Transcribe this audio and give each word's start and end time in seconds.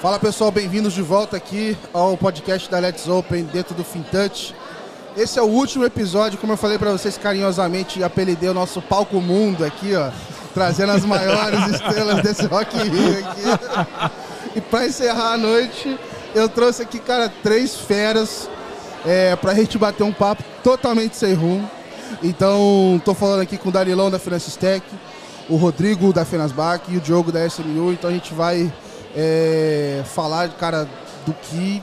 Fala 0.00 0.16
pessoal, 0.16 0.52
bem-vindos 0.52 0.92
de 0.92 1.02
volta 1.02 1.36
aqui 1.36 1.76
ao 1.92 2.16
podcast 2.16 2.70
da 2.70 2.78
Let's 2.78 3.08
Open 3.08 3.42
dentro 3.42 3.74
do 3.74 3.82
FinTouch. 3.82 4.54
Esse 5.16 5.40
é 5.40 5.42
o 5.42 5.46
último 5.46 5.84
episódio, 5.84 6.38
como 6.38 6.52
eu 6.52 6.56
falei 6.56 6.78
para 6.78 6.92
vocês 6.92 7.18
carinhosamente, 7.18 8.04
apelidei 8.04 8.48
o 8.48 8.54
nosso 8.54 8.80
palco 8.80 9.20
mundo 9.20 9.64
aqui, 9.64 9.96
ó, 9.96 10.12
trazendo 10.54 10.92
as 10.92 11.04
maiores 11.04 11.66
estrelas 11.74 12.22
desse 12.22 12.46
Rock 12.46 12.76
Rio 12.76 13.26
aqui. 13.26 14.12
E 14.54 14.60
para 14.60 14.86
encerrar 14.86 15.32
a 15.32 15.36
noite, 15.36 15.98
eu 16.32 16.48
trouxe 16.48 16.80
aqui, 16.80 17.00
cara, 17.00 17.28
três 17.42 17.74
feras 17.74 18.48
é, 19.04 19.34
para 19.34 19.50
a 19.50 19.54
gente 19.56 19.76
bater 19.78 20.04
um 20.04 20.12
papo 20.12 20.44
totalmente 20.62 21.16
sem 21.16 21.34
rumo. 21.34 21.68
Então, 22.22 23.02
tô 23.04 23.14
falando 23.14 23.40
aqui 23.40 23.58
com 23.58 23.68
o 23.70 23.72
Darilão 23.72 24.12
da 24.12 24.18
Finances 24.20 24.54
Tech, 24.54 24.84
o 25.48 25.56
Rodrigo 25.56 26.12
da 26.12 26.24
Fenasbac 26.24 26.84
e 26.88 26.98
o 26.98 27.00
Diogo 27.00 27.32
da 27.32 27.44
SMU. 27.44 27.92
Então 27.92 28.08
a 28.08 28.12
gente 28.12 28.32
vai 28.32 28.72
é, 29.20 30.02
falar, 30.04 30.48
cara, 30.50 30.88
do 31.26 31.32
que 31.32 31.82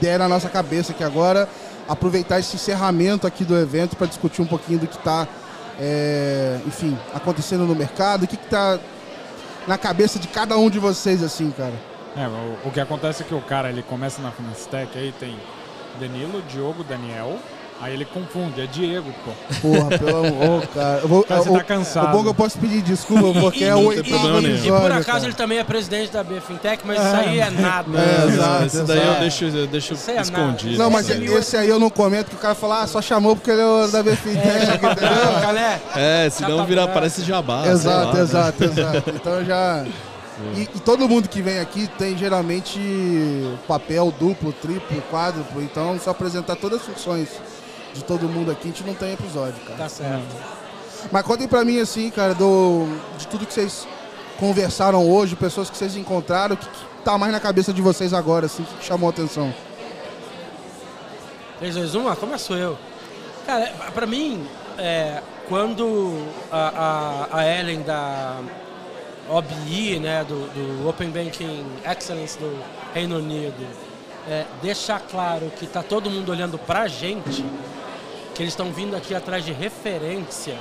der 0.00 0.20
na 0.20 0.28
nossa 0.28 0.48
cabeça 0.48 0.92
aqui 0.92 1.02
agora. 1.02 1.48
Aproveitar 1.88 2.38
esse 2.38 2.54
encerramento 2.54 3.26
aqui 3.26 3.44
do 3.44 3.58
evento 3.58 3.96
para 3.96 4.06
discutir 4.06 4.40
um 4.40 4.46
pouquinho 4.46 4.78
do 4.78 4.86
que 4.86 4.96
está, 4.96 5.26
é, 5.80 6.60
enfim, 6.64 6.96
acontecendo 7.12 7.64
no 7.66 7.74
mercado, 7.74 8.22
o 8.22 8.28
que 8.28 8.36
está 8.36 8.78
na 9.66 9.76
cabeça 9.76 10.20
de 10.20 10.28
cada 10.28 10.56
um 10.56 10.70
de 10.70 10.78
vocês, 10.78 11.22
assim, 11.22 11.50
cara. 11.50 11.74
É, 12.16 12.28
o, 12.28 12.68
o, 12.68 12.70
que 12.70 12.78
acontece 12.78 13.22
é 13.22 13.26
que 13.26 13.34
o 13.34 13.40
cara 13.40 13.68
ele 13.68 13.82
começa 13.82 14.22
na 14.22 14.30
Finastec, 14.30 14.96
aí 14.96 15.12
tem 15.18 15.36
Danilo, 15.98 16.42
Diogo, 16.42 16.84
Daniel, 16.84 17.38
Aí 17.82 17.94
ele 17.94 18.04
confunde, 18.04 18.60
é 18.60 18.66
Diego, 18.66 19.12
pô. 19.24 19.32
Porra, 19.60 19.98
pelo 19.98 20.24
amor, 20.24 20.64
cara. 20.72 21.00
Eu 21.00 21.08
vou, 21.08 21.24
cara, 21.24 21.42
você 21.42 21.50
tá 21.50 21.64
cansado. 21.64 22.10
O 22.10 22.12
bom 22.12 22.22
que 22.22 22.28
eu 22.28 22.34
posso 22.34 22.56
pedir 22.56 22.80
desculpa, 22.80 23.40
porque 23.40 23.64
e, 23.64 23.66
é 23.66 23.74
o 23.74 23.86
oitavo 23.86 24.38
E 24.40 24.68
por 24.68 24.92
acaso 24.92 25.04
cara. 25.04 25.24
ele 25.24 25.34
também 25.34 25.58
é 25.58 25.64
presidente 25.64 26.12
da 26.12 26.22
BFintech, 26.22 26.84
mas 26.86 27.00
é. 27.00 27.02
isso 27.02 27.16
aí 27.16 27.40
é 27.40 27.50
nada. 27.50 27.90
É, 27.98 28.28
exato. 28.28 28.64
Esse 28.66 28.82
daí 28.84 29.04
eu 29.04 29.14
deixo, 29.14 29.44
eu 29.46 29.66
deixo 29.66 29.94
é 29.94 30.20
escondido. 30.20 30.78
Não, 30.78 30.90
mas 30.90 31.10
esse, 31.10 31.24
esse 31.24 31.56
aí 31.56 31.68
eu 31.68 31.80
não 31.80 31.90
comento, 31.90 32.30
que 32.30 32.36
o 32.36 32.38
cara 32.38 32.54
fala, 32.54 32.82
ah, 32.82 32.86
só 32.86 33.02
chamou 33.02 33.34
porque 33.34 33.50
ele 33.50 33.60
é 33.60 33.88
da 33.88 34.00
BFintech, 34.00 34.48
é, 34.48 34.74
entendeu? 34.78 35.96
É, 35.96 36.30
senão 36.30 36.64
virar, 36.64 36.86
parece 36.86 37.24
jabá. 37.24 37.66
Exato, 37.66 38.16
lá, 38.16 38.22
exato, 38.22 38.64
né? 38.64 38.70
exato. 38.70 39.10
Então 39.10 39.44
já... 39.44 39.84
E, 40.54 40.62
e, 40.62 40.80
todo 40.80 41.08
mundo 41.08 41.28
que 41.28 41.42
vem 41.42 41.58
aqui 41.58 41.88
tem 41.98 42.16
geralmente 42.16 42.78
papel 43.66 44.12
duplo, 44.18 44.52
triplo, 44.52 45.02
quádruplo, 45.10 45.62
então 45.62 45.98
só 46.00 46.10
apresentar 46.10 46.56
todas 46.56 46.80
as 46.80 46.86
funções 46.86 47.28
de 47.94 48.04
todo 48.04 48.28
mundo 48.28 48.50
aqui, 48.50 48.68
a 48.68 48.70
gente 48.70 48.84
não 48.84 48.94
tem 48.94 49.12
episódio, 49.12 49.60
cara. 49.64 49.78
Tá 49.78 49.88
certo. 49.88 50.62
Mas 51.10 51.22
contem 51.24 51.48
pra 51.48 51.64
mim, 51.64 51.80
assim, 51.80 52.10
cara, 52.10 52.34
do, 52.34 52.86
de 53.18 53.26
tudo 53.26 53.46
que 53.46 53.52
vocês 53.52 53.86
conversaram 54.38 55.08
hoje, 55.08 55.36
pessoas 55.36 55.68
que 55.68 55.76
vocês 55.76 55.96
encontraram, 55.96 56.54
o 56.54 56.56
que, 56.58 56.68
que 56.68 56.84
tá 57.04 57.18
mais 57.18 57.32
na 57.32 57.40
cabeça 57.40 57.72
de 57.72 57.82
vocês 57.82 58.12
agora, 58.12 58.46
assim, 58.46 58.64
que 58.64 58.84
chamou 58.84 59.08
a 59.08 59.10
atenção? 59.10 59.52
3, 61.58 61.74
2, 61.74 61.94
1, 61.94 62.08
ah, 62.08 62.16
começou 62.16 62.56
eu. 62.56 62.78
Cara, 63.46 63.72
pra 63.92 64.06
mim, 64.06 64.46
é, 64.78 65.20
quando 65.48 66.24
a, 66.50 67.28
a, 67.30 67.38
a, 67.38 67.46
Ellen 67.46 67.82
da 67.82 68.40
OBI, 69.28 69.98
né, 69.98 70.24
do, 70.24 70.46
do 70.80 70.88
Open 70.88 71.10
Banking 71.10 71.64
Excellence 71.84 72.38
do 72.38 72.58
Reino 72.94 73.18
Unido, 73.18 73.66
é, 74.28 74.44
deixar 74.62 75.00
claro 75.00 75.52
que 75.58 75.66
tá 75.66 75.82
todo 75.82 76.08
mundo 76.08 76.30
olhando 76.30 76.58
pra 76.58 76.86
gente, 76.86 77.44
que 78.34 78.42
eles 78.42 78.52
estão 78.52 78.72
vindo 78.72 78.96
aqui 78.96 79.14
atrás 79.14 79.44
de 79.44 79.52
referência, 79.52 80.56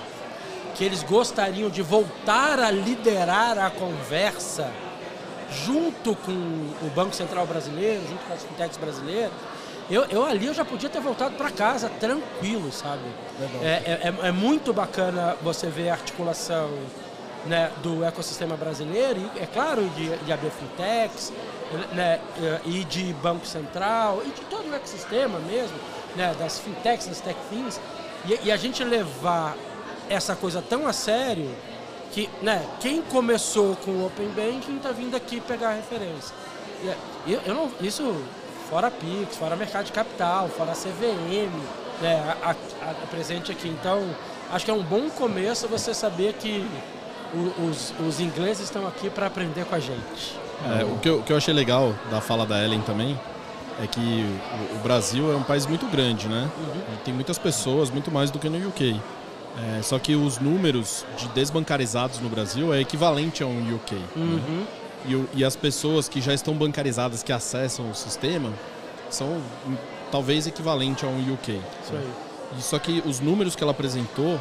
que 0.75 0.83
eles 0.83 1.03
gostariam 1.03 1.69
de 1.69 1.81
voltar 1.81 2.59
a 2.59 2.71
liderar 2.71 3.57
a 3.57 3.69
conversa 3.69 4.71
junto 5.65 6.15
com 6.15 6.31
o 6.31 6.91
Banco 6.95 7.13
Central 7.13 7.45
Brasileiro, 7.45 8.01
junto 8.07 8.23
com 8.25 8.33
as 8.33 8.43
fintechs 8.43 8.77
brasileiras, 8.77 9.31
eu, 9.89 10.05
eu 10.05 10.25
ali 10.25 10.47
eu 10.47 10.53
já 10.53 10.63
podia 10.63 10.89
ter 10.89 11.01
voltado 11.01 11.35
para 11.35 11.49
casa 11.49 11.89
tranquilo, 11.89 12.71
sabe? 12.71 13.03
É, 13.61 13.67
é, 13.67 14.13
é, 14.23 14.27
é, 14.27 14.31
muito 14.31 14.73
bacana 14.73 15.35
você 15.41 15.67
ver 15.67 15.89
a 15.89 15.93
articulação 15.93 16.69
né, 17.45 17.71
do 17.83 18.03
ecossistema 18.05 18.55
brasileiro, 18.55 19.19
e 19.35 19.39
é 19.39 19.45
claro, 19.45 19.83
de, 19.89 20.15
de 20.17 20.31
AB 20.31 20.49
Fintechs, 20.49 21.33
né, 21.93 22.19
e 22.65 22.83
de 22.85 23.11
Banco 23.13 23.45
Central, 23.45 24.21
e 24.25 24.29
de 24.29 24.41
todo 24.41 24.69
o 24.69 24.75
ecossistema 24.75 25.39
mesmo, 25.39 25.75
né, 26.15 26.35
das 26.37 26.59
fintechs, 26.59 27.07
das 27.07 27.21
techfins, 27.21 27.79
e, 28.25 28.47
e 28.47 28.51
a 28.51 28.57
gente 28.57 28.83
levar 28.83 29.55
essa 30.09 30.35
coisa 30.35 30.61
tão 30.61 30.87
a 30.87 30.93
sério 30.93 31.49
que 32.11 32.29
né, 32.41 32.65
quem 32.79 33.01
começou 33.01 33.75
com 33.77 33.91
o 33.91 34.05
Open 34.07 34.27
Banking 34.29 34.77
está 34.77 34.91
vindo 34.91 35.15
aqui 35.15 35.39
pegar 35.39 35.69
a 35.69 35.73
referência. 35.73 36.35
É, 36.85 36.95
eu, 37.25 37.41
eu 37.45 37.53
não, 37.53 37.71
isso 37.79 38.21
fora 38.69 38.91
Pix, 38.91 39.37
fora 39.37 39.55
mercado 39.55 39.85
de 39.85 39.91
capital, 39.91 40.49
fora 40.49 40.73
CVM, 40.73 41.51
né, 42.01 42.35
a, 42.43 42.49
a, 42.49 42.91
a 42.91 43.07
presente 43.07 43.51
aqui. 43.51 43.69
Então, 43.69 44.03
acho 44.51 44.65
que 44.65 44.71
é 44.71 44.73
um 44.73 44.83
bom 44.83 45.09
começo 45.09 45.67
você 45.67 45.93
saber 45.93 46.33
que 46.33 46.65
o, 47.33 47.69
os, 47.69 47.93
os 48.05 48.19
ingleses 48.19 48.65
estão 48.65 48.85
aqui 48.87 49.09
para 49.09 49.27
aprender 49.27 49.65
com 49.65 49.75
a 49.75 49.79
gente. 49.79 50.39
É, 50.79 50.83
o, 50.83 50.97
que 50.99 51.09
eu, 51.09 51.19
o 51.19 51.23
que 51.23 51.31
eu 51.31 51.37
achei 51.37 51.53
legal 51.53 51.93
da 52.11 52.21
fala 52.21 52.45
da 52.45 52.63
Ellen 52.63 52.81
também 52.81 53.17
é 53.81 53.87
que 53.87 54.25
o, 54.75 54.83
Brasil 54.83 55.31
é 55.31 55.35
um 55.35 55.43
país 55.43 55.65
muito 55.65 55.85
grande, 55.87 56.27
né? 56.27 56.49
Uhum. 56.57 56.97
Tem 57.03 57.13
muitas 57.13 57.37
pessoas, 57.37 57.89
muito 57.89 58.11
mais 58.11 58.31
do 58.31 58.39
que 58.39 58.49
no 58.49 58.67
UK. 58.67 58.99
É, 59.57 59.81
só 59.81 59.99
que 59.99 60.15
os 60.15 60.39
números 60.39 61.05
de 61.17 61.27
desbancarizados 61.29 62.19
no 62.19 62.29
Brasil 62.29 62.73
é 62.73 62.79
equivalente 62.79 63.43
a 63.43 63.47
um 63.47 63.75
UK. 63.75 63.95
Né? 63.95 64.05
Uhum. 64.15 64.35
Né? 64.37 64.67
E, 65.33 65.39
e, 65.39 65.45
as 65.45 65.55
pessoas 65.55 66.07
que 66.07 66.21
já 66.21 66.33
estão 66.33 66.53
bancarizadas, 66.53 67.23
que 67.23 67.33
acessam 67.33 67.89
o 67.89 67.95
sistema, 67.95 68.51
são 69.09 69.27
hum, 69.67 69.75
talvez 70.11 70.45
equivalente 70.45 71.05
a 71.05 71.07
um 71.07 71.33
UK. 71.33 71.59
Isso 71.83 71.93
aí. 71.93 72.11
E 72.57 72.61
só 72.61 72.77
que 72.77 73.01
os 73.05 73.19
números 73.19 73.55
que 73.55 73.63
ela 73.63 73.71
apresentou 73.71 74.39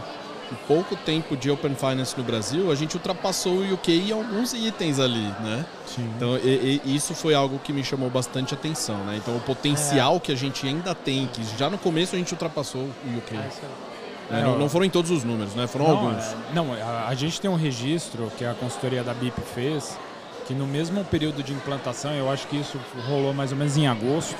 pouco 0.67 0.97
tempo 0.97 1.37
de 1.37 1.51
Open 1.51 1.75
Finance 1.75 2.17
no 2.17 2.25
Brasil, 2.25 2.71
a 2.71 2.75
gente 2.75 2.97
ultrapassou 2.97 3.55
o 3.55 3.75
UK 3.75 4.09
em 4.09 4.13
alguns 4.13 4.53
itens 4.53 4.99
ali, 4.99 5.27
né? 5.41 5.65
Sim. 5.87 6.11
Então, 6.17 6.37
e, 6.39 6.81
e, 6.85 6.97
isso 6.97 7.15
foi 7.15 7.35
algo 7.35 7.59
que 7.59 7.73
me 7.73 7.85
chamou 7.85 8.11
bastante 8.11 8.55
atenção, 8.55 8.97
né? 9.05 9.17
Então, 9.17 9.37
o 9.37 9.41
potencial 9.41 10.17
é. 10.17 10.21
que 10.21 10.33
a 10.33 10.37
gente 10.37 10.67
ainda 10.67 10.95
tem, 10.95 11.27
que 11.27 11.43
já 11.59 11.71
no 11.71 11.79
começo 11.79 12.15
a 12.15 12.19
gente 12.19 12.33
ultrapassou 12.33 12.83
o 12.83 13.19
UK. 13.19 13.37
É, 13.37 14.41
é, 14.41 14.43
não, 14.43 14.59
não, 14.59 14.69
foram 14.69 14.85
em 14.85 14.91
todos 14.91 15.11
os 15.11 15.25
números, 15.25 15.55
né? 15.55 15.67
Foram 15.67 15.89
não, 15.89 15.97
alguns. 15.97 16.25
É, 16.25 16.37
não, 16.55 16.73
a, 16.73 17.09
a, 17.09 17.15
gente 17.15 17.41
tem 17.41 17.51
um 17.51 17.57
registro 17.57 18.31
que 18.39 18.45
a 18.45 18.55
consultoria 18.55 19.03
da 19.03 19.13
BIP 19.13 19.41
fez, 19.55 19.99
que 20.47 20.55
no 20.55 20.67
mesmo 20.67 21.05
período 21.05 21.43
de 21.43 21.53
implantação, 21.53 22.13
eu 22.13 22.31
acho 22.31 22.47
que 22.47 22.57
isso 22.57 22.79
rolou 23.09 23.35
mais 23.35 23.51
ou 23.51 23.59
menos 23.59 23.77
em 23.77 23.89
agosto. 23.89 24.37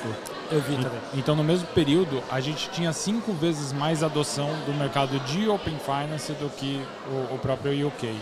Eu 0.51 0.61
vi 0.61 0.75
também. 0.75 1.01
Então, 1.15 1.37
no 1.37 1.45
mesmo 1.45 1.67
período, 1.69 2.23
a 2.31 2.41
gente 2.41 2.71
tinha 2.71 2.93
cinco 2.93 3.33
vezes 3.33 3.73
mais 3.73 4.03
adoção 4.03 4.49
do 4.67 4.73
mercado 4.75 5.19
de 5.21 5.49
Open 5.49 5.79
Finance 5.79 6.33
do 6.33 6.51
que 6.51 6.83
o, 7.09 7.35
o 7.35 7.39
próprio 7.39 7.87
UK. 7.87 8.13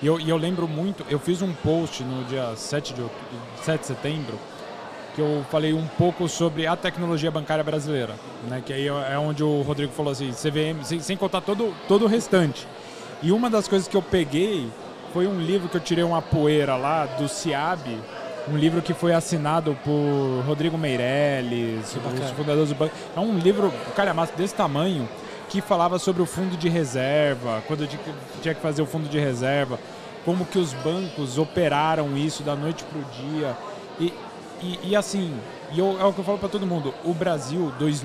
E 0.00 0.06
eu, 0.06 0.20
e 0.20 0.28
eu, 0.28 0.36
lembro 0.36 0.68
muito, 0.68 1.04
eu 1.10 1.18
fiz 1.18 1.42
um 1.42 1.52
post 1.52 2.04
no 2.04 2.24
dia 2.24 2.54
7 2.54 2.94
de, 2.94 3.02
7 3.62 3.80
de 3.80 3.86
setembro, 3.86 4.38
que 5.14 5.20
eu 5.20 5.44
falei 5.50 5.72
um 5.72 5.86
pouco 5.86 6.28
sobre 6.28 6.66
a 6.66 6.76
tecnologia 6.76 7.30
bancária 7.30 7.64
brasileira, 7.64 8.14
né? 8.48 8.62
que 8.64 8.72
aí 8.72 8.86
é 8.86 9.18
onde 9.18 9.42
o 9.42 9.62
Rodrigo 9.62 9.92
falou 9.92 10.12
assim, 10.12 10.30
CVM, 10.30 10.84
sem, 10.84 11.00
sem 11.00 11.16
contar 11.16 11.40
todo, 11.40 11.74
todo 11.88 12.04
o 12.04 12.08
restante. 12.08 12.68
E 13.22 13.32
uma 13.32 13.48
das 13.48 13.66
coisas 13.66 13.88
que 13.88 13.96
eu 13.96 14.02
peguei 14.02 14.68
foi 15.12 15.26
um 15.26 15.40
livro 15.40 15.68
que 15.68 15.76
eu 15.76 15.80
tirei 15.80 16.04
uma 16.04 16.20
poeira 16.20 16.76
lá 16.76 17.06
do 17.06 17.28
CIAB, 17.28 17.98
um 18.48 18.56
livro 18.56 18.82
que 18.82 18.92
foi 18.92 19.12
assinado 19.14 19.76
por 19.84 20.44
Rodrigo 20.46 20.76
Meirelles, 20.76 21.96
os 21.96 22.30
fundadores 22.30 22.68
do 22.68 22.74
banco. 22.74 22.94
É 23.16 23.20
um 23.20 23.38
livro, 23.38 23.72
cara, 23.96 24.12
massa 24.12 24.32
desse 24.36 24.54
tamanho, 24.54 25.08
que 25.48 25.60
falava 25.60 25.98
sobre 25.98 26.22
o 26.22 26.26
fundo 26.26 26.56
de 26.56 26.68
reserva, 26.68 27.62
quando 27.66 27.88
tinha 28.42 28.54
que 28.54 28.60
fazer 28.60 28.82
o 28.82 28.86
fundo 28.86 29.08
de 29.08 29.18
reserva, 29.18 29.78
como 30.24 30.44
que 30.44 30.58
os 30.58 30.72
bancos 30.74 31.38
operaram 31.38 32.16
isso 32.16 32.42
da 32.42 32.54
noite 32.54 32.84
para 32.84 32.98
o 32.98 33.04
dia. 33.04 33.56
E, 34.00 34.12
e, 34.62 34.90
e, 34.90 34.96
assim, 34.96 35.34
e 35.72 35.78
eu, 35.78 35.98
é 36.00 36.04
o 36.04 36.12
que 36.12 36.18
eu 36.18 36.24
falo 36.24 36.38
para 36.38 36.48
todo 36.48 36.66
mundo, 36.66 36.92
o 37.04 37.14
Brasil, 37.14 37.72
dois, 37.78 38.04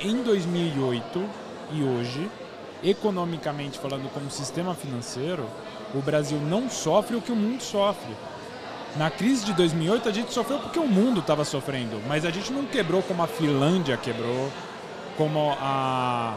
em 0.00 0.22
2008 0.22 1.24
e 1.72 1.82
hoje, 1.82 2.30
economicamente 2.82 3.78
falando 3.78 4.10
como 4.12 4.30
sistema 4.30 4.74
financeiro, 4.74 5.44
o 5.94 6.00
Brasil 6.00 6.38
não 6.38 6.68
sofre 6.68 7.16
o 7.16 7.20
que 7.20 7.32
o 7.32 7.36
mundo 7.36 7.62
sofre. 7.62 8.12
Na 8.98 9.10
crise 9.10 9.44
de 9.44 9.52
2008 9.52 10.08
a 10.08 10.12
gente 10.12 10.32
sofreu 10.32 10.58
porque 10.58 10.78
o 10.78 10.86
mundo 10.86 11.20
estava 11.20 11.44
sofrendo, 11.44 12.00
mas 12.08 12.24
a 12.24 12.30
gente 12.30 12.52
não 12.52 12.64
quebrou 12.64 13.00
como 13.00 13.22
a 13.22 13.28
Finlândia 13.28 13.96
quebrou, 13.96 14.50
como 15.16 15.56
a 15.60 16.36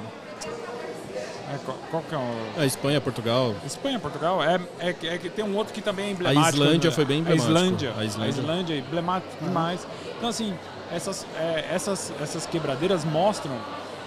é, 1.51 1.57
qual, 1.89 2.01
que 2.03 2.15
é 2.15 2.17
o... 2.17 2.61
A 2.61 2.65
Espanha, 2.65 3.01
Portugal. 3.01 3.53
Espanha, 3.65 3.99
Portugal. 3.99 4.41
É, 4.41 4.57
é, 4.79 4.89
é 4.89 5.17
que 5.17 5.29
tem 5.29 5.43
um 5.43 5.57
outro 5.57 5.73
que 5.73 5.81
também 5.81 6.05
é 6.05 6.11
emblemático. 6.11 6.45
A 6.45 6.49
Islândia 6.49 6.89
né? 6.89 6.95
foi 6.95 7.03
bem 7.03 7.19
emblemático. 7.19 7.49
A 7.49 7.53
Islândia. 7.53 7.93
A 7.97 8.05
Islândia, 8.05 8.25
a 8.25 8.41
Islândia 8.41 8.73
é 8.75 8.77
emblemático 8.77 9.33
uhum. 9.41 9.47
demais. 9.47 9.85
Então, 10.17 10.29
assim, 10.29 10.53
essas, 10.93 11.25
é, 11.37 11.65
essas, 11.69 12.13
essas 12.21 12.45
quebradeiras 12.45 13.03
mostram 13.03 13.57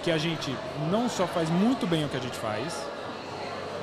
que 0.03 0.09
a 0.09 0.17
gente 0.17 0.55
não 0.89 1.07
só 1.07 1.27
faz 1.27 1.47
muito 1.49 1.85
bem 1.85 2.03
o 2.05 2.09
que 2.09 2.17
a 2.17 2.19
gente 2.19 2.37
faz, 2.37 2.75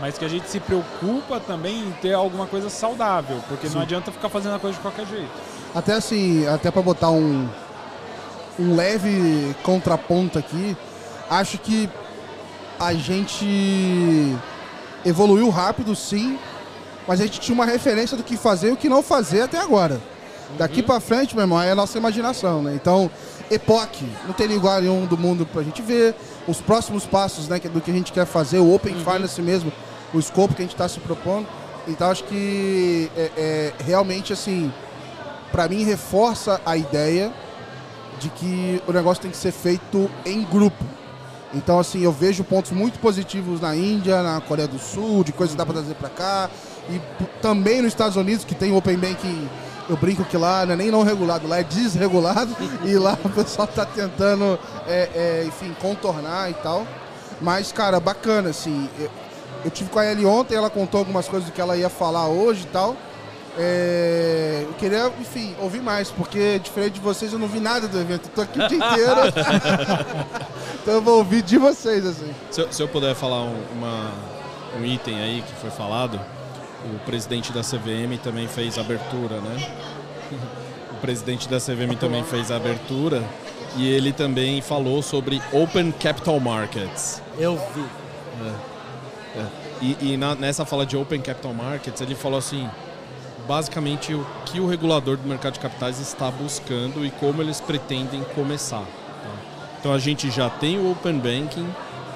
mas 0.00 0.18
que 0.18 0.24
a 0.24 0.28
gente 0.28 0.48
se 0.48 0.60
preocupa 0.60 1.40
também 1.40 1.80
em 1.80 1.92
ter 2.00 2.12
alguma 2.12 2.46
coisa 2.46 2.68
saudável, 2.68 3.40
porque 3.48 3.68
Sim. 3.68 3.74
não 3.74 3.82
adianta 3.82 4.10
ficar 4.10 4.28
fazendo 4.28 4.54
a 4.54 4.58
coisa 4.58 4.76
de 4.76 4.82
qualquer 4.82 5.06
jeito. 5.06 5.30
Até 5.74 5.94
assim, 5.94 6.46
até 6.46 6.70
para 6.70 6.82
botar 6.82 7.10
um, 7.10 7.48
um 8.58 8.74
leve 8.74 9.54
contraponto 9.62 10.38
aqui, 10.38 10.76
acho 11.30 11.58
que 11.58 11.88
a 12.78 12.92
gente 12.94 14.36
evoluiu 15.04 15.48
rápido, 15.50 15.94
sim, 15.94 16.38
mas 17.06 17.20
a 17.20 17.24
gente 17.24 17.40
tinha 17.40 17.54
uma 17.54 17.64
referência 17.64 18.16
do 18.16 18.22
que 18.22 18.36
fazer 18.36 18.68
e 18.68 18.72
o 18.72 18.76
que 18.76 18.88
não 18.88 19.02
fazer 19.02 19.42
até 19.42 19.58
agora. 19.58 20.00
Daqui 20.58 20.80
uhum. 20.80 20.86
para 20.86 21.00
frente, 21.00 21.34
meu 21.34 21.44
irmão, 21.44 21.60
é 21.60 21.70
a 21.70 21.74
nossa 21.74 21.96
imaginação, 21.96 22.62
né? 22.62 22.74
Então, 22.74 23.10
Epoch, 23.50 24.04
não 24.26 24.32
tem 24.32 24.50
igual 24.52 24.80
nenhum 24.80 25.06
do 25.06 25.16
mundo 25.16 25.46
pra 25.46 25.62
gente 25.62 25.80
ver. 25.80 26.14
Os 26.46 26.60
próximos 26.60 27.06
passos, 27.06 27.48
né, 27.48 27.58
do 27.58 27.80
que 27.80 27.90
a 27.90 27.94
gente 27.94 28.12
quer 28.12 28.26
fazer, 28.26 28.58
o 28.58 28.74
Open 28.74 28.94
uhum. 28.94 29.04
Finance 29.04 29.40
mesmo, 29.40 29.72
o 30.12 30.18
escopo 30.18 30.54
que 30.54 30.62
a 30.62 30.64
gente 30.64 30.74
está 30.74 30.88
se 30.88 31.00
propondo. 31.00 31.46
Então, 31.86 32.10
acho 32.10 32.24
que 32.24 33.10
é, 33.16 33.30
é 33.36 33.72
realmente, 33.84 34.32
assim, 34.32 34.72
para 35.50 35.68
mim, 35.68 35.84
reforça 35.84 36.60
a 36.64 36.76
ideia 36.76 37.32
de 38.18 38.28
que 38.30 38.82
o 38.86 38.92
negócio 38.92 39.22
tem 39.22 39.30
que 39.30 39.36
ser 39.36 39.52
feito 39.52 40.10
em 40.24 40.42
grupo. 40.42 40.84
Então, 41.54 41.78
assim, 41.78 42.02
eu 42.02 42.12
vejo 42.12 42.42
pontos 42.44 42.70
muito 42.70 42.98
positivos 42.98 43.60
na 43.60 43.76
Índia, 43.76 44.22
na 44.22 44.40
Coreia 44.40 44.68
do 44.68 44.78
Sul, 44.78 45.22
de 45.22 45.32
coisas 45.32 45.54
que 45.54 45.58
dá 45.58 45.66
para 45.66 45.74
trazer 45.74 45.94
para 45.94 46.08
cá. 46.08 46.50
E 46.88 47.00
também 47.40 47.82
nos 47.82 47.88
Estados 47.88 48.16
Unidos, 48.16 48.44
que 48.44 48.54
tem 48.54 48.74
Open 48.74 48.96
Banking, 48.96 49.48
eu 49.92 49.96
brinco 49.96 50.24
que 50.24 50.36
lá 50.36 50.64
não 50.64 50.72
é 50.72 50.76
nem 50.76 50.90
não 50.90 51.02
regulado, 51.02 51.46
lá 51.46 51.60
é 51.60 51.62
desregulado. 51.62 52.56
e 52.84 52.94
lá 52.94 53.16
o 53.24 53.28
pessoal 53.28 53.68
está 53.68 53.84
tentando, 53.84 54.58
é, 54.86 55.10
é, 55.14 55.44
enfim, 55.46 55.74
contornar 55.80 56.50
e 56.50 56.54
tal. 56.54 56.86
Mas, 57.40 57.70
cara, 57.70 58.00
bacana, 58.00 58.50
assim. 58.50 58.88
Eu, 58.98 59.10
eu 59.64 59.70
tive 59.70 59.90
com 59.90 59.98
a 59.98 60.06
Ellie 60.06 60.26
ontem, 60.26 60.56
ela 60.56 60.70
contou 60.70 60.98
algumas 60.98 61.28
coisas 61.28 61.50
que 61.50 61.60
ela 61.60 61.76
ia 61.76 61.88
falar 61.88 62.26
hoje 62.26 62.62
e 62.62 62.66
tal. 62.66 62.96
É, 63.58 64.62
eu 64.66 64.72
queria, 64.74 65.12
enfim, 65.20 65.54
ouvir 65.60 65.82
mais, 65.82 66.10
porque 66.10 66.58
diferente 66.58 66.94
de 66.94 67.00
vocês 67.00 67.32
eu 67.34 67.38
não 67.38 67.46
vi 67.46 67.60
nada 67.60 67.86
do 67.86 68.00
evento. 68.00 68.28
Estou 68.28 68.44
aqui 68.44 68.58
o 68.58 68.68
dia 68.68 68.78
inteiro. 68.78 69.20
então 70.80 70.94
eu 70.94 71.02
vou 71.02 71.18
ouvir 71.18 71.42
de 71.42 71.58
vocês, 71.58 72.06
assim. 72.06 72.34
Se, 72.50 72.66
se 72.70 72.82
eu 72.82 72.88
puder 72.88 73.14
falar 73.14 73.42
um, 73.42 73.62
uma, 73.74 74.10
um 74.80 74.84
item 74.84 75.20
aí 75.20 75.42
que 75.42 75.54
foi 75.60 75.70
falado, 75.70 76.18
o 76.84 76.98
presidente 77.04 77.52
da 77.52 77.60
CVM 77.60 78.18
também 78.22 78.48
fez 78.48 78.78
abertura, 78.78 79.40
né? 79.40 79.72
O 80.92 81.02
presidente 81.02 81.48
da 81.48 81.58
CVM 81.58 81.96
também 81.98 82.22
fez 82.22 82.52
a 82.52 82.56
abertura 82.56 83.24
e 83.76 83.88
ele 83.88 84.12
também 84.12 84.60
falou 84.60 85.02
sobre 85.02 85.42
Open 85.52 85.90
Capital 85.90 86.38
Markets. 86.38 87.20
Eu 87.36 87.56
vi. 87.74 87.84
É, 88.40 89.40
é. 89.40 89.46
E, 89.80 90.12
e 90.12 90.16
na, 90.16 90.36
nessa 90.36 90.64
fala 90.64 90.86
de 90.86 90.96
Open 90.96 91.20
Capital 91.20 91.52
Markets, 91.52 92.00
ele 92.00 92.14
falou 92.14 92.38
assim: 92.38 92.68
basicamente 93.46 94.14
o 94.14 94.26
que 94.46 94.60
o 94.60 94.66
regulador 94.66 95.16
do 95.16 95.28
mercado 95.28 95.54
de 95.54 95.60
capitais 95.60 95.98
está 95.98 96.30
buscando 96.30 97.04
e 97.04 97.10
como 97.10 97.42
eles 97.42 97.60
pretendem 97.60 98.22
começar. 98.34 98.84
Tá? 98.84 99.30
Então 99.80 99.92
a 99.92 99.98
gente 99.98 100.30
já 100.30 100.48
tem 100.48 100.78
o 100.78 100.92
Open 100.92 101.18
Banking, 101.18 101.68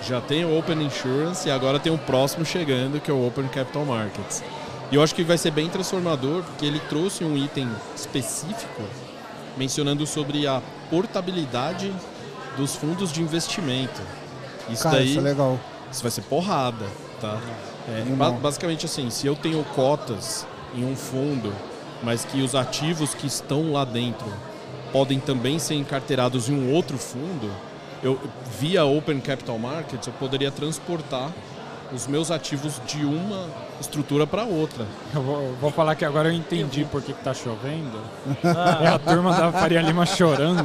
já 0.03 0.21
tem 0.21 0.45
o 0.45 0.57
Open 0.59 0.83
Insurance 0.83 1.49
e 1.49 1.51
agora 1.51 1.79
tem 1.79 1.93
o 1.93 1.99
próximo 1.99 2.45
chegando 2.45 3.01
que 3.01 3.11
é 3.11 3.15
o 3.15 3.27
Open 3.27 3.49
Capital 3.49 3.85
Markets. 3.85 4.43
E 4.91 4.95
eu 4.95 5.03
acho 5.03 5.15
que 5.15 5.25
vai 5.25 5.37
ser 5.37 5.51
bem 5.51 5.69
transformador 5.69 6.43
porque 6.43 6.65
ele 6.65 6.81
trouxe 6.89 7.25
um 7.25 7.37
item 7.37 7.69
específico 7.95 8.83
mencionando 9.57 10.07
sobre 10.07 10.47
a 10.47 10.63
portabilidade 10.91 11.93
dos 12.57 12.77
fundos 12.77 13.13
de 13.13 13.21
investimento. 13.21 14.01
Isso 14.69 14.85
Cara, 14.85 14.97
daí, 14.97 15.11
isso 15.11 15.19
é 15.19 15.23
legal. 15.23 15.59
Isso 15.91 16.03
vai 16.03 16.11
ser 16.11 16.23
porrada, 16.23 16.87
tá? 17.21 17.39
É, 17.89 18.03
basicamente 18.41 18.87
assim, 18.87 19.11
se 19.11 19.27
eu 19.27 19.37
tenho 19.37 19.63
cotas 19.75 20.47
em 20.75 20.85
um 20.85 20.97
fundo, 20.97 21.53
mas 22.03 22.25
que 22.25 22.43
os 22.43 22.55
ativos 22.55 23.15
que 23.15 23.27
estão 23.27 23.73
lá 23.73 23.85
dentro 23.85 24.27
podem 24.93 25.19
também 25.19 25.59
ser 25.59 25.75
encarteirados 25.75 26.49
em 26.49 26.55
um 26.55 26.73
outro 26.73 26.99
fundo, 26.99 27.51
eu 28.03 28.21
via 28.59 28.85
Open 28.85 29.21
Capital 29.21 29.59
Markets 29.59 30.07
eu 30.07 30.13
poderia 30.15 30.51
transportar 30.51 31.33
os 31.93 32.07
meus 32.07 32.31
ativos 32.31 32.81
de 32.87 33.05
uma 33.05 33.47
estrutura 33.81 34.27
para 34.27 34.45
outra. 34.45 34.87
Eu 35.15 35.23
vou, 35.23 35.55
vou, 35.61 35.71
falar 35.71 35.95
que 35.95 36.05
agora 36.05 36.29
eu 36.29 36.33
entendi 36.33 36.85
por 36.85 37.03
que, 37.03 37.13
está 37.13 37.35
chovendo. 37.35 37.99
Ah. 38.45 38.79
É 38.83 38.89
a 38.89 38.99
turma 38.99 39.35
da 39.35 39.53
Faria 39.53 39.81
Lima 39.81 40.07
chorando. 40.07 40.65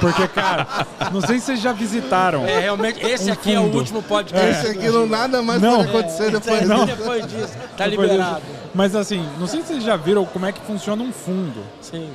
Porque, 0.00 0.28
cara, 0.28 0.66
não 1.12 1.20
sei 1.20 1.38
se 1.38 1.46
vocês 1.46 1.60
já 1.60 1.72
visitaram. 1.72 2.46
É, 2.46 2.60
realmente, 2.60 3.04
esse 3.04 3.30
um 3.30 3.32
aqui 3.32 3.54
fundo. 3.54 3.68
é 3.68 3.74
o 3.74 3.78
último 3.78 4.02
podcast. 4.02 4.66
Esse 4.66 4.78
aqui 4.78 4.88
não 4.88 5.06
nada 5.06 5.42
mais 5.42 5.60
não. 5.60 5.78
pode 5.78 5.88
acontecer 5.88 6.24
é, 6.24 6.30
depois, 6.30 6.68
não. 6.68 6.86
depois 6.86 7.26
disso. 7.26 7.56
Tá 7.76 7.88
depois 7.88 8.10
liberado. 8.10 8.40
Disso. 8.40 8.70
Mas 8.74 8.94
assim, 8.94 9.26
não 9.38 9.46
sei 9.46 9.62
se 9.62 9.68
vocês 9.68 9.82
já 9.82 9.96
viram 9.96 10.24
como 10.26 10.46
é 10.46 10.52
que 10.52 10.60
funciona 10.60 11.02
um 11.02 11.12
fundo. 11.12 11.62
Sim. 11.80 12.10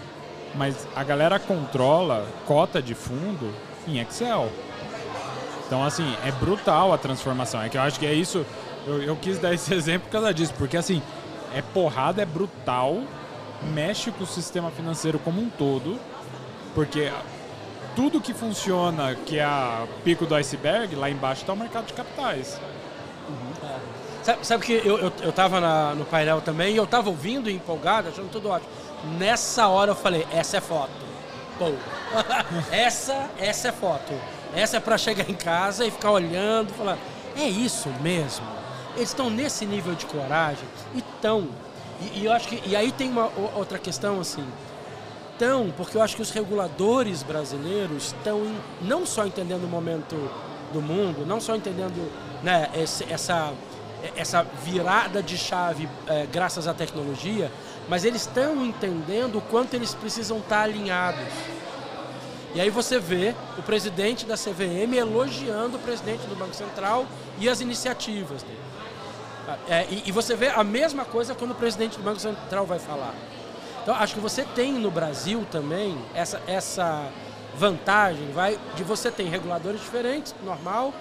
Mas 0.55 0.87
a 0.95 1.03
galera 1.03 1.39
controla 1.39 2.25
cota 2.45 2.81
de 2.81 2.93
fundo 2.93 3.51
em 3.87 3.99
Excel. 3.99 4.49
Então, 5.71 5.85
assim, 5.85 6.17
é 6.25 6.33
brutal 6.33 6.91
a 6.91 6.97
transformação. 6.97 7.61
É 7.61 7.69
que 7.69 7.77
eu 7.77 7.81
acho 7.81 7.97
que 7.97 8.05
é 8.05 8.13
isso. 8.13 8.45
Eu, 8.85 9.01
eu 9.01 9.15
quis 9.15 9.39
dar 9.39 9.53
esse 9.53 9.71
exemplo 9.73 10.09
por 10.09 10.11
causa 10.11 10.33
disso, 10.33 10.53
porque 10.57 10.75
assim, 10.75 11.01
é 11.55 11.61
porrada, 11.61 12.21
é 12.21 12.25
brutal, 12.25 13.01
mexe 13.73 14.11
com 14.11 14.25
o 14.25 14.27
sistema 14.27 14.69
financeiro 14.69 15.17
como 15.17 15.41
um 15.41 15.49
todo, 15.49 15.97
porque 16.75 17.09
tudo 17.95 18.19
que 18.19 18.33
funciona, 18.33 19.15
que 19.15 19.39
é 19.39 19.45
a 19.45 19.87
pico 20.03 20.25
do 20.25 20.35
iceberg, 20.35 20.93
lá 20.93 21.09
embaixo 21.09 21.39
está 21.39 21.53
o 21.53 21.55
mercado 21.57 21.85
de 21.85 21.93
capitais. 21.93 22.59
Uhum. 23.29 23.69
É. 23.69 23.79
Sabe, 24.25 24.45
sabe, 24.45 24.65
que 24.65 24.73
eu, 24.73 24.99
eu, 24.99 25.13
eu 25.21 25.31
tava 25.31 25.61
na, 25.61 25.95
no 25.95 26.03
painel 26.03 26.41
também 26.41 26.73
e 26.73 26.77
eu 26.77 26.85
tava 26.85 27.07
ouvindo 27.07 27.49
e 27.49 27.53
empolgado, 27.53 28.09
achando 28.09 28.29
tudo 28.29 28.49
ótimo. 28.49 28.69
Nessa 29.17 29.69
hora 29.69 29.91
eu 29.91 29.95
falei, 29.95 30.27
essa 30.33 30.57
é 30.57 30.61
foto. 30.61 30.91
Pô, 31.57 31.71
essa, 32.75 33.29
essa 33.39 33.69
é 33.69 33.71
foto. 33.71 34.40
Essa 34.53 34.77
é 34.77 34.79
para 34.79 34.97
chegar 34.97 35.29
em 35.29 35.33
casa 35.33 35.85
e 35.85 35.91
ficar 35.91 36.11
olhando, 36.11 36.73
falar, 36.73 36.97
é 37.35 37.47
isso 37.47 37.89
mesmo? 38.01 38.45
Eles 38.95 39.09
estão 39.09 39.29
nesse 39.29 39.65
nível 39.65 39.95
de 39.95 40.05
coragem? 40.05 40.67
E 40.93 40.99
estão. 40.99 41.47
E, 42.01 42.19
e, 42.19 42.25
eu 42.25 42.33
acho 42.33 42.47
que. 42.47 42.61
E 42.67 42.75
aí 42.75 42.91
tem 42.91 43.09
uma 43.09 43.31
outra 43.55 43.79
questão 43.79 44.19
assim. 44.19 44.45
Estão, 45.31 45.73
porque 45.75 45.97
eu 45.97 46.01
acho 46.01 46.15
que 46.15 46.21
os 46.21 46.29
reguladores 46.29 47.23
brasileiros 47.23 48.07
estão 48.07 48.41
não 48.81 49.05
só 49.05 49.25
entendendo 49.25 49.63
o 49.63 49.67
momento 49.67 50.15
do 50.71 50.81
mundo, 50.81 51.25
não 51.25 51.41
só 51.41 51.55
entendendo 51.55 52.11
né, 52.43 52.69
esse, 52.75 53.11
essa, 53.11 53.51
essa 54.15 54.45
virada 54.63 55.23
de 55.23 55.37
chave 55.37 55.89
é, 56.07 56.27
graças 56.31 56.67
à 56.67 56.73
tecnologia, 56.73 57.51
mas 57.89 58.05
eles 58.05 58.21
estão 58.21 58.63
entendendo 58.63 59.39
o 59.39 59.41
quanto 59.41 59.73
eles 59.73 59.95
precisam 59.95 60.37
estar 60.37 60.61
alinhados. 60.61 61.25
E 62.53 62.59
aí 62.59 62.69
você 62.69 62.99
vê 62.99 63.33
o 63.57 63.61
presidente 63.61 64.25
da 64.25 64.35
CVM 64.35 64.93
elogiando 64.93 65.77
o 65.77 65.79
presidente 65.79 66.25
do 66.27 66.35
Banco 66.35 66.53
Central 66.53 67.05
e 67.39 67.47
as 67.47 67.61
iniciativas 67.61 68.43
dele. 68.43 68.59
É, 69.67 69.87
e, 69.89 70.03
e, 70.05 70.11
você 70.11 70.35
vê 70.35 70.47
a 70.47 70.63
mesma 70.63 71.03
coisa 71.03 71.33
quando 71.33 71.51
o 71.51 71.55
presidente 71.55 71.97
do 71.97 72.03
Banco 72.03 72.19
Central 72.19 72.65
vai 72.65 72.79
falar. 72.79 73.13
Então, 73.81 73.95
acho 73.95 74.13
que 74.13 74.19
você 74.19 74.43
tem 74.43 74.73
no 74.73 74.91
Brasil 74.91 75.45
também 75.51 75.97
essa, 76.13 76.41
essa 76.45 77.09
vantagem 77.57 78.31
vai, 78.31 78.57
de 78.75 78.83
você 78.83 79.09
ter 79.09 79.23
reguladores 79.23 79.81
diferentes, 79.81 80.35
normal. 80.43 80.93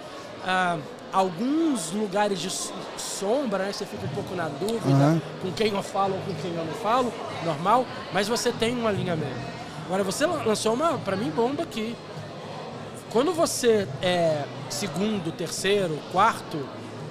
Ah, 0.44 0.78
alguns 1.12 1.92
lugares 1.92 2.40
de 2.40 2.50
sombra, 2.96 3.64
né, 3.64 3.72
você 3.72 3.84
fica 3.84 4.06
um 4.06 4.08
pouco 4.08 4.34
na 4.34 4.48
dúvida 4.48 4.88
uhum. 4.88 5.20
com 5.42 5.52
quem 5.52 5.74
eu 5.74 5.82
falo 5.82 6.14
ou 6.14 6.20
com 6.20 6.34
quem 6.40 6.54
eu 6.54 6.64
não 6.64 6.74
falo, 6.74 7.12
normal, 7.44 7.84
mas 8.12 8.28
você 8.28 8.50
tem 8.52 8.76
um 8.76 8.86
alinhamento. 8.86 9.59
Agora, 9.90 10.04
você 10.04 10.24
lançou 10.24 10.72
uma, 10.72 10.98
para 10.98 11.16
mim, 11.16 11.30
bomba 11.30 11.64
aqui. 11.64 11.96
Quando 13.10 13.32
você 13.32 13.88
é 14.00 14.44
segundo, 14.68 15.32
terceiro, 15.32 15.98
quarto, 16.12 16.64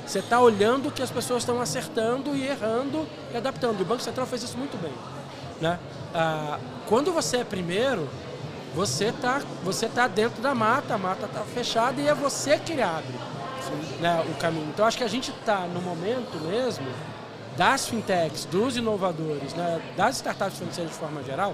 você 0.08 0.20
está 0.20 0.40
olhando 0.40 0.88
o 0.88 0.92
que 0.92 1.04
as 1.04 1.12
pessoas 1.12 1.44
estão 1.44 1.60
acertando 1.60 2.34
e 2.34 2.48
errando 2.48 3.06
e 3.34 3.36
adaptando. 3.36 3.80
E 3.80 3.82
o 3.82 3.86
Banco 3.86 4.02
Central 4.02 4.26
fez 4.26 4.44
isso 4.44 4.58
muito 4.58 4.82
bem. 4.82 4.94
Né? 5.60 5.78
Ah, 6.16 6.58
quando 6.88 7.12
você 7.12 7.40
é 7.40 7.44
primeiro, 7.44 8.08
você 8.74 9.08
está 9.08 9.42
você 9.62 9.90
tá 9.90 10.08
dentro 10.08 10.42
da 10.42 10.56
mata, 10.56 10.94
a 10.94 10.98
mata 10.98 11.26
está 11.26 11.42
fechada 11.42 12.00
e 12.00 12.08
é 12.08 12.16
você 12.16 12.58
que 12.58 12.82
abre 12.82 13.20
né, 14.00 14.26
o 14.26 14.40
caminho. 14.40 14.70
Então 14.70 14.86
acho 14.86 14.98
que 14.98 15.04
a 15.04 15.10
gente 15.10 15.32
está 15.32 15.68
no 15.68 15.82
momento 15.82 16.40
mesmo 16.48 16.88
das 17.58 17.90
fintechs, 17.90 18.46
dos 18.46 18.78
inovadores, 18.78 19.54
né, 19.54 19.82
das 19.98 20.16
startups 20.16 20.60
financeiras 20.60 20.94
de 20.94 20.98
forma 20.98 21.22
geral, 21.24 21.54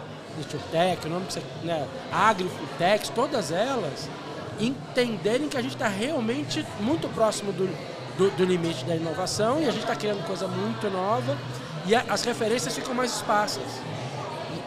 Tech, 0.71 1.05
o 1.05 1.09
nome 1.09 1.25
que 1.25 1.33
você, 1.33 1.41
né, 1.63 1.87
Agrifutech, 2.11 3.11
todas 3.11 3.51
elas 3.51 4.09
entenderem 4.59 5.49
que 5.49 5.57
a 5.57 5.61
gente 5.61 5.75
está 5.75 5.87
realmente 5.87 6.65
muito 6.79 7.07
próximo 7.09 7.51
do, 7.51 7.67
do, 8.17 8.29
do, 8.31 8.45
limite 8.45 8.85
da 8.85 8.95
inovação 8.95 9.59
e 9.61 9.67
a 9.67 9.71
gente 9.71 9.81
está 9.81 9.95
criando 9.95 10.25
coisa 10.25 10.47
muito 10.47 10.89
nova 10.89 11.37
e 11.85 11.95
a, 11.95 12.05
as 12.09 12.23
referências 12.23 12.73
ficam 12.73 12.93
mais 12.93 13.13
esparsas. 13.15 13.63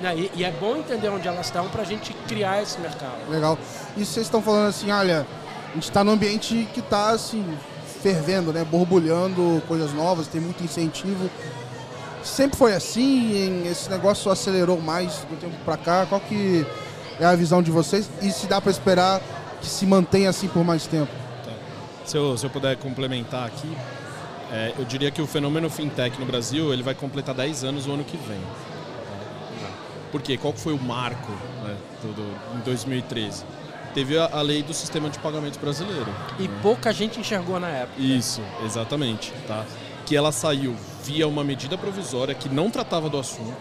Né? 0.00 0.14
E, 0.16 0.30
e, 0.36 0.44
é 0.44 0.50
bom 0.52 0.76
entender 0.76 1.08
onde 1.08 1.26
elas 1.26 1.46
estão 1.46 1.68
para 1.68 1.82
a 1.82 1.84
gente 1.84 2.12
criar 2.28 2.62
esse 2.62 2.78
mercado. 2.80 3.28
Legal. 3.28 3.58
E 3.96 4.04
vocês 4.04 4.26
estão 4.26 4.40
falando 4.40 4.68
assim, 4.68 4.90
olha, 4.90 5.26
a 5.70 5.74
gente 5.74 5.84
está 5.84 6.04
num 6.04 6.12
ambiente 6.12 6.68
que 6.72 6.80
está 6.80 7.10
assim, 7.10 7.44
fervendo, 8.02 8.52
né? 8.52 8.64
borbulhando 8.64 9.62
coisas 9.66 9.92
novas, 9.92 10.28
tem 10.28 10.40
muito 10.40 10.62
incentivo. 10.62 11.28
Sempre 12.28 12.58
foi 12.58 12.74
assim? 12.74 13.66
Esse 13.68 13.90
negócio 13.90 14.24
só 14.24 14.30
acelerou 14.30 14.80
mais 14.80 15.18
do 15.30 15.36
tempo 15.36 15.56
para 15.64 15.76
cá? 15.76 16.06
Qual 16.06 16.20
que 16.20 16.66
é 17.18 17.24
a 17.24 17.34
visão 17.34 17.62
de 17.62 17.70
vocês? 17.70 18.08
E 18.22 18.30
se 18.30 18.46
dá 18.46 18.60
para 18.60 18.70
esperar 18.70 19.20
que 19.60 19.66
se 19.66 19.86
mantenha 19.86 20.30
assim 20.30 20.48
por 20.48 20.64
mais 20.64 20.86
tempo? 20.86 21.10
Tá. 21.44 21.52
Se, 22.04 22.16
eu, 22.16 22.36
se 22.36 22.46
eu 22.46 22.50
puder 22.50 22.76
complementar 22.76 23.46
aqui, 23.46 23.76
é, 24.52 24.72
eu 24.78 24.84
diria 24.84 25.10
que 25.10 25.20
o 25.20 25.26
fenômeno 25.26 25.68
fintech 25.68 26.18
no 26.18 26.26
Brasil 26.26 26.72
ele 26.72 26.82
vai 26.82 26.94
completar 26.94 27.34
10 27.34 27.64
anos 27.64 27.86
o 27.86 27.92
ano 27.92 28.04
que 28.04 28.16
vem. 28.16 28.40
Por 30.10 30.22
quê? 30.22 30.38
Qual 30.38 30.54
foi 30.54 30.72
o 30.72 30.78
marco 30.78 31.32
né, 31.62 31.76
do, 32.02 32.14
do, 32.14 32.56
em 32.56 32.60
2013? 32.64 33.44
Teve 33.92 34.18
a, 34.18 34.26
a, 34.32 34.42
lei 34.42 34.62
do 34.62 34.72
sistema 34.72 35.10
de 35.10 35.18
pagamentos 35.18 35.58
brasileiro. 35.58 36.06
E 36.38 36.48
né? 36.48 36.58
pouca 36.62 36.92
gente 36.92 37.20
enxergou 37.20 37.58
na 37.60 37.68
época. 37.68 38.00
Isso, 38.00 38.40
exatamente. 38.64 39.32
Tá? 39.46 39.64
Que 40.06 40.16
ela 40.16 40.32
saiu 40.32 40.74
via 41.08 41.26
uma 41.26 41.42
medida 41.42 41.78
provisória 41.78 42.34
que 42.34 42.50
não 42.50 42.70
tratava 42.70 43.08
do 43.08 43.18
assunto. 43.18 43.56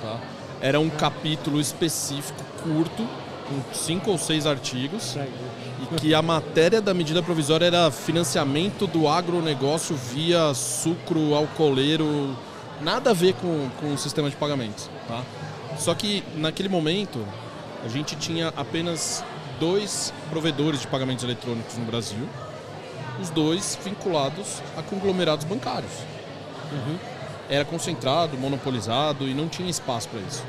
Tá? 0.00 0.18
Era 0.62 0.80
um 0.80 0.88
capítulo 0.88 1.60
específico, 1.60 2.42
curto, 2.62 3.06
com 3.46 3.74
cinco 3.74 4.10
ou 4.10 4.16
seis 4.16 4.46
artigos. 4.46 5.14
E 5.82 6.00
que 6.00 6.14
a 6.14 6.22
matéria 6.22 6.80
da 6.80 6.94
medida 6.94 7.22
provisória 7.22 7.66
era 7.66 7.90
financiamento 7.90 8.86
do 8.86 9.06
agronegócio 9.06 9.94
via 9.94 10.54
sucro 10.54 11.34
alcooleiro. 11.34 12.34
Nada 12.80 13.10
a 13.10 13.12
ver 13.12 13.34
com, 13.34 13.68
com 13.78 13.92
o 13.92 13.98
sistema 13.98 14.30
de 14.30 14.36
pagamentos. 14.36 14.88
Tá? 15.06 15.22
Só 15.78 15.94
que 15.94 16.24
naquele 16.36 16.70
momento 16.70 17.22
a 17.84 17.88
gente 17.88 18.16
tinha 18.16 18.48
apenas 18.56 19.22
dois 19.60 20.14
provedores 20.30 20.80
de 20.80 20.86
pagamentos 20.86 21.22
eletrônicos 21.24 21.76
no 21.76 21.84
Brasil, 21.84 22.26
os 23.20 23.28
dois 23.28 23.78
vinculados 23.84 24.62
a 24.78 24.82
conglomerados 24.82 25.44
bancários. 25.44 26.13
Uhum. 26.72 26.96
Era 27.48 27.64
concentrado, 27.64 28.36
monopolizado 28.38 29.28
e 29.28 29.34
não 29.34 29.48
tinha 29.48 29.68
espaço 29.68 30.08
para 30.08 30.20
isso. 30.20 30.44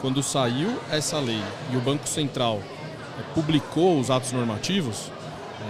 Quando 0.00 0.22
saiu 0.22 0.78
essa 0.90 1.18
lei 1.18 1.42
e 1.72 1.76
o 1.76 1.80
Banco 1.80 2.08
Central 2.08 2.60
eh, 3.18 3.22
publicou 3.34 3.98
os 3.98 4.10
atos 4.10 4.30
normativos 4.32 5.10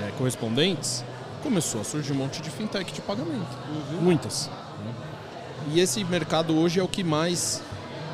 é, 0.02 0.11
correspondentes, 0.18 1.02
começou 1.42 1.80
a 1.80 1.85
surgir 1.85 2.12
um 2.12 2.16
monte 2.16 2.42
de 2.42 2.50
fintech 2.50 2.92
de 2.92 3.00
pagamento. 3.00 3.57
Uhum. 3.68 4.00
Muitas. 4.02 4.50
Né? 4.85 4.92
E 5.73 5.80
esse 5.80 6.04
mercado 6.04 6.57
hoje 6.57 6.80
é 6.80 6.83
o 6.83 6.88
que 6.88 7.02
mais 7.02 7.62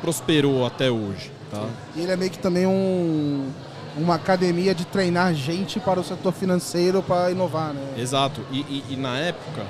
prosperou 0.01 0.65
até 0.65 0.89
hoje. 0.89 1.31
Tá? 1.51 1.67
E 1.95 2.01
ele 2.01 2.11
é 2.11 2.15
meio 2.15 2.31
que 2.31 2.39
também 2.39 2.65
um, 2.65 3.49
uma 3.97 4.15
academia 4.15 4.73
de 4.73 4.85
treinar 4.85 5.33
gente 5.33 5.79
para 5.79 5.99
o 5.99 6.03
setor 6.03 6.33
financeiro 6.33 7.01
para 7.01 7.31
inovar, 7.31 7.73
né? 7.73 7.93
Exato. 7.97 8.41
E, 8.51 8.59
e, 8.59 8.83
e, 8.91 8.95
na 8.95 9.17
época 9.17 9.65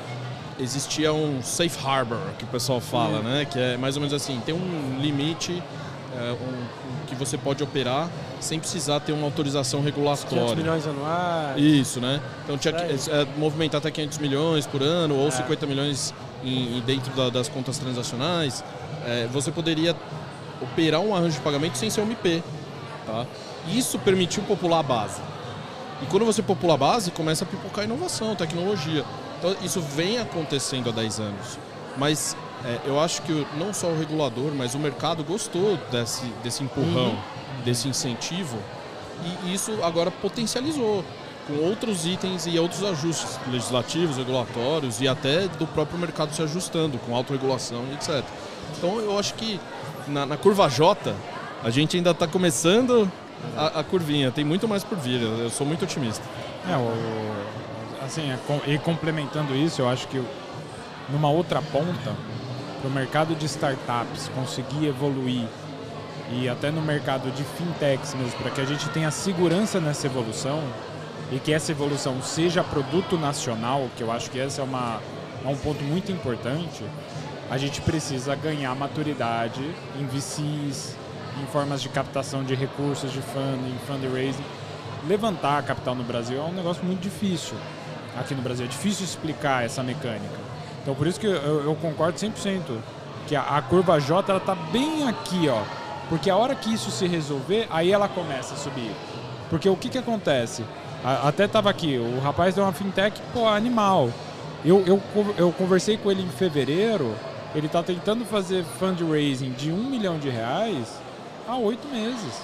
existia 0.59 1.13
um 1.13 1.41
safe 1.41 1.77
harbor, 1.85 2.19
que 2.37 2.43
o 2.43 2.47
pessoal 2.47 2.79
fala, 2.79 3.19
né? 3.19 3.45
Que 3.45 3.59
é 3.59 3.77
mais 3.77 3.95
ou 3.95 4.01
menos 4.01 4.13
assim, 4.13 4.41
tem 4.45 4.55
um 4.55 4.99
limite 4.99 5.61
é, 6.17 6.31
um, 6.31 7.05
que 7.07 7.15
você 7.15 7.37
pode 7.37 7.63
operar 7.63 8.09
sem 8.39 8.59
precisar 8.59 8.99
ter 8.99 9.11
uma 9.11 9.25
autorização 9.25 9.81
regulatória. 9.81 10.37
500 10.37 10.55
milhões 10.55 10.87
anuais. 10.87 11.61
Isso, 11.61 11.99
né? 11.99 12.21
Então 12.43 12.57
tinha 12.57 12.73
que 12.73 12.83
é, 12.83 13.27
movimentar 13.37 13.79
até 13.79 13.91
500 13.91 14.17
milhões 14.19 14.65
por 14.65 14.81
ano 14.81 15.15
ou 15.15 15.27
é. 15.27 15.31
50 15.31 15.65
milhões 15.65 16.13
em, 16.43 16.81
dentro 16.85 17.13
da, 17.13 17.29
das 17.29 17.49
contas 17.49 17.77
transacionais. 17.77 18.63
Você 19.31 19.51
poderia 19.51 19.95
operar 20.59 20.99
um 20.99 21.15
arranjo 21.15 21.35
de 21.35 21.41
pagamento 21.41 21.77
sem 21.77 21.91
ser 21.91 22.01
um 22.01 22.11
IP. 22.11 22.43
Tá? 23.05 23.25
Isso 23.67 23.99
permitiu 23.99 24.43
popular 24.43 24.79
a 24.79 24.83
base. 24.83 25.21
E 26.01 26.05
quando 26.07 26.25
você 26.25 26.41
popula 26.41 26.73
a 26.73 26.77
base, 26.77 27.11
começa 27.11 27.45
a 27.45 27.47
pipocar 27.47 27.85
inovação, 27.85 28.35
tecnologia. 28.35 29.05
Então 29.37 29.55
isso 29.61 29.81
vem 29.81 30.19
acontecendo 30.19 30.89
há 30.89 30.93
10 30.93 31.19
anos. 31.19 31.59
Mas 31.97 32.35
é, 32.63 32.79
eu 32.85 32.99
acho 32.99 33.21
que 33.21 33.45
não 33.57 33.73
só 33.73 33.87
o 33.87 33.97
regulador, 33.97 34.51
mas 34.55 34.75
o 34.75 34.79
mercado 34.79 35.23
gostou 35.23 35.77
desse, 35.91 36.25
desse 36.43 36.63
empurrão, 36.63 37.09
uhum. 37.09 37.61
desse 37.63 37.87
incentivo. 37.87 38.57
E 39.43 39.53
isso 39.53 39.71
agora 39.83 40.11
potencializou 40.11 41.03
com 41.47 41.53
outros 41.63 42.05
itens 42.05 42.45
e 42.47 42.57
outros 42.57 42.83
ajustes 42.83 43.39
legislativos, 43.51 44.17
regulatórios 44.17 44.99
e 44.99 45.07
até 45.07 45.47
do 45.47 45.67
próprio 45.67 45.97
mercado 45.97 46.33
se 46.33 46.41
ajustando, 46.41 46.97
com 46.99 47.15
autorregulação 47.15 47.83
e 47.91 47.93
etc. 47.93 48.23
Então 48.77 48.99
eu 48.99 49.17
acho 49.17 49.35
que 49.35 49.59
na, 50.07 50.25
na 50.25 50.37
curva 50.37 50.67
J, 50.67 51.13
a 51.63 51.69
gente 51.69 51.97
ainda 51.97 52.11
está 52.11 52.27
começando 52.27 53.09
a, 53.55 53.79
a, 53.79 53.83
curvinha. 53.83 54.31
Tem 54.31 54.43
muito 54.43 54.67
mais 54.67 54.83
por 54.83 54.97
vir. 54.97 55.21
Eu, 55.21 55.49
sou 55.49 55.65
muito 55.65 55.83
otimista. 55.83 56.23
É, 56.69 56.75
o, 56.75 56.93
assim, 58.05 58.31
é 58.31 58.39
e 58.67 58.77
complementando 58.77 59.55
isso, 59.55 59.81
eu 59.81 59.89
acho 59.89 60.07
que 60.07 60.23
numa 61.09 61.29
outra 61.29 61.61
ponta, 61.61 62.13
para 62.81 62.89
o 62.89 62.91
mercado 62.91 63.35
de 63.35 63.45
startups 63.45 64.29
conseguir 64.35 64.87
evoluir 64.87 65.47
e 66.31 66.47
até 66.49 66.71
no 66.71 66.81
mercado 66.81 67.31
de 67.31 67.43
fintechs 67.43 68.13
mesmo, 68.13 68.37
para 68.39 68.51
que 68.51 68.61
a 68.61 68.65
gente 68.65 68.87
tenha 68.89 69.11
segurança 69.11 69.79
nessa 69.79 70.07
evolução 70.07 70.61
e 71.31 71.39
que 71.39 71.51
essa 71.51 71.71
evolução 71.71 72.21
seja 72.21 72.63
produto 72.63 73.17
nacional, 73.17 73.89
que 73.95 74.03
eu 74.03 74.11
acho 74.11 74.29
que 74.29 74.37
esse 74.37 74.59
é, 74.59 74.63
uma, 74.63 74.99
é 75.43 75.47
um 75.47 75.55
ponto 75.55 75.83
muito 75.83 76.11
importante, 76.11 76.83
a 77.49 77.57
gente 77.57 77.81
precisa 77.81 78.35
ganhar 78.35 78.73
maturidade 78.75 79.61
em 79.99 80.05
VCs, 80.05 80.95
em 81.41 81.45
formas 81.47 81.81
de 81.81 81.89
captação 81.89 82.43
de 82.43 82.55
recursos, 82.55 83.11
de 83.11 83.21
funding, 83.21 83.75
fundraising. 83.85 84.43
Levantar 85.07 85.61
capital 85.63 85.93
no 85.93 86.03
Brasil 86.03 86.39
é 86.39 86.43
um 86.43 86.53
negócio 86.53 86.83
muito 86.83 87.01
difícil. 87.01 87.55
Aqui 88.19 88.33
no 88.33 88.41
Brasil 88.41 88.65
é 88.65 88.69
difícil 88.69 89.05
explicar 89.05 89.65
essa 89.65 89.83
mecânica. 89.83 90.35
Então 90.81 90.95
por 90.95 91.07
isso 91.07 91.19
que 91.19 91.27
eu, 91.27 91.63
eu 91.63 91.75
concordo 91.75 92.17
100% 92.17 92.61
que 93.27 93.35
a, 93.35 93.41
a 93.41 93.61
curva 93.61 93.99
J 93.99 94.31
ela 94.31 94.39
tá 94.39 94.55
bem 94.55 95.07
aqui, 95.07 95.49
ó. 95.49 95.61
Porque 96.09 96.29
a 96.29 96.35
hora 96.35 96.53
que 96.53 96.73
isso 96.73 96.91
se 96.91 97.07
resolver, 97.07 97.67
aí 97.69 97.91
ela 97.91 98.07
começa 98.07 98.53
a 98.53 98.57
subir. 98.57 98.91
Porque 99.49 99.67
o 99.67 99.75
que 99.75 99.89
que 99.89 99.97
acontece? 99.97 100.63
A, 101.03 101.27
até 101.27 101.47
tava 101.47 101.69
aqui, 101.69 101.97
o 101.97 102.19
rapaz 102.19 102.55
deu 102.55 102.63
uma 102.63 102.73
fintech, 102.73 103.19
pô, 103.33 103.47
animal. 103.47 104.09
Eu, 104.63 104.83
eu, 104.85 105.01
eu 105.37 105.51
conversei 105.51 105.97
com 105.97 106.11
ele 106.11 106.23
em 106.23 106.29
fevereiro, 106.29 107.15
ele 107.53 107.67
está 107.67 107.81
tentando 107.81 108.25
fazer 108.25 108.63
fundraising 108.79 109.51
de 109.51 109.71
um 109.71 109.83
milhão 109.89 110.17
de 110.17 110.29
reais 110.29 110.99
há 111.47 111.55
oito 111.57 111.87
meses. 111.87 112.41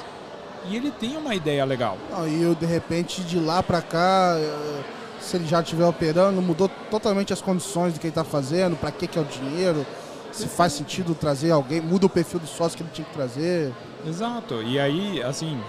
E 0.70 0.76
ele 0.76 0.92
tem 0.92 1.18
uma 1.18 1.34
ideia 1.34 1.66
legal. 1.66 1.98
Não, 2.12 2.28
e 2.28 2.42
eu, 2.42 2.54
de 2.54 2.66
repente, 2.66 3.22
de 3.22 3.40
lá 3.40 3.64
para 3.64 3.82
cá, 3.82 4.36
eh, 4.38 4.82
se 5.22 5.38
ele 5.38 5.48
já 5.48 5.62
estiver 5.62 5.86
operando, 5.86 6.42
mudou 6.42 6.70
totalmente 6.90 7.32
as 7.32 7.42
condições 7.42 7.94
do 7.94 8.00
que 8.00 8.08
ele 8.08 8.12
está 8.12 8.24
fazendo, 8.24 8.76
para 8.76 8.92
que, 8.92 9.08
que 9.08 9.18
é 9.18 9.22
o 9.22 9.26
dinheiro, 9.26 9.86
se 10.32 10.48
faz 10.48 10.74
sentido 10.74 11.14
trazer 11.14 11.52
alguém, 11.52 11.80
muda 11.80 12.06
o 12.06 12.10
perfil 12.10 12.40
do 12.40 12.48
sócio 12.48 12.78
que 12.78 12.84
ele 12.84 12.90
tinha 12.92 13.06
que 13.06 13.14
trazer. 13.14 13.72
Exato. 14.06 14.62
E 14.64 14.80
aí, 14.80 15.22
assim, 15.22 15.60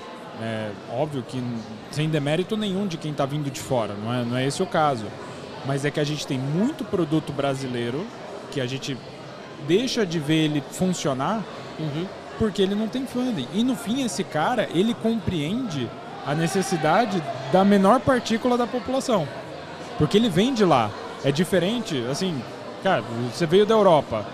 é 0.40 0.70
óbvio 0.90 1.22
que 1.22 1.42
sem 1.90 2.08
demérito 2.08 2.56
nenhum 2.56 2.86
de 2.86 2.96
quem 2.96 3.12
está 3.12 3.26
vindo 3.26 3.50
de 3.50 3.60
fora, 3.60 3.94
não 3.94 4.12
é, 4.12 4.24
não 4.24 4.36
é 4.36 4.46
esse 4.46 4.62
o 4.62 4.66
caso. 4.66 5.04
Mas 5.66 5.84
é 5.84 5.90
que 5.90 6.00
a 6.00 6.04
gente 6.04 6.26
tem 6.26 6.38
muito 6.38 6.84
produto 6.84 7.32
brasileiro 7.32 8.04
que 8.50 8.60
a 8.60 8.66
gente 8.66 8.96
deixa 9.66 10.04
de 10.04 10.18
ver 10.18 10.44
ele 10.44 10.62
funcionar 10.72 11.42
uhum. 11.78 12.06
porque 12.38 12.62
ele 12.62 12.74
não 12.74 12.88
tem 12.88 13.06
funding. 13.06 13.46
E 13.52 13.62
no 13.62 13.76
fim, 13.76 14.02
esse 14.02 14.24
cara, 14.24 14.68
ele 14.74 14.94
compreende 14.94 15.88
a 16.26 16.34
necessidade 16.34 17.22
da 17.52 17.64
menor 17.64 18.00
partícula 18.00 18.56
da 18.56 18.66
população. 18.66 19.26
Porque 19.98 20.16
ele 20.16 20.28
vem 20.28 20.54
de 20.54 20.64
lá. 20.64 20.90
É 21.24 21.30
diferente, 21.30 22.04
assim, 22.10 22.42
cara, 22.82 23.02
você 23.32 23.46
veio 23.46 23.64
da 23.64 23.74
Europa, 23.74 24.26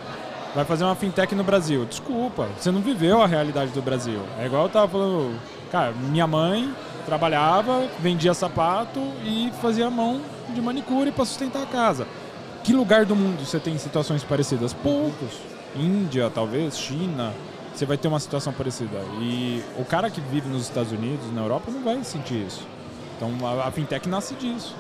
vai 0.55 0.65
fazer 0.65 0.85
uma 0.85 0.95
fintech 0.95 1.35
no 1.35 1.45
Brasil. 1.45 1.85
Desculpa, 1.85 2.49
você 2.59 2.71
não 2.71 2.81
viveu 2.81 3.21
a 3.23 3.27
realidade 3.27 3.73
do 3.73 3.83
Brasil. 3.83 4.21
É 4.39 4.47
igual 4.47 4.65
eu 4.65 4.69
tava 4.69 4.89
falando, 4.89 5.39
cara, 5.71 5.93
minha 5.93 6.27
mãe 6.27 6.75
trabalhava, 7.05 7.87
vendia 8.01 8.35
sapato 8.35 9.01
e 9.25 9.53
fazia 9.61 9.91
mão 9.91 10.21
de 10.49 10.61
manicure 10.61 11.13
para 11.13 11.25
sustentar 11.25 11.63
a 11.63 11.67
casa. 11.67 12.07
Que 12.65 12.73
lugar 12.73 13.05
do 13.05 13.15
mundo 13.15 13.45
você 13.45 13.59
tem 13.59 13.79
situações 13.79 14.25
parecidas? 14.25 14.73
Poucos. 14.73 15.39
Índia, 15.77 16.31
talvez, 16.35 16.79
China. 16.79 17.33
Você 17.75 17.87
vai 17.87 17.97
ter 17.97 18.09
uma 18.09 18.19
situação 18.19 18.53
parecida. 18.53 18.99
E 19.21 19.63
o 19.79 19.85
cara 19.85 20.11
que 20.11 20.21
vive 20.21 20.49
nos 20.49 20.63
Estados 20.63 20.91
Unidos, 20.91 21.33
na 21.33 21.43
Europa, 21.43 21.71
não 21.71 21.83
vai 21.83 22.03
sentir 22.03 22.47
isso. 22.47 22.67
Então 23.17 23.31
a, 23.47 23.69
a 23.69 23.71
fintech 23.71 24.09
nasce 24.09 24.35
disso. 24.35 24.75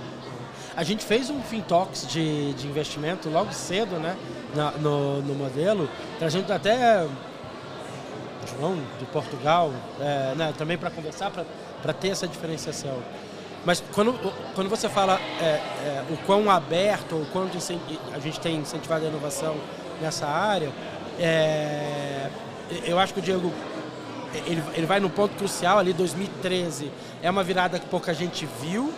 A 0.79 0.85
gente 0.85 1.05
fez 1.05 1.29
um 1.29 1.43
Fintox 1.43 2.07
de, 2.07 2.53
de 2.53 2.69
investimento 2.69 3.29
logo 3.29 3.53
cedo, 3.53 3.97
né? 3.97 4.17
Na, 4.55 4.71
no, 4.71 5.21
no 5.23 5.35
modelo, 5.35 5.91
trazendo 6.21 6.53
até 6.53 7.05
João 8.47 8.79
de 8.97 9.05
Portugal, 9.07 9.73
é, 9.99 10.35
né, 10.37 10.55
também 10.57 10.79
para 10.79 10.89
conversar, 10.89 11.33
para 11.83 11.93
ter 11.93 12.11
essa 12.11 12.29
diferenciação. 12.29 12.97
Mas 13.65 13.83
quando, 13.93 14.15
quando 14.55 14.71
você 14.71 14.89
fala 14.89 15.21
é, 15.41 15.45
é, 15.45 16.05
o 16.11 16.17
quão 16.19 16.49
aberto, 16.49 17.17
o 17.17 17.27
quanto 17.33 17.59
a 18.15 18.19
gente 18.21 18.39
tem 18.39 18.55
incentivado 18.55 19.05
a 19.05 19.09
inovação 19.09 19.57
nessa 20.01 20.29
área, 20.29 20.71
é, 21.19 22.31
eu 22.85 23.01
acho 23.01 23.13
que 23.13 23.19
o 23.19 23.23
Diego 23.23 23.53
ele, 24.47 24.63
ele 24.75 24.87
vai 24.87 25.01
no 25.01 25.11
ponto 25.11 25.35
crucial 25.35 25.77
ali, 25.77 25.93
2013. 25.93 26.93
É 27.21 27.29
uma 27.29 27.43
virada 27.43 27.81
que 27.81 27.87
pouca 27.87 28.15
gente 28.15 28.47
viu 28.63 28.95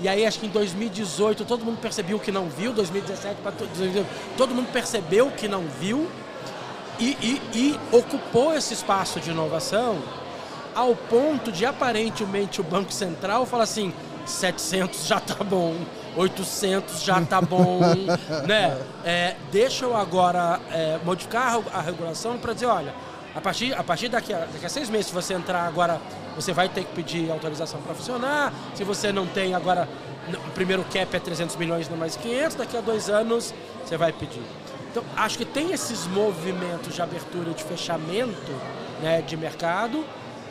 E 0.00 0.08
aí 0.08 0.26
acho 0.26 0.40
que 0.40 0.46
em 0.46 0.50
2018 0.50 1.44
todo 1.44 1.64
mundo 1.64 1.78
percebeu 1.80 2.18
que 2.18 2.30
não 2.30 2.48
viu, 2.48 2.72
2017 2.72 3.40
para 3.40 3.52
2018, 3.52 4.06
todo 4.36 4.54
mundo 4.54 4.70
percebeu 4.72 5.30
que 5.30 5.48
não 5.48 5.64
viu 5.80 6.08
e, 6.98 7.16
e, 7.20 7.42
e 7.54 7.80
ocupou 7.96 8.54
esse 8.54 8.74
espaço 8.74 9.20
de 9.20 9.30
inovação 9.30 9.98
ao 10.74 10.94
ponto 10.94 11.50
de 11.50 11.64
aparentemente 11.64 12.60
o 12.60 12.64
Banco 12.64 12.92
Central 12.92 13.46
falar 13.46 13.64
assim, 13.64 13.94
700 14.26 15.06
já 15.06 15.18
tá 15.18 15.42
bom, 15.42 15.74
800 16.14 17.02
já 17.02 17.20
tá 17.22 17.40
bom, 17.40 17.80
né? 18.46 18.76
É, 19.02 19.36
deixa 19.50 19.86
eu 19.86 19.96
agora 19.96 20.60
é, 20.70 20.98
modificar 21.02 21.58
a 21.72 21.80
regulação 21.80 22.36
para 22.36 22.52
dizer, 22.52 22.66
olha, 22.66 22.92
a 23.34 23.40
partir, 23.40 23.72
a 23.74 23.82
partir 23.82 24.08
daqui, 24.08 24.34
a, 24.34 24.40
daqui 24.40 24.66
a 24.66 24.68
seis 24.68 24.90
meses, 24.90 25.06
se 25.06 25.14
você 25.14 25.32
entrar 25.32 25.66
agora, 25.66 26.00
você 26.36 26.52
vai 26.52 26.68
ter 26.68 26.84
que 26.84 26.94
pedir 26.94 27.30
autorização 27.30 27.80
para 27.80 27.94
funcionar. 27.94 28.52
Se 28.74 28.84
você 28.84 29.10
não 29.10 29.26
tem 29.26 29.54
agora, 29.54 29.88
o 30.46 30.50
primeiro 30.50 30.84
cap 30.84 31.16
é 31.16 31.18
300 31.18 31.56
milhões, 31.56 31.88
não 31.88 31.96
mais 31.96 32.14
500, 32.16 32.56
daqui 32.56 32.76
a 32.76 32.80
dois 32.80 33.08
anos 33.08 33.54
você 33.84 33.96
vai 33.96 34.12
pedir. 34.12 34.42
Então, 34.90 35.02
acho 35.16 35.36
que 35.38 35.44
tem 35.44 35.72
esses 35.72 36.06
movimentos 36.06 36.94
de 36.94 37.02
abertura 37.02 37.50
e 37.50 37.54
de 37.54 37.64
fechamento 37.64 38.52
né, 39.02 39.22
de 39.22 39.36
mercado. 39.36 40.04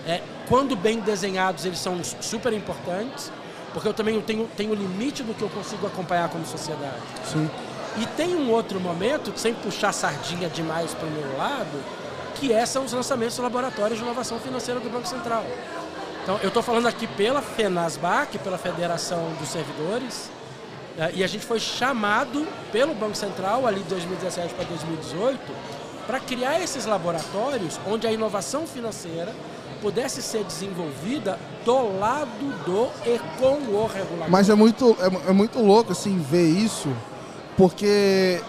É, 0.07 0.21
quando 0.47 0.75
bem 0.75 0.99
desenhados, 0.99 1.65
eles 1.65 1.79
são 1.79 2.03
super 2.03 2.53
importantes, 2.53 3.31
porque 3.73 3.87
eu 3.87 3.93
também 3.93 4.19
tenho, 4.21 4.47
tenho 4.55 4.73
limite 4.73 5.23
do 5.23 5.33
que 5.33 5.41
eu 5.41 5.49
consigo 5.49 5.87
acompanhar 5.87 6.29
como 6.29 6.45
sociedade. 6.45 7.01
Sim. 7.25 7.49
E 7.97 8.05
tem 8.07 8.35
um 8.35 8.51
outro 8.51 8.79
momento, 8.79 9.31
sem 9.35 9.53
puxar 9.53 9.91
sardinha 9.93 10.49
demais 10.49 10.93
para 10.93 11.07
o 11.07 11.11
meu 11.11 11.37
lado, 11.37 11.83
que 12.35 12.53
é, 12.53 12.65
são 12.65 12.85
os 12.85 12.93
lançamentos 12.93 13.37
laboratórios 13.37 13.97
de 13.97 14.05
inovação 14.05 14.39
financeira 14.39 14.79
do 14.79 14.89
Banco 14.89 15.07
Central. 15.07 15.43
Então, 16.23 16.39
eu 16.41 16.47
estou 16.47 16.63
falando 16.63 16.87
aqui 16.87 17.07
pela 17.07 17.41
FENASBAC, 17.41 18.39
pela 18.39 18.57
Federação 18.57 19.31
dos 19.39 19.49
Servidores, 19.49 20.29
né, 20.97 21.11
e 21.13 21.23
a 21.23 21.27
gente 21.27 21.45
foi 21.45 21.59
chamado 21.59 22.47
pelo 22.71 22.93
Banco 22.93 23.15
Central, 23.15 23.67
ali 23.67 23.81
de 23.81 23.89
2017 23.89 24.53
para 24.53 24.65
2018, 24.65 25.39
para 26.07 26.19
criar 26.19 26.59
esses 26.61 26.85
laboratórios 26.85 27.79
onde 27.87 28.07
a 28.07 28.11
inovação 28.11 28.65
financeira 28.67 29.33
pudesse 29.81 30.21
ser 30.21 30.43
desenvolvida 30.43 31.37
do 31.63 31.99
lado 31.99 32.29
do 32.65 32.89
e 33.05 33.19
com 33.39 33.57
o 33.71 33.87
regulador. 33.87 34.29
Mas 34.29 34.49
é 34.49 34.55
muito, 34.55 34.95
é, 34.99 35.29
é 35.29 35.33
muito 35.33 35.59
louco 35.59 35.91
assim 35.91 36.17
ver 36.19 36.47
isso, 36.47 36.89
porque 37.57 38.41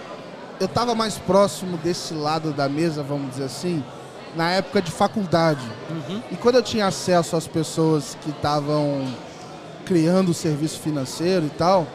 eu 0.61 0.67
estava 0.67 0.95
mais 0.95 1.19
próximo 1.19 1.77
desse 1.79 2.15
lado 2.15 2.53
da 2.53 2.69
mesa, 2.69 3.03
vamos 3.03 3.31
dizer 3.31 3.45
assim, 3.45 3.85
na 4.35 4.51
época 4.53 4.81
de 4.83 4.91
faculdade. 4.91 5.67
Uhum. 5.91 6.23
E 6.31 6.37
quando 6.37 6.57
eu 6.57 6.63
tinha 6.63 6.87
acesso 6.87 7.37
às 7.37 7.47
pessoas 7.47 8.17
que 8.23 8.31
estavam 8.31 9.07
criando 9.85 10.31
o 10.31 10.35
serviço 10.35 10.81
financeiro 10.81 11.47
e 11.47 11.51
tal, 11.51 11.87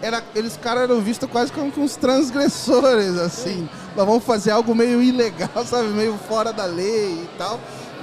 era, 0.00 0.22
eles 0.34 0.56
caras 0.56 0.82
eram 0.82 1.00
vistos 1.00 1.30
quase 1.30 1.52
como 1.52 1.72
uns 1.76 1.96
transgressores, 1.96 3.16
assim. 3.18 3.68
Nós 3.96 4.04
vamos 4.04 4.24
fazer 4.24 4.50
algo 4.50 4.74
meio 4.74 5.00
ilegal, 5.00 5.48
sabe? 5.64 5.88
Meio 5.88 6.18
fora 6.28 6.52
da 6.52 6.64
lei 6.64 7.12
e 7.12 7.28
tal. 7.38 7.60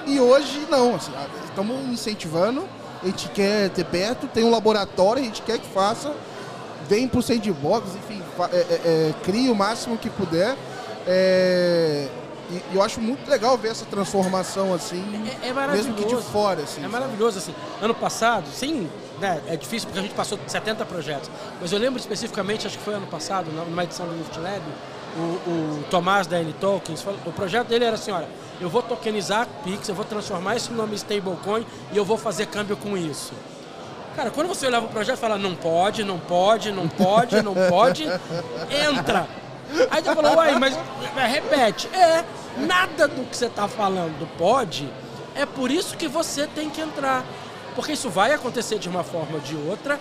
E 0.07 0.19
hoje 0.19 0.65
não, 0.71 0.95
assim, 0.95 1.11
estamos 1.45 1.77
incentivando, 1.89 2.65
a 3.03 3.05
gente 3.05 3.29
quer 3.29 3.69
ter 3.69 3.85
perto, 3.85 4.27
tem 4.27 4.43
um 4.43 4.49
laboratório, 4.49 5.21
a 5.21 5.25
gente 5.25 5.41
quer 5.41 5.59
que 5.59 5.67
faça, 5.67 6.11
vem 6.87 7.07
pro 7.07 7.21
sandbox, 7.21 7.89
enfim, 7.95 8.21
é, 8.45 8.57
é, 8.57 8.61
é, 8.61 9.13
crie 9.23 9.49
o 9.49 9.55
máximo 9.55 9.97
que 9.97 10.09
puder. 10.09 10.55
É, 11.07 12.07
e 12.51 12.75
eu 12.75 12.81
acho 12.81 12.99
muito 12.99 13.29
legal 13.29 13.55
ver 13.57 13.69
essa 13.69 13.85
transformação 13.85 14.73
assim, 14.73 15.03
é, 15.43 15.49
é 15.49 15.67
mesmo 15.67 15.93
que 15.93 16.03
de 16.03 16.15
fora. 16.15 16.63
Assim, 16.63 16.83
é 16.83 16.87
maravilhoso 16.87 17.37
assim. 17.37 17.53
Ano 17.79 17.93
passado, 17.93 18.47
sim, 18.51 18.89
né, 19.19 19.39
é 19.47 19.55
difícil 19.55 19.87
porque 19.87 19.99
a 19.99 20.01
gente 20.01 20.15
passou 20.15 20.39
70 20.47 20.83
projetos, 20.85 21.29
mas 21.61 21.71
eu 21.71 21.77
lembro 21.77 21.99
especificamente, 21.99 22.65
acho 22.65 22.77
que 22.77 22.83
foi 22.83 22.95
ano 22.95 23.05
passado, 23.05 23.51
numa 23.51 23.83
edição 23.83 24.07
do 24.07 24.15
Lift 24.15 24.35
Lab, 24.39 24.63
o, 25.15 25.19
o 25.49 25.83
Tomás 25.91 26.25
da 26.25 26.41
N 26.41 26.51
Tokens, 26.53 27.05
o 27.25 27.31
projeto 27.31 27.67
dele 27.67 27.85
era 27.85 27.95
assim, 27.95 28.11
olha, 28.11 28.27
eu 28.59 28.69
vou 28.69 28.81
tokenizar 28.81 29.47
Pix, 29.63 29.87
eu 29.87 29.95
vou 29.95 30.05
transformar 30.05 30.55
esse 30.55 30.71
nome 30.71 30.95
stablecoin 30.95 31.65
e 31.91 31.97
eu 31.97 32.05
vou 32.05 32.17
fazer 32.17 32.47
câmbio 32.47 32.75
com 32.77 32.97
isso. 32.97 33.33
Cara, 34.15 34.31
quando 34.31 34.47
você 34.47 34.67
olhava 34.67 34.85
o 34.85 34.89
projeto 34.89 35.17
e 35.17 35.19
fala, 35.19 35.37
não 35.37 35.55
pode, 35.55 36.03
não 36.03 36.19
pode, 36.19 36.71
não 36.71 36.87
pode, 36.87 37.41
não 37.41 37.53
pode, 37.53 38.03
entra. 38.69 39.27
Aí 39.91 40.03
você 40.03 40.15
falou, 40.15 40.35
uai, 40.35 40.57
mas 40.57 40.77
repete. 41.15 41.87
É, 41.93 42.25
nada 42.57 43.07
do 43.07 43.23
que 43.25 43.37
você 43.37 43.45
está 43.45 43.67
falando 43.67 44.27
pode, 44.37 44.91
é 45.35 45.45
por 45.45 45.71
isso 45.71 45.95
que 45.95 46.07
você 46.07 46.47
tem 46.47 46.69
que 46.69 46.81
entrar. 46.81 47.23
Porque 47.75 47.93
isso 47.93 48.09
vai 48.09 48.33
acontecer 48.33 48.79
de 48.79 48.89
uma 48.89 49.03
forma 49.03 49.35
ou 49.35 49.39
de 49.39 49.55
outra, 49.55 49.99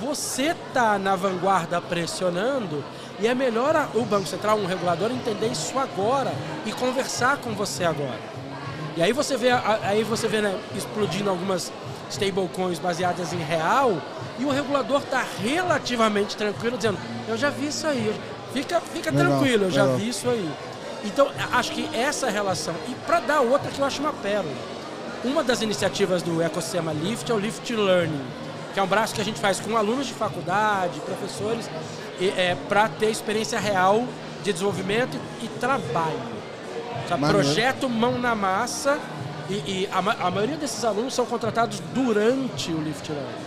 você 0.00 0.54
está 0.54 0.98
na 0.98 1.16
vanguarda 1.16 1.80
pressionando 1.80 2.84
e 3.18 3.26
é 3.26 3.34
melhor 3.34 3.88
o 3.94 4.02
Banco 4.02 4.26
Central, 4.26 4.58
um 4.58 4.66
regulador, 4.66 5.10
entender 5.10 5.48
isso 5.48 5.78
agora 5.78 6.32
e 6.66 6.72
conversar 6.72 7.38
com 7.38 7.52
você 7.52 7.84
agora. 7.84 8.20
E 8.96 9.02
aí 9.02 9.12
você 9.12 9.36
vê, 9.36 9.50
aí 9.82 10.04
você 10.04 10.28
vê 10.28 10.40
né, 10.40 10.58
explodindo 10.74 11.30
algumas 11.30 11.72
stablecoins 12.10 12.78
baseadas 12.78 13.32
em 13.32 13.38
real 13.38 14.00
e 14.38 14.44
o 14.44 14.50
regulador 14.50 15.00
está 15.00 15.24
relativamente 15.42 16.36
tranquilo, 16.36 16.76
dizendo: 16.76 16.98
Eu 17.28 17.36
já 17.36 17.50
vi 17.50 17.68
isso 17.68 17.86
aí, 17.86 18.14
fica, 18.52 18.80
fica 18.80 19.10
legal, 19.10 19.26
tranquilo, 19.26 19.64
eu 19.64 19.70
legal. 19.70 19.88
já 19.88 19.96
vi 19.96 20.08
isso 20.08 20.28
aí. 20.28 20.50
Então, 21.04 21.30
acho 21.52 21.72
que 21.72 21.88
essa 21.94 22.28
relação. 22.28 22.74
E 22.88 22.94
para 23.06 23.20
dar 23.20 23.40
outra 23.40 23.70
que 23.70 23.78
eu 23.78 23.84
acho 23.84 24.00
uma 24.00 24.12
pérola. 24.12 24.54
Uma 25.24 25.42
das 25.42 25.62
iniciativas 25.62 26.22
do 26.22 26.42
ecossistema 26.42 26.92
Lift 26.92 27.30
é 27.30 27.34
o 27.34 27.38
Lift 27.38 27.72
Learning, 27.74 28.24
que 28.72 28.78
é 28.78 28.82
um 28.82 28.86
braço 28.86 29.14
que 29.14 29.20
a 29.20 29.24
gente 29.24 29.40
faz 29.40 29.58
com 29.58 29.76
alunos 29.76 30.06
de 30.06 30.14
faculdade, 30.14 31.00
professores, 31.00 31.68
é, 32.20 32.56
para 32.68 32.88
ter 32.88 33.10
experiência 33.10 33.58
real 33.58 34.06
de 34.44 34.52
desenvolvimento 34.52 35.18
e, 35.40 35.46
e 35.46 35.48
trabalho. 35.48 36.36
Projeto 37.28 37.88
mão 37.88 38.18
na 38.18 38.34
massa 38.34 38.98
e, 39.48 39.54
e 39.54 39.88
a, 39.92 39.98
a, 39.98 40.30
maioria 40.30 40.56
desses 40.56 40.84
alunos 40.84 41.14
são 41.14 41.24
contratados 41.24 41.80
durante 41.94 42.72
o 42.72 42.80
Lift 42.80 43.10
Learning. 43.10 43.46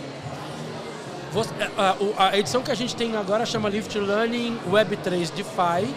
É, 1.58 1.70
a, 1.76 2.28
a, 2.30 2.38
edição 2.38 2.62
que 2.62 2.70
a 2.70 2.74
gente 2.74 2.96
tem 2.96 3.16
agora 3.16 3.46
chama 3.46 3.68
Lift 3.68 3.96
Learning 3.98 4.58
Web 4.70 4.96
3 4.96 5.30
DeFi. 5.30 5.94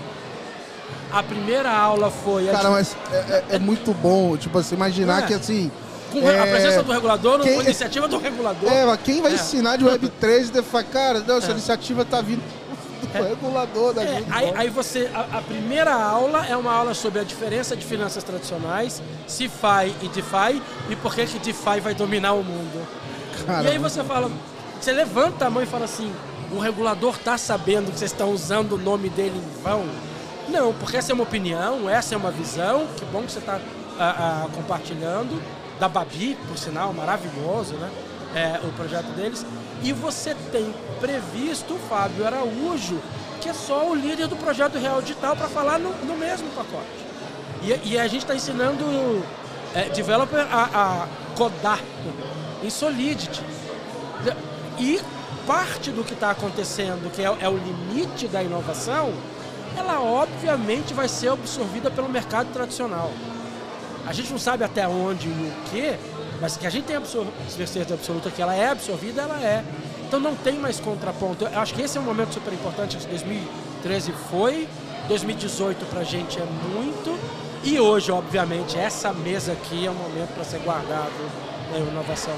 A 1.11 1.23
primeira 1.23 1.71
aula 1.71 2.11
foi. 2.11 2.47
Cara, 2.47 2.69
mas 2.69 2.95
é, 3.11 3.15
é, 3.15 3.55
é, 3.55 3.59
muito 3.59 3.93
bom, 3.93 4.35
tipo 4.35 4.57
assim, 4.57 4.75
imaginar 4.75 5.23
é. 5.23 5.27
que 5.27 5.33
assim. 5.33 5.71
Com 6.11 6.19
a 6.19 6.45
presença 6.45 6.83
do 6.83 6.91
regulador, 6.91 7.39
quem, 7.39 7.59
a 7.59 7.63
iniciativa 7.63 8.07
do 8.07 8.19
regulador. 8.19 8.71
É, 8.71 8.97
quem 8.97 9.19
vai 9.19 9.33
ensinar 9.33 9.77
de 9.77 9.85
Web 9.85 10.09
3 10.19 10.51
DeFi? 10.51 10.83
Cara, 10.91 11.21
não, 11.21 11.37
essa 11.37 11.51
iniciativa 11.51 12.05
tá 12.05 12.21
vindo 12.21 12.39
é. 12.39 12.62
Regulador 13.21 13.93
da 13.93 14.03
é, 14.03 14.07
gente. 14.07 14.31
Aí, 14.31 14.53
aí, 14.55 14.69
você, 14.69 15.09
a, 15.13 15.37
a, 15.37 15.41
primeira 15.41 15.93
aula 15.93 16.45
é 16.47 16.55
uma 16.55 16.73
aula 16.73 16.93
sobre 16.93 17.19
a 17.19 17.23
diferença 17.23 17.75
de 17.75 17.85
finanças 17.85 18.23
tradicionais, 18.23 19.01
CeFi 19.27 19.95
e 20.01 20.07
DeFi, 20.07 20.61
e 20.89 20.95
por 20.95 21.13
que 21.13 21.25
que 21.25 21.39
DeFi 21.39 21.79
vai 21.81 21.93
dominar 21.93 22.33
o 22.33 22.43
mundo. 22.43 22.87
Caramba. 23.45 23.69
E 23.69 23.71
aí 23.71 23.77
você 23.77 24.03
fala, 24.03 24.31
você 24.79 24.91
levanta 24.91 25.45
a 25.45 25.49
mão 25.49 25.61
e 25.61 25.65
fala 25.65 25.85
assim, 25.85 26.11
o 26.51 26.59
regulador 26.59 27.15
está 27.15 27.37
sabendo 27.37 27.91
que 27.91 27.99
vocês 27.99 28.11
estão 28.11 28.31
usando 28.31 28.73
o 28.73 28.77
nome 28.77 29.09
dele 29.09 29.37
em 29.37 29.63
vão? 29.63 29.85
Não, 30.49 30.73
porque 30.73 30.97
essa 30.97 31.11
é 31.11 31.15
uma 31.15 31.23
opinião, 31.23 31.89
essa 31.89 32.15
é 32.15 32.17
uma 32.17 32.31
visão, 32.31 32.87
que 32.97 33.05
bom 33.05 33.23
que 33.23 33.31
você 33.31 33.39
está 33.39 33.59
compartilhando, 34.55 35.41
da 35.79 35.87
Babi, 35.87 36.37
por 36.47 36.57
sinal, 36.57 36.93
maravilhoso, 36.93 37.73
né? 37.75 37.89
É, 38.35 38.59
o 38.63 38.71
projeto 38.73 39.07
deles. 39.15 39.45
E 39.83 39.93
você 39.93 40.35
tem 40.51 40.73
previsto 40.99 41.75
o 41.75 41.79
Fábio 41.79 42.25
Araújo, 42.25 42.99
que 43.39 43.49
é 43.49 43.53
só 43.53 43.89
o 43.89 43.93
líder 43.93 44.27
do 44.27 44.35
projeto 44.35 44.77
Real 44.77 45.01
Digital, 45.01 45.35
para 45.35 45.47
falar 45.47 45.77
no, 45.77 45.91
no, 46.05 46.17
mesmo 46.17 46.49
pacote. 46.51 46.87
E, 47.61 47.91
e 47.93 47.99
a 47.99 48.07
gente 48.07 48.21
está 48.21 48.33
ensinando 48.33 48.83
é, 49.75 49.89
developer 49.89 50.39
a, 50.39 50.63
a 51.03 51.07
codar 51.35 51.79
em 52.63 52.69
Solidity. 52.69 53.43
E 54.79 54.99
parte 55.45 55.91
do 55.91 56.03
que 56.03 56.13
está 56.13 56.31
acontecendo, 56.31 57.11
que 57.11 57.21
é, 57.21 57.25
é 57.25 57.49
o 57.49 57.57
limite 57.57 58.27
da 58.27 58.41
inovação, 58.41 59.13
ela 59.77 59.99
obviamente 59.99 60.93
vai 60.93 61.07
ser 61.07 61.29
absorvida 61.29 61.91
pelo 61.91 62.09
mercado 62.09 62.51
tradicional. 62.53 63.11
A 64.05 64.13
gente 64.13 64.31
não 64.31 64.39
sabe 64.39 64.63
até 64.63 64.87
onde 64.87 65.27
e 65.27 65.31
o 65.31 65.53
que, 65.69 65.97
mas 66.43 66.57
que 66.57 66.67
a 66.67 66.69
gente 66.69 66.83
tem 66.83 66.97
certeza 67.47 67.93
absoluta 67.93 68.29
que 68.29 68.41
ela 68.41 68.53
é 68.53 68.67
absorvida, 68.67 69.21
ela 69.21 69.41
é. 69.41 69.63
Então 70.05 70.19
não 70.19 70.35
tem 70.35 70.59
mais 70.59 70.77
contraponto. 70.77 71.45
Eu 71.45 71.57
acho 71.57 71.73
que 71.73 71.81
esse 71.81 71.97
é 71.97 72.01
um 72.01 72.03
momento 72.03 72.33
super 72.33 72.51
importante. 72.51 72.97
2013 73.07 74.11
foi, 74.29 74.67
2018 75.07 75.85
para 75.85 76.01
a 76.01 76.03
gente 76.03 76.37
é 76.37 76.45
muito. 76.45 77.17
E 77.63 77.79
hoje, 77.79 78.11
obviamente, 78.11 78.77
essa 78.77 79.13
mesa 79.13 79.53
aqui 79.53 79.85
é 79.85 79.89
um 79.89 79.93
momento 79.93 80.33
para 80.33 80.43
ser 80.43 80.59
guardado 80.59 81.13
na 81.71 81.77
inovação 81.77 82.35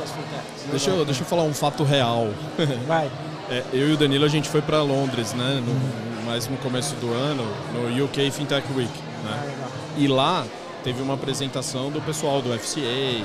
das 0.00 0.10
fintechs. 0.10 0.70
Deixa 0.72 0.90
eu, 0.90 1.04
deixa 1.04 1.22
eu 1.22 1.26
falar 1.26 1.44
um 1.44 1.54
fato 1.54 1.84
real. 1.84 2.30
Vai. 2.88 3.08
É, 3.48 3.62
eu 3.72 3.88
e 3.88 3.92
o 3.92 3.96
Danilo, 3.96 4.24
a 4.24 4.28
gente 4.28 4.48
foi 4.48 4.62
para 4.62 4.82
Londres, 4.82 5.32
né? 5.32 5.62
No, 5.64 6.24
mais 6.26 6.48
no 6.48 6.56
começo 6.56 6.96
do 6.96 7.12
ano, 7.12 7.46
no 7.72 8.04
UK 8.04 8.32
Fintech 8.32 8.66
Week. 8.74 8.90
Né? 9.22 9.30
Ah, 9.30 9.68
e 9.96 10.08
lá 10.08 10.44
teve 10.84 11.00
uma 11.02 11.14
apresentação 11.14 11.90
do 11.90 12.00
pessoal 12.02 12.42
do 12.42 12.56
FCA, 12.58 13.24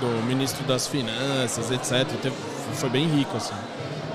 do 0.00 0.24
ministro 0.26 0.64
das 0.64 0.86
Finanças, 0.86 1.70
etc. 1.72 2.06
Teve, 2.22 2.36
foi 2.74 2.88
bem 2.88 3.08
rico, 3.08 3.36
assim. 3.36 3.54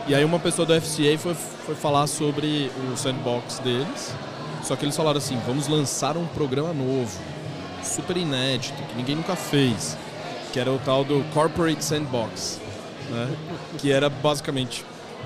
E 0.07 0.15
aí 0.15 0.23
uma 0.23 0.39
pessoa 0.39 0.65
do 0.65 0.81
FCA 0.81 1.17
foi, 1.17 1.35
foi 1.35 1.75
falar 1.75 2.07
sobre 2.07 2.71
o 2.91 2.95
sandbox 2.95 3.59
deles, 3.59 4.15
só 4.63 4.75
que 4.75 4.85
eles 4.85 4.95
falaram 4.95 5.17
assim, 5.17 5.37
vamos 5.45 5.67
lançar 5.67 6.15
um 6.15 6.25
programa 6.27 6.73
novo, 6.73 7.19
super 7.83 8.15
inédito, 8.15 8.81
que 8.83 8.95
ninguém 8.95 9.15
nunca 9.15 9.35
fez, 9.35 9.97
que 10.53 10.59
era 10.59 10.71
o 10.71 10.79
tal 10.79 11.03
do 11.03 11.23
Corporate 11.33 11.83
Sandbox, 11.83 12.61
né? 13.09 13.35
que 13.77 13.91
era 13.91 14.09
basicamente 14.09 14.85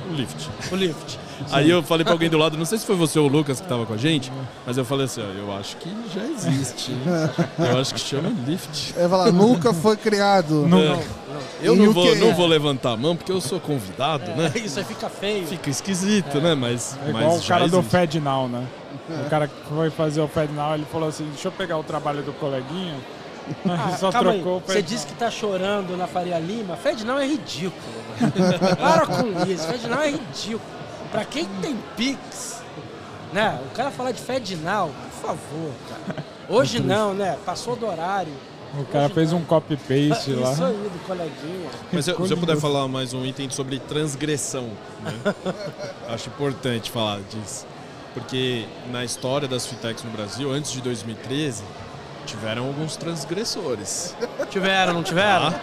o 0.09 0.13
Lift. 0.13 0.49
O 0.71 0.75
Lift. 0.75 1.19
Aí 1.51 1.69
eu 1.69 1.81
falei 1.81 2.03
pra 2.03 2.13
alguém 2.13 2.29
do 2.29 2.37
lado, 2.37 2.57
não 2.57 2.65
sei 2.65 2.77
se 2.77 2.85
foi 2.85 2.95
você 2.95 3.17
ou 3.17 3.27
o 3.27 3.31
Lucas 3.31 3.61
que 3.61 3.67
tava 3.67 3.85
com 3.85 3.93
a 3.93 3.97
gente, 3.97 4.31
mas 4.65 4.77
eu 4.77 4.83
falei 4.83 5.05
assim, 5.05 5.21
ó, 5.21 5.25
eu 5.25 5.55
acho 5.57 5.77
que 5.77 5.89
já 6.13 6.23
existe. 6.25 6.91
eu 7.57 7.79
acho 7.79 7.93
que 7.93 7.99
chama 7.99 8.29
Lift. 8.45 8.93
É 8.97 9.07
falar, 9.07 9.31
nunca 9.31 9.73
foi 9.73 9.95
criado. 9.95 10.67
Não, 10.67 10.79
É. 10.79 10.99
Eu 11.61 11.75
E 11.75 11.77
não 11.79 11.87
o 11.89 11.93
vou, 11.93 12.15
não 12.15 12.29
é? 12.29 12.33
vou 12.33 12.45
levantar 12.47 12.91
a 12.91 12.97
mão 12.97 13.15
porque 13.15 13.31
eu 13.31 13.39
sou 13.41 13.59
convidado, 13.59 14.31
né? 14.31 14.51
Isso 14.55 14.79
aí 14.79 14.85
fica 14.85 15.09
feio. 15.09 15.45
Fica 15.47 15.69
esquisito, 15.69 16.39
né? 16.41 16.55
Mas, 16.55 16.97
É 17.05 17.11
mas 17.11 17.21
igual 17.23 17.37
o 17.37 17.41
já 17.41 17.47
cara 17.47 17.67
do 17.67 17.77
existe. 17.79 17.91
FedNow, 17.91 18.47
né? 18.49 18.63
O 19.25 19.29
cara 19.29 19.47
que 19.47 19.53
foi 19.69 19.89
fazer 19.89 20.21
o 20.21 20.27
FedNow, 20.27 20.75
ele 20.75 20.85
falou 20.91 21.09
assim, 21.09 21.25
deixa 21.29 21.47
eu 21.47 21.51
pegar 21.51 21.77
o 21.77 21.83
trabalho 21.83 22.21
do 22.21 22.31
coleguinha. 22.33 22.95
Ah, 23.67 23.95
só 23.99 24.11
trocou 24.11 24.61
Você 24.65 24.81
disse 24.81 25.05
que 25.07 25.13
tá 25.13 25.29
chorando 25.31 25.95
na 25.97 26.07
Faria 26.07 26.39
Lima. 26.39 26.75
Fed 26.75 27.05
não 27.05 27.17
é 27.17 27.25
ridículo. 27.25 27.73
Para 28.79 29.05
com 29.05 29.49
isso. 29.49 29.67
Fed 29.67 29.87
não 29.87 30.01
é 30.01 30.11
ridículo. 30.11 30.61
Pra 31.11 31.25
quem 31.25 31.45
tem 31.61 31.75
Pix, 31.97 32.61
né? 33.33 33.59
O 33.71 33.75
cara 33.75 33.89
falar 33.91 34.11
de 34.11 34.21
FedNow, 34.21 34.89
por 34.89 35.27
favor, 35.27 35.71
cara. 35.89 36.23
Hoje 36.49 36.79
não, 36.79 37.13
né? 37.13 37.37
Passou 37.45 37.75
do 37.75 37.87
horário. 37.87 38.33
O 38.77 38.85
cara 38.85 39.09
fez 39.09 39.33
um 39.33 39.43
copy-paste 39.43 40.31
lá. 40.33 40.53
Isso 40.53 40.63
aí, 40.63 40.73
do 40.73 41.05
coleguinha. 41.07 41.69
Mas 41.91 42.05
se, 42.05 42.11
eu- 42.11 42.27
se 42.27 42.33
eu 42.33 42.37
puder 42.37 42.57
falar 42.57 42.87
mais 42.87 43.13
um 43.15 43.25
item 43.25 43.49
sobre 43.49 43.79
transgressão, 43.79 44.69
né? 45.03 45.33
acho 46.07 46.29
importante 46.29 46.91
falar 46.91 47.19
disso. 47.21 47.65
Porque 48.13 48.65
na 48.91 49.03
história 49.03 49.47
das 49.47 49.65
fintechs 49.65 50.03
no 50.03 50.11
Brasil, 50.11 50.51
antes 50.51 50.71
de 50.71 50.81
2013, 50.81 51.63
tiveram 52.29 52.65
alguns 52.67 52.95
transgressores. 52.95 54.15
Tiveram, 54.49 54.93
não 54.93 55.03
tiveram? 55.03 55.51
Tá? 55.51 55.59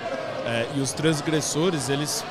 É, 0.46 0.66
e 0.76 0.81
os 0.81 0.92
transgressores, 0.92 1.88
eles 1.88 2.24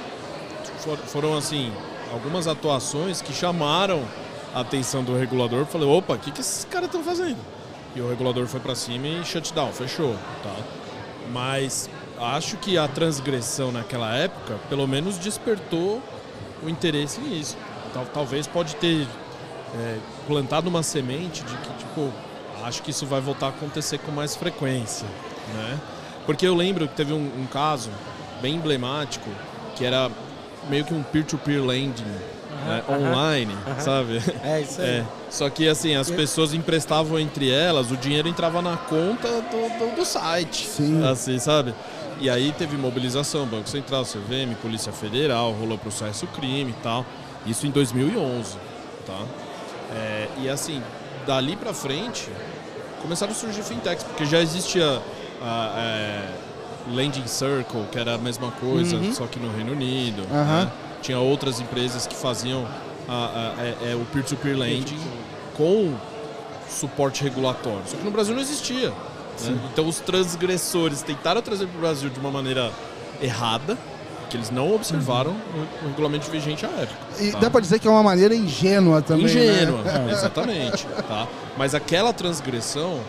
for- 0.79 0.97
foram 0.97 1.37
assim, 1.37 1.71
algumas 2.13 2.47
atuações 2.47 3.21
que 3.21 3.33
chamaram 3.33 4.03
a 4.53 4.61
atenção 4.61 5.03
do 5.03 5.17
regulador. 5.17 5.65
Falei, 5.65 5.87
opa, 5.87 6.13
o 6.13 6.17
que, 6.19 6.31
que 6.31 6.41
esses 6.41 6.63
caras 6.65 6.87
estão 6.87 7.03
fazendo? 7.03 7.37
E 7.95 8.01
o 8.01 8.09
regulador 8.09 8.45
foi 8.47 8.59
para 8.59 8.75
cima 8.75 9.07
e 9.07 9.25
shutdown, 9.25 9.71
fechou. 9.73 10.15
Tá? 10.43 10.53
Mas 11.31 11.89
acho 12.19 12.55
que 12.57 12.77
a 12.77 12.87
transgressão 12.87 13.71
naquela 13.71 14.15
época, 14.15 14.57
pelo 14.69 14.87
menos 14.87 15.17
despertou 15.17 16.01
o 16.63 16.69
interesse 16.69 17.19
nisso. 17.19 17.57
Tal- 17.93 18.05
talvez 18.13 18.47
pode 18.47 18.75
ter 18.77 19.07
é, 19.77 19.97
plantado 20.27 20.69
uma 20.69 20.83
semente 20.83 21.43
de 21.43 21.55
que, 21.57 21.73
tipo, 21.79 22.11
acho 22.63 22.81
que 22.81 22.91
isso 22.91 23.05
vai 23.05 23.21
voltar 23.21 23.47
a 23.47 23.49
acontecer 23.49 23.97
com 23.99 24.11
mais 24.11 24.35
frequência, 24.35 25.07
né? 25.53 25.79
Porque 26.25 26.47
eu 26.47 26.55
lembro 26.55 26.87
que 26.87 26.95
teve 26.95 27.13
um, 27.13 27.31
um 27.37 27.45
caso 27.45 27.91
bem 28.41 28.55
emblemático, 28.55 29.29
que 29.75 29.85
era 29.85 30.09
meio 30.69 30.83
que 30.83 30.93
um 30.93 31.03
peer-to-peer 31.03 31.63
lending 31.63 32.03
né, 32.65 32.83
online, 32.89 33.55
sabe? 33.79 34.21
É 34.43 34.61
isso 34.61 34.81
aí. 34.81 34.87
É, 34.87 35.05
só 35.29 35.49
que 35.49 35.67
assim, 35.67 35.95
as 35.95 36.09
pessoas 36.09 36.53
emprestavam 36.53 37.19
entre 37.19 37.49
elas, 37.49 37.91
o 37.91 37.97
dinheiro 37.97 38.27
entrava 38.27 38.61
na 38.61 38.77
conta 38.77 39.27
do, 39.27 39.79
do, 39.79 39.95
do 39.95 40.05
site. 40.05 40.67
Sim. 40.67 41.05
Assim, 41.05 41.37
sabe? 41.37 41.73
E 42.19 42.29
aí 42.29 42.53
teve 42.57 42.77
mobilização, 42.77 43.45
Banco 43.45 43.69
Central, 43.69 44.03
CVM, 44.03 44.55
Polícia 44.61 44.91
Federal, 44.91 45.51
rolou 45.51 45.77
processo 45.77 46.25
crime 46.27 46.71
e 46.71 46.81
tal. 46.81 47.05
Isso 47.45 47.67
em 47.67 47.71
2011, 47.71 48.57
tá? 49.05 49.21
É, 49.93 50.27
e 50.41 50.49
assim, 50.49 50.81
dali 51.25 51.55
pra 51.55 51.73
frente, 51.73 52.29
começaram 53.01 53.31
a 53.31 53.35
surgir 53.35 53.63
fintechs, 53.63 54.03
porque 54.03 54.25
já 54.25 54.39
existia 54.41 55.01
a, 55.41 55.73
é, 55.77 56.29
Lending 56.93 57.27
Circle, 57.27 57.83
que 57.91 57.97
era 57.99 58.15
a 58.15 58.17
mesma 58.17 58.51
coisa, 58.51 58.95
Uhum. 58.97 59.13
só 59.13 59.25
que 59.25 59.39
no 59.39 59.51
Reino 59.51 59.71
Unido. 59.73 60.23
Aham. 60.31 60.65
né? 60.65 60.71
Tinha 61.01 61.19
outras 61.19 61.59
empresas 61.59 62.07
que 62.07 62.15
faziam 62.15 62.65
a- 63.07 63.53
a- 63.59 63.63
é- 63.63 63.91
é 63.91 63.95
o 63.95 64.05
peer-to-peer 64.05 64.57
lending 64.57 64.99
com 65.55 65.93
suporte 66.69 67.23
regulatório. 67.23 67.81
Só 67.85 67.95
que 67.97 68.03
no 68.03 68.09
Brasil 68.11 68.33
não 68.33 68.41
existia. 68.41 68.89
né? 68.89 69.59
Então 69.73 69.87
os 69.87 69.99
transgressores 69.99 71.01
tentaram 71.01 71.41
trazer 71.41 71.67
para 71.67 71.77
o 71.77 71.81
Brasil 71.81 72.09
de 72.09 72.17
uma 72.19 72.31
maneira 72.31 72.71
errada, 73.21 73.77
que 74.29 74.37
eles 74.37 74.49
não 74.49 74.73
observaram 74.73 75.31
o, 75.31 75.85
o 75.85 75.87
regulamento 75.89 76.29
vigente 76.31 76.65
à 76.65 76.69
época. 76.69 76.99
E 77.19 77.31
tá? 77.31 77.39
dá 77.39 77.49
pra 77.49 77.61
dizer 77.61 77.79
que 77.79 77.87
é 77.87 77.91
uma 77.91 78.03
maneira 78.03 78.35
ingênua 78.35 79.01
também. 79.01 79.25
Ingênua, 79.25 79.81
Né? 79.83 80.07
exatamente. 80.11 80.85
Tá? 81.07 81.27
Mas 81.57 81.73
aquela 81.75 82.11
transgressão, 82.13 82.99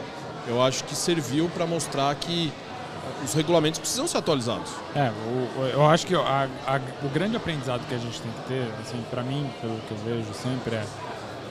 eu 0.46 0.62
acho 0.62 0.84
que 0.84 0.94
serviu 0.94 1.48
para 1.54 1.66
mostrar 1.66 2.14
que 2.16 2.52
os 3.24 3.32
regulamentos 3.34 3.78
precisam 3.80 4.06
ser 4.06 4.18
atualizados. 4.18 4.70
É, 4.94 5.10
o- 5.10 5.62
eu 5.72 5.86
acho 5.88 6.06
que 6.06 6.14
a- 6.14 6.48
a- 6.66 6.80
o 7.04 7.08
grande 7.08 7.36
aprendizado 7.36 7.80
que 7.88 7.94
a 7.94 7.98
gente 7.98 8.20
tem 8.20 8.30
que 8.32 8.48
ter, 8.48 8.68
assim, 8.82 9.02
para 9.10 9.22
mim, 9.22 9.48
pelo 9.60 9.74
que 9.88 9.92
eu 9.92 9.98
vejo 10.04 10.28
sempre, 10.34 10.74
é 10.76 10.84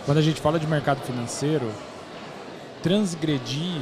quando 0.05 0.19
a 0.19 0.21
gente 0.21 0.39
fala 0.39 0.59
de 0.59 0.67
mercado 0.67 0.99
financeiro, 1.01 1.71
transgredir 2.83 3.81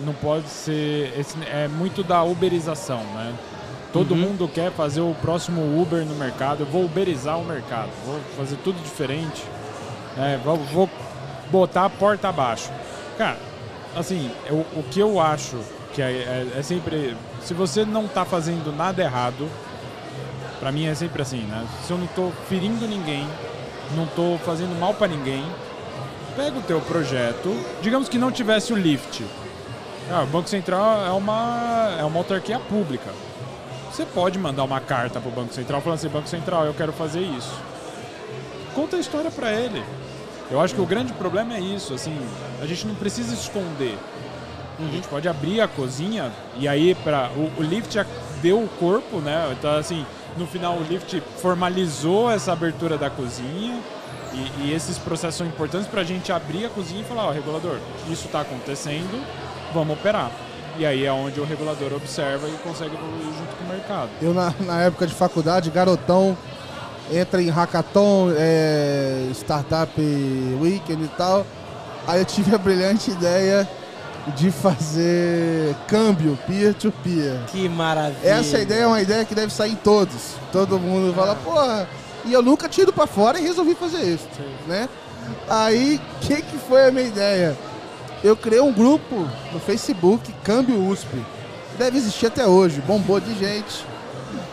não 0.00 0.14
pode 0.14 0.48
ser. 0.48 1.12
esse- 1.18 1.36
é 1.52 1.68
muito 1.68 2.02
da 2.02 2.22
uberização, 2.24 2.98
né? 3.14 3.34
Todo 3.92 4.14
mundo 4.14 4.48
quer 4.48 4.70
fazer 4.70 5.00
o 5.00 5.14
próximo 5.20 5.80
Uber 5.80 6.04
no 6.04 6.14
mercado. 6.14 6.60
Eu 6.60 6.66
vou 6.66 6.84
uberizar 6.84 7.38
o 7.38 7.44
mercado, 7.44 7.90
vou 8.06 8.20
fazer 8.36 8.56
tudo 8.62 8.80
diferente. 8.82 9.42
É, 10.16 10.38
vou, 10.44 10.56
vou 10.56 10.90
botar 11.50 11.86
a 11.86 11.90
porta 11.90 12.28
abaixo. 12.28 12.70
Cara, 13.18 13.36
assim, 13.96 14.30
eu- 14.46 14.64
o 14.76 14.84
que 14.90 15.00
eu 15.00 15.20
acho 15.20 15.56
que 15.92 16.00
é, 16.00 16.10
é- 16.10 16.58
é 16.58 16.62
sempre. 16.62 17.16
Se 17.42 17.52
você 17.52 17.84
não 17.84 18.06
tá 18.06 18.24
fazendo 18.24 18.72
nada 18.76 19.02
errado, 19.02 19.48
pra 20.60 20.70
mim 20.70 20.86
é 20.86 20.94
sempre 20.94 21.20
assim, 21.22 21.40
né? 21.42 21.66
Se 21.84 21.90
eu 21.92 21.98
não 21.98 22.06
tô 22.08 22.30
ferindo 22.48 22.86
ninguém, 22.86 23.26
não 23.96 24.06
tô 24.06 24.38
fazendo 24.44 24.78
mal 24.78 24.94
pra 24.94 25.08
ninguém, 25.08 25.44
pega 26.36 26.56
o 26.58 26.62
teu 26.62 26.80
projeto. 26.80 27.52
Digamos 27.82 28.08
que 28.08 28.18
não 28.18 28.30
tivesse 28.30 28.72
o 28.72 28.76
lift. 28.76 29.24
Ah, 30.12 30.22
o 30.22 30.26
Banco 30.26 30.48
Central 30.48 31.04
é 31.06 31.10
uma, 31.10 31.96
é 31.98 32.04
uma 32.04 32.18
autarquia 32.18 32.58
pública. 32.60 33.10
Você 33.90 34.06
pode 34.06 34.38
mandar 34.38 34.62
uma 34.62 34.80
carta 34.80 35.20
pro 35.20 35.30
Banco 35.30 35.52
Central 35.52 35.80
falando 35.80 35.98
assim, 35.98 36.08
Banco 36.08 36.28
Central, 36.28 36.64
eu 36.64 36.74
quero 36.74 36.92
fazer 36.92 37.20
isso. 37.20 37.52
Conta 38.74 38.96
a 38.96 39.00
história 39.00 39.30
pra 39.30 39.52
ele. 39.52 39.82
Eu 40.50 40.60
acho 40.60 40.74
que 40.74 40.80
o 40.80 40.86
grande 40.86 41.12
problema 41.12 41.54
é 41.54 41.60
isso, 41.60 41.92
assim, 41.92 42.16
a 42.62 42.66
gente 42.66 42.86
não 42.86 42.94
precisa 42.94 43.34
esconder. 43.34 43.98
A 44.78 44.92
gente 44.92 45.08
pode 45.08 45.28
abrir 45.28 45.60
a 45.60 45.68
cozinha 45.68 46.32
e 46.56 46.66
aí 46.66 46.94
para 46.94 47.30
o, 47.36 47.60
o 47.60 47.62
lift 47.62 47.94
deu 48.40 48.62
o 48.62 48.68
corpo, 48.78 49.18
né? 49.18 49.54
Então 49.58 49.76
assim, 49.76 50.06
no 50.36 50.46
final 50.46 50.76
o 50.76 50.82
lift 50.82 51.20
formalizou 51.38 52.30
essa 52.30 52.52
abertura 52.52 52.96
da 52.96 53.10
cozinha 53.10 53.78
e, 54.32 54.64
e 54.64 54.72
esses 54.72 54.96
processos 54.96 55.36
são 55.36 55.46
importantes 55.46 55.86
para 55.86 56.00
a 56.00 56.04
gente 56.04 56.32
abrir 56.32 56.64
a 56.64 56.70
cozinha 56.70 57.02
e 57.02 57.04
falar, 57.04 57.26
ó, 57.26 57.30
regulador, 57.30 57.78
isso 58.08 58.26
está 58.26 58.40
acontecendo, 58.40 59.22
vamos 59.74 59.98
operar. 59.98 60.30
E 60.78 60.86
aí 60.86 61.04
é 61.04 61.12
onde 61.12 61.40
o 61.40 61.44
regulador 61.44 61.92
observa 61.92 62.48
e 62.48 62.52
consegue 62.58 62.94
evoluir 62.94 63.26
junto 63.26 63.56
com 63.56 63.64
o 63.64 63.68
mercado. 63.68 64.10
Eu, 64.22 64.32
na, 64.32 64.54
na 64.60 64.82
época 64.82 65.06
de 65.06 65.14
faculdade, 65.14 65.70
garotão, 65.70 66.36
entra 67.12 67.42
em 67.42 67.48
hackathon, 67.48 68.30
é, 68.36 69.28
startup 69.32 69.92
weekend 70.60 71.04
e 71.04 71.08
tal. 71.08 71.44
Aí 72.06 72.20
eu 72.20 72.24
tive 72.24 72.54
a 72.54 72.58
brilhante 72.58 73.10
ideia 73.10 73.68
de 74.36 74.50
fazer 74.50 75.74
câmbio 75.88 76.38
peer-to-peer. 76.46 77.40
Que 77.48 77.68
maravilha. 77.68 78.28
Essa 78.28 78.58
ideia 78.58 78.82
é 78.82 78.86
uma 78.86 79.00
ideia 79.00 79.24
que 79.24 79.34
deve 79.34 79.52
sair 79.52 79.72
em 79.72 79.76
todos. 79.76 80.34
Todo 80.52 80.78
mundo 80.78 81.14
fala, 81.14 81.34
porra. 81.36 81.88
E 82.24 82.32
eu 82.32 82.42
nunca 82.42 82.68
tinha 82.68 82.82
ido 82.84 82.92
pra 82.92 83.06
fora 83.06 83.38
e 83.38 83.42
resolvi 83.42 83.74
fazer 83.74 84.02
isso, 84.02 84.28
né? 84.66 84.88
Aí, 85.48 86.00
o 86.16 86.26
que, 86.26 86.42
que 86.42 86.58
foi 86.58 86.88
a 86.88 86.90
minha 86.90 87.06
ideia? 87.06 87.56
Eu 88.22 88.36
criei 88.36 88.60
um 88.60 88.72
grupo 88.72 89.26
no 89.50 89.58
Facebook, 89.58 90.30
Câmbio 90.44 90.86
USP. 90.88 91.08
Deve 91.78 91.96
existir 91.96 92.26
até 92.26 92.46
hoje, 92.46 92.82
bombou 92.82 93.18
de 93.18 93.34
gente. 93.34 93.86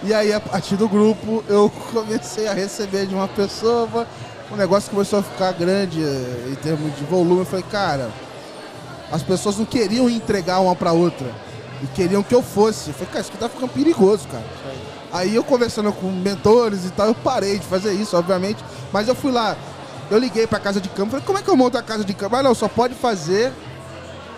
E 0.03 0.13
aí, 0.13 0.31
a 0.31 0.39
partir 0.39 0.77
do 0.77 0.87
grupo, 0.87 1.43
eu 1.49 1.69
comecei 1.91 2.47
a 2.47 2.53
receber 2.53 3.05
de 3.07 3.13
uma 3.13 3.27
pessoa. 3.27 4.07
O 4.49 4.55
negócio 4.55 4.89
começou 4.89 5.19
a 5.19 5.23
ficar 5.23 5.51
grande 5.51 6.01
eh, 6.01 6.49
em 6.49 6.55
termos 6.55 6.95
de 6.95 7.03
volume. 7.03 7.41
Eu 7.41 7.45
falei, 7.45 7.65
cara, 7.69 8.09
as 9.11 9.21
pessoas 9.21 9.57
não 9.57 9.65
queriam 9.65 10.09
entregar 10.09 10.61
uma 10.61 10.73
pra 10.73 10.93
outra. 10.93 11.27
E 11.83 11.87
queriam 11.87 12.23
que 12.23 12.33
eu 12.33 12.41
fosse. 12.41 12.89
Eu 12.89 12.93
falei, 12.93 13.09
cara, 13.09 13.19
isso 13.19 13.31
aqui 13.31 13.37
tá 13.37 13.49
ficando 13.49 13.73
perigoso, 13.73 14.25
cara. 14.29 14.45
Aí 15.11 15.35
eu 15.35 15.43
conversando 15.43 15.91
com 15.91 16.09
mentores 16.09 16.85
e 16.85 16.89
tal, 16.91 17.07
eu 17.07 17.15
parei 17.15 17.59
de 17.59 17.65
fazer 17.65 17.91
isso, 17.91 18.15
obviamente. 18.15 18.63
Mas 18.93 19.09
eu 19.09 19.15
fui 19.15 19.31
lá, 19.31 19.57
eu 20.09 20.17
liguei 20.17 20.47
pra 20.47 20.59
casa 20.59 20.79
de 20.79 20.89
câmbio, 20.89 21.11
falei, 21.11 21.25
como 21.25 21.37
é 21.37 21.41
que 21.41 21.49
eu 21.49 21.55
monto 21.55 21.77
a 21.77 21.83
casa 21.83 22.03
de 22.03 22.13
câmbio? 22.13 22.37
Ah, 22.37 22.43
não, 22.43 22.55
só 22.55 22.67
pode 22.67 22.93
fazer 22.95 23.51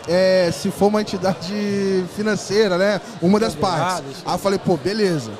é, 0.07 0.49
se 0.51 0.71
for 0.71 0.87
uma 0.87 1.01
entidade 1.01 2.03
financeira, 2.15 2.77
né? 2.77 3.01
Uma 3.21 3.39
das 3.39 3.53
partes. 3.53 4.23
Aí 4.25 4.33
eu 4.33 4.39
falei, 4.39 4.59
pô, 4.59 4.75
beleza. 4.75 5.31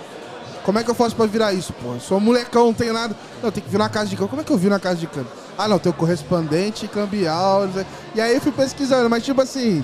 Como 0.64 0.78
é 0.78 0.84
que 0.84 0.90
eu 0.92 0.96
faço 0.96 1.16
pra 1.16 1.26
virar 1.26 1.54
isso, 1.54 1.74
pô? 1.74 1.94
Eu 1.94 2.00
sou 2.00 2.20
molecão, 2.20 2.68
não 2.68 2.74
tenho 2.74 2.94
nada. 2.94 3.16
Não, 3.42 3.50
tem 3.50 3.64
que 3.64 3.70
vir 3.70 3.80
na 3.80 3.90
casa 3.90 4.08
de 4.08 4.16
câmbio. 4.16 4.30
Como 4.30 4.42
é 4.42 4.46
que 4.46 4.52
eu 4.52 4.58
vi 4.58 4.70
na 4.70 4.80
casa 4.80 4.98
de 4.98 5.08
câmbio? 5.08 5.32
Ah, 5.58 5.68
não, 5.68 5.80
tem 5.80 5.92
o 5.92 5.96
correspondente 5.96 6.88
cambial. 6.88 7.66
não 7.66 7.74
sei. 7.74 7.86
E 8.14 8.22
aí 8.22 8.36
eu 8.36 8.42
fui 8.42 8.52
pesquisando, 8.52 9.10
mas 9.10 9.24
tipo 9.24 9.42
assim, 9.42 9.84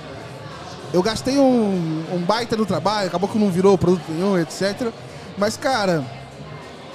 eu 0.94 1.02
gastei 1.02 1.40
um, 1.40 2.06
um 2.14 2.20
baita 2.20 2.56
no 2.56 2.66
trabalho, 2.66 3.08
acabou 3.08 3.28
que 3.28 3.38
não 3.38 3.50
virou 3.50 3.78
produto 3.78 4.04
nenhum, 4.10 4.38
etc. 4.38 4.92
Mas, 5.38 5.58
cara, 5.58 6.04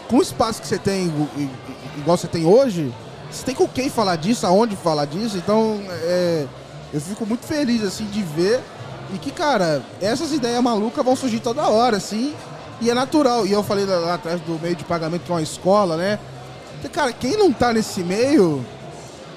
com 0.08 0.18
o 0.18 0.22
espaço 0.22 0.62
que 0.62 0.68
você 0.68 0.78
tem, 0.78 1.12
igual 1.98 2.16
você 2.16 2.28
tem 2.28 2.46
hoje, 2.46 2.94
você 3.30 3.44
tem 3.44 3.54
com 3.54 3.68
quem 3.68 3.88
falar 3.88 4.16
disso, 4.16 4.46
aonde 4.46 4.76
falar 4.76 5.04
disso. 5.04 5.36
Então, 5.36 5.80
é, 6.02 6.46
eu 6.92 7.00
fico 7.00 7.24
muito 7.24 7.46
feliz, 7.46 7.82
assim, 7.82 8.04
de 8.06 8.22
ver. 8.22 8.60
E 9.14 9.18
que, 9.18 9.30
cara, 9.30 9.82
essas 10.00 10.32
ideias 10.32 10.62
malucas 10.62 11.04
vão 11.04 11.16
surgir 11.16 11.40
toda 11.40 11.68
hora, 11.68 11.96
assim. 11.96 12.34
E 12.80 12.90
é 12.90 12.94
natural. 12.94 13.46
E 13.46 13.52
eu 13.52 13.62
falei 13.62 13.84
lá, 13.84 13.96
lá 13.96 14.14
atrás 14.14 14.40
do 14.40 14.58
meio 14.60 14.74
de 14.74 14.84
pagamento, 14.84 15.22
que 15.22 15.30
é 15.30 15.34
uma 15.34 15.42
escola, 15.42 15.96
né? 15.96 16.18
Porque, 16.72 16.88
cara, 16.88 17.12
quem 17.12 17.36
não 17.36 17.52
tá 17.52 17.72
nesse 17.72 18.02
meio 18.02 18.64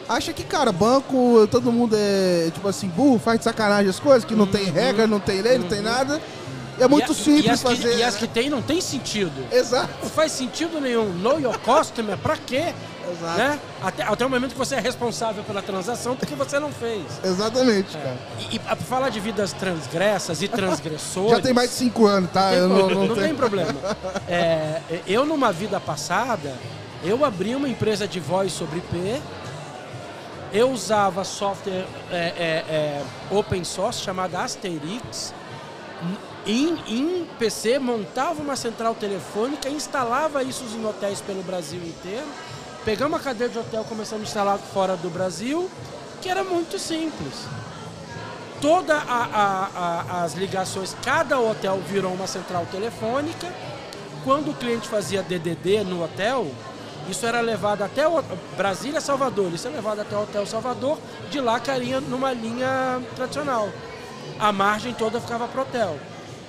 acha 0.08 0.34
que, 0.34 0.44
cara, 0.44 0.72
banco, 0.72 1.48
todo 1.50 1.72
mundo 1.72 1.96
é, 1.98 2.50
tipo 2.54 2.68
assim, 2.68 2.88
burro, 2.88 3.20
faz 3.20 3.40
de 3.40 3.44
sacanagem 3.44 3.90
as 3.90 4.00
coisas, 4.00 4.26
que 4.26 4.36
não 4.36 4.46
tem 4.46 4.66
regra, 4.66 5.08
não 5.08 5.20
tem 5.20 5.42
lei, 5.42 5.58
não 5.58 5.68
tem 5.68 5.82
nada. 5.82 6.22
É 6.80 6.88
muito 6.88 7.12
E 7.12 7.16
simples 7.16 7.46
e 7.46 7.50
as 7.50 7.62
que, 7.64 7.68
fazer. 7.76 7.98
E 7.98 8.04
as 8.04 8.16
que 8.16 8.28
tem 8.28 8.50
não 8.50 8.62
tem 8.62 8.82
sentido. 8.82 9.46
Exato. 9.52 9.90
Não 10.02 10.10
faz 10.10 10.32
sentido 10.32 10.80
nenhum. 10.82 11.10
Know 11.14 11.40
your 11.40 11.58
customer, 11.60 12.18
pra 12.18 12.36
quê? 12.36 12.74
Exato. 13.12 13.38
Né? 13.38 13.60
Até, 13.84 14.04
até 14.04 14.26
o 14.26 14.30
momento 14.30 14.54
que 14.54 14.58
você 14.58 14.76
é 14.76 14.80
responsável 14.80 15.44
pela 15.44 15.62
transação 15.62 16.16
porque 16.16 16.34
você 16.36 16.58
não 16.60 16.72
fez. 16.72 17.04
Exatamente, 17.24 17.96
cara. 17.98 18.18
E, 18.40 18.56
e 18.56 18.60
pra 18.60 18.76
falar 18.78 19.10
de 19.10 19.20
vidas 19.20 19.54
transgressas 19.54 20.42
e 20.42 20.48
transgressores. 20.50 21.32
Já 21.32 21.42
tem 21.42 21.54
mais 21.54 21.70
de 21.70 21.76
cinco 21.76 22.06
anos, 22.08 22.32
tá? 22.32 22.50
Tem 22.50 22.60
Eu 22.60 22.70
não, 22.70 22.90
não, 22.90 23.06
não 23.08 23.16
tem 23.16 23.24
tenho- 23.26 23.36
problema. 23.36 23.74
É, 24.28 24.82
eu, 25.06 25.26
numa 25.26 25.52
vida 25.52 25.80
passada, 25.80 26.56
eu 27.04 27.24
abri 27.26 27.56
uma 27.56 27.68
empresa 27.68 28.08
de 28.08 28.20
voz 28.20 28.52
sobre 28.54 28.78
IP. 28.80 29.22
Eu 30.52 30.72
usava 30.72 31.24
software 31.24 31.86
é, 32.12 32.16
é, 32.16 32.66
é, 32.70 33.04
open 33.32 33.64
source 33.64 34.02
chamado 34.02 34.36
Asterix. 34.36 35.34
Em, 36.46 36.78
em 36.88 37.26
PC, 37.40 37.80
montava 37.80 38.42
uma 38.42 38.56
central 38.56 38.94
telefônica, 38.96 39.70
instalava 39.70 40.44
isso 40.44 40.64
em 40.76 40.86
hotéis 40.86 41.22
pelo 41.22 41.42
Brasil 41.42 41.80
inteiro. 41.82 42.28
Pegamos 42.84 43.14
uma 43.18 43.24
cadeia 43.24 43.50
de 43.50 43.58
hotel, 43.58 43.86
começamos 43.86 44.26
a 44.26 44.28
instalar 44.28 44.58
fora 44.58 44.98
do 44.98 45.10
Brasil, 45.10 45.70
que 46.22 46.28
era 46.30 46.44
muito 46.44 46.78
simples 46.78 47.46
toda 48.62 48.96
a- 48.96 49.00
a- 49.34 49.70
a- 49.76 50.24
as 50.24 50.36
ligações, 50.36 50.96
cada 51.04 51.38
hotel 51.38 51.82
virou 51.86 52.14
uma 52.14 52.28
central 52.28 52.66
telefônica. 52.72 53.46
Quando 54.24 54.52
o 54.52 54.54
cliente 54.54 54.88
fazia 54.88 55.22
DDD 55.22 55.84
no 55.84 56.02
hotel, 56.02 56.50
isso 57.10 57.26
era 57.26 57.42
levado 57.42 57.82
até 57.82 58.08
o 58.08 58.24
Brasília, 58.56 59.02
Salvador, 59.02 59.52
isso 59.54 59.68
é 59.68 59.72
levado 59.72 60.00
até 60.00 60.16
o 60.16 60.22
Hotel 60.24 60.46
Salvador, 60.46 60.98
de 61.30 61.42
lá 61.42 61.60
caía 61.60 62.00
numa 62.00 62.32
linha 62.32 63.02
tradicional. 63.18 63.68
A 64.40 64.54
margem 64.54 64.94
toda 64.94 65.20
ficava 65.20 65.46
pro 65.46 65.64
hotel. 65.64 66.00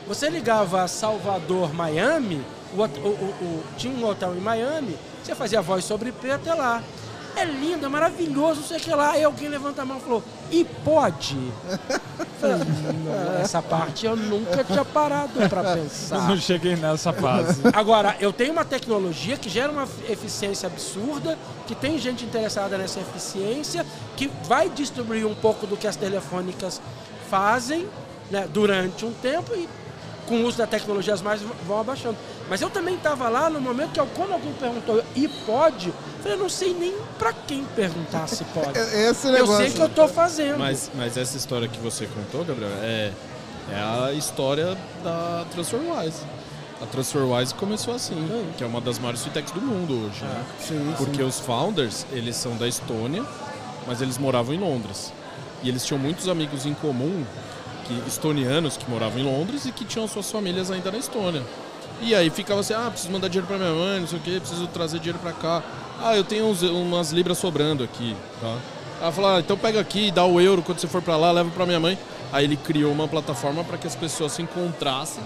Você 0.07 0.29
ligava 0.29 0.83
a 0.83 0.89
Salvador, 0.89 1.73
Miami, 1.75 2.45
o 2.77 2.83
o- 2.83 2.85
o- 2.89 3.65
tinha 3.79 3.95
um 3.95 4.07
hotel 4.09 4.35
em 4.37 4.41
Miami, 4.41 4.97
você 5.23 5.35
fazia 5.35 5.63
voz 5.63 5.85
sobre 5.85 6.11
IP 6.11 6.31
até 6.31 6.53
lá. 6.53 6.83
É 7.37 7.45
lindo, 7.45 7.85
é 7.87 7.89
maravilhoso, 7.89 8.61
não 8.61 8.69
sei 8.69 8.77
o 8.77 8.81
que 8.81 8.91
lá. 8.95 9.11
Aí 9.13 9.25
alguém 9.25 9.49
levanta 9.49 9.83
a 9.83 9.85
mão 9.85 9.97
e 9.97 10.01
falou, 10.01 10.23
e 10.53 10.65
pode? 10.85 11.37
Falei, 12.41 12.57
"Não, 12.59 13.41
essa 13.41 13.61
parte 13.61 14.07
eu 14.07 14.15
nunca 14.15 14.63
tinha 14.63 14.85
parado 14.85 15.33
para 15.49 15.71
Eu 15.73 15.83
pensar. 15.83 16.29
não 16.29 16.37
cheguei 16.37 16.77
nessa 16.77 17.13
fase. 17.13 17.61
Agora, 17.73 18.17
eu 18.21 18.33
tenho 18.33 18.53
uma 18.53 18.65
tecnologia 18.65 19.37
que 19.37 19.49
gera 19.49 19.73
uma 19.73 19.89
eficiência 20.09 20.69
absurda, 20.69 21.37
que 21.67 21.75
tem 21.75 21.99
gente 21.99 22.25
interessada 22.25 22.79
nessa 22.79 23.01
eficiência, 23.01 23.85
que 24.17 24.31
vai 24.47 24.69
distribuir 24.69 25.27
um 25.27 25.35
pouco 25.35 25.67
do 25.67 25.77
que 25.77 25.89
as 25.89 25.97
telefônicas 25.97 26.81
fazem 27.29 27.89
né, 28.31 28.47
durante 28.53 29.05
um 29.05 29.13
tempo 29.13 29.53
e 29.55 29.69
com 30.27 30.37
o 30.37 30.47
uso 30.47 30.59
da 30.59 30.67
tecnologia 30.67 31.15
as 31.15 31.23
mais 31.23 31.41
vão 31.67 31.81
abaixando. 31.81 32.17
Mas 32.49 32.61
eu 32.61 32.71
também 32.71 32.95
estava 32.95 33.29
lá 33.29 33.49
no 33.51 33.61
momento 33.61 33.93
que 33.93 34.01
quando 34.17 34.33
alguém 34.33 34.53
perguntou, 34.55 35.03
e 35.15 35.29
pode? 35.29 35.89
Eu 35.89 35.95
falei, 36.23 36.37
eu 36.39 36.43
não 36.43 36.49
sei 36.49 36.75
nem 36.75 36.95
para 37.19 37.33
quem 37.33 37.65
perguntar 37.77 38.27
se 38.29 38.45
pode. 38.55 38.79
É- 38.79 39.11
Esse 39.11 39.29
Eu 39.29 39.47
sei 39.47 39.71
que 39.71 39.81
eu 39.81 39.87
estou 39.87 40.09
fazendo. 40.09 40.59
Mas, 40.59 40.91
mas 40.95 41.17
essa 41.17 41.37
história 41.37 41.69
que 41.69 41.79
você 41.79 42.07
contou, 42.07 42.45
Gabriel, 42.45 42.71
é, 42.83 43.13
é 43.71 44.07
a 44.07 44.13
história 44.13 44.77
da 45.03 45.45
TransferWise. 45.53 46.21
A 46.83 46.87
TransferWise 46.87 47.55
começou 47.55 47.95
assim, 47.95 48.45
que 48.59 48.65
é 48.65 48.67
uma 48.67 48.81
das 48.81 48.99
maiores 48.99 49.23
fintechs 49.23 49.53
do 49.53 49.61
mundo 49.61 50.07
hoje. 50.07 50.23
né? 50.25 50.45
Sim, 50.61 50.95
Porque 50.99 51.23
os 51.23 51.39
founders, 51.41 52.05
eles 52.13 52.37
são 52.37 52.57
da 52.57 52.67
Estônia, 52.69 53.25
mas 53.87 54.03
eles 54.03 54.19
moravam 54.19 54.55
em 54.55 54.59
Londres. 54.59 55.13
E 55.63 55.69
eles 55.69 55.85
tinham 55.87 55.99
muitos 55.99 56.29
amigos 56.29 56.67
em 56.67 56.75
comum, 56.75 57.25
que, 57.85 58.03
estonianos 58.09 58.77
que 58.77 58.91
moravam 58.91 59.19
em 59.21 59.25
Londres 59.25 59.65
e 59.67 59.73
que 59.73 59.85
tinham 59.85 60.07
suas 60.09 60.31
famílias 60.31 60.71
ainda 60.71 60.91
na 60.91 60.99
Estônia. 60.99 61.43
E 62.01 62.15
aí 62.15 62.29
ficava 62.31 62.61
assim, 62.61 62.75
ah, 62.75 62.89
preciso 62.91 63.13
mandar 63.13 63.29
dinheiro 63.29 63.47
pra 63.47 63.57
minha 63.57 63.73
mãe, 63.73 64.01
não 64.01 64.07
sei 64.09 64.19
o 64.19 64.23
que, 64.23 64.41
preciso 64.41 64.67
trazer 64.67 64.99
dinheiro 64.99 65.19
pra 65.21 65.33
cá. 65.33 65.63
Ah, 66.03 66.17
eu 66.17 66.25
tenho 66.25 66.47
uns- 66.47 66.63
umas 66.63 67.13
libras 67.13 67.39
sobrando 67.39 67.85
aqui, 67.85 68.17
tá? 68.41 68.57
Ela 69.01 69.13
falou, 69.13 69.31
ah, 69.31 69.41
então 69.41 69.57
pega 69.57 69.81
aqui, 69.81 70.11
dá 70.11 70.25
o 70.25 70.41
euro 70.41 70.61
quando 70.63 70.79
você 70.81 70.89
for 70.89 71.01
pra 71.03 71.17
lá, 71.17 71.31
leva 71.31 71.51
pra 71.51 71.65
minha 71.67 71.79
mãe. 71.81 71.99
Aí 72.33 72.45
ele 72.45 72.57
criou 72.57 72.91
uma 72.93 73.07
plataforma 73.07 73.63
para 73.63 73.79
que 73.79 73.87
as 73.87 73.95
pessoas 73.95 74.33
se 74.33 74.43
encontrassem 74.43 75.23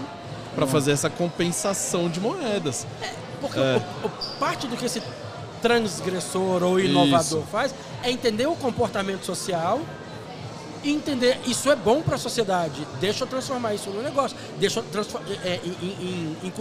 para 0.55 0.67
fazer 0.67 0.91
essa 0.91 1.09
compensação 1.09 2.07
de 2.07 2.19
moedas. 2.19 2.85
Porque 3.41 3.59
É. 3.59 3.81
o- 4.03 4.07
o- 4.07 4.11
parte 4.39 4.67
do 4.67 4.75
que 4.77 4.85
esse 4.85 5.01
transgressor 5.61 6.63
ou 6.63 6.79
inovador 6.79 7.39
Isso. 7.39 7.43
faz 7.51 7.73
é 8.03 8.11
entender 8.11 8.47
o 8.47 8.55
comportamento 8.55 9.25
social 9.25 9.81
e 10.83 10.91
entender 10.91 11.39
isso 11.45 11.69
é 11.71 11.75
bom 11.75 12.01
para 12.01 12.15
a 12.15 12.17
sociedade. 12.17 12.87
Deixa 12.99 13.23
eu 13.23 13.27
transformar 13.27 13.73
isso 13.73 13.89
no 13.89 14.01
negócio. 14.01 14.35
Deixa 14.59 14.79
eu 14.79 14.85
é, 15.43 15.47
é, 15.47 15.59
em- 15.63 16.37
em- 16.43 16.47
em- 16.47 16.53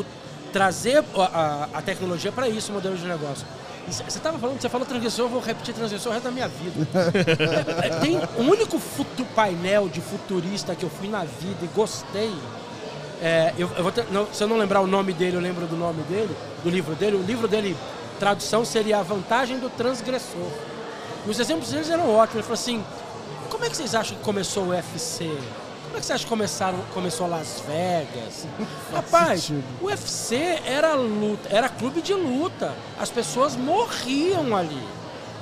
trazer 0.53 1.05
a, 1.15 1.23
a- 1.23 1.69
a 1.75 1.83
tecnologia 1.83 2.33
para 2.33 2.49
isso, 2.49 2.71
o 2.73 2.75
modelo 2.75 2.97
de 2.97 3.07
negócio. 3.07 3.47
Você 3.87 4.03
estava 4.07 4.39
falando, 4.39 4.61
você 4.61 4.69
falou 4.69 4.87
transgressor, 4.87 5.25
eu 5.27 5.29
vou 5.31 5.41
repetir 5.41 5.73
transgressor 5.75 6.11
o 6.11 6.15
resto 6.15 6.25
da 6.25 6.31
minha 6.31 6.49
vida. 6.49 6.87
É, 7.83 7.87
é, 7.87 7.91
Tem 8.01 8.17
o 8.17 8.43
único 8.51 8.79
futu- 8.79 9.25
painel 9.35 9.89
de 9.89 10.01
futurista 10.01 10.75
que 10.75 10.85
eu 10.85 10.91
fui 10.91 11.09
na 11.09 11.25
vida 11.25 11.59
e 11.63 11.67
gostei. 11.75 12.33
É, 13.23 13.53
eu, 13.59 13.71
eu 13.77 13.91
ter- 13.93 14.07
não- 14.13 14.27
se 14.33 14.43
eu 14.45 14.49
não 14.49 14.57
lembrar 14.59 14.81
o 14.81 14.87
nome 14.87 15.13
dele, 15.13 15.37
eu 15.37 15.41
lembro 15.41 15.67
do 15.67 15.77
nome 15.77 16.03
dele, 16.03 16.35
do 16.63 16.71
livro 16.71 16.95
dele. 16.95 17.17
O 17.17 17.23
livro 17.23 17.49
dele, 17.49 17.77
tradução, 18.19 18.65
seria 18.65 18.99
A 18.99 19.03
Vantagem 19.03 19.59
do 19.59 19.69
Transgressor. 19.71 20.51
E 21.27 21.31
os 21.31 21.39
exemplos 21.41 21.71
deles 21.71 21.89
eram 21.91 22.11
ótimos. 22.11 22.35
Ele 22.37 22.43
falou 22.43 22.55
assim: 22.55 22.85
como 23.49 23.65
é 23.65 23.71
que 23.71 23.77
vocês 23.77 23.95
acham 23.95 24.17
que 24.17 24.23
começou 24.23 24.65
o 24.65 24.69
UFC? 24.69 25.25
Como 25.85 25.97
é 25.97 26.01
que 26.01 26.07
vocês 26.07 26.11
acham 26.11 26.25
que 26.25 26.29
começaram, 26.29 26.79
começou 26.93 27.27
Las 27.27 27.63
Vegas? 27.67 28.47
Rapaz, 28.93 29.51
o 29.81 29.87
UFC 29.87 30.61
era 30.65 30.95
luta, 30.95 31.49
era 31.51 31.69
clube 31.69 32.03
de 32.03 32.15
luta. 32.15 32.75
As 32.99 33.11
pessoas 33.11 33.57
morriam 33.57 34.57
ali. 34.57 34.83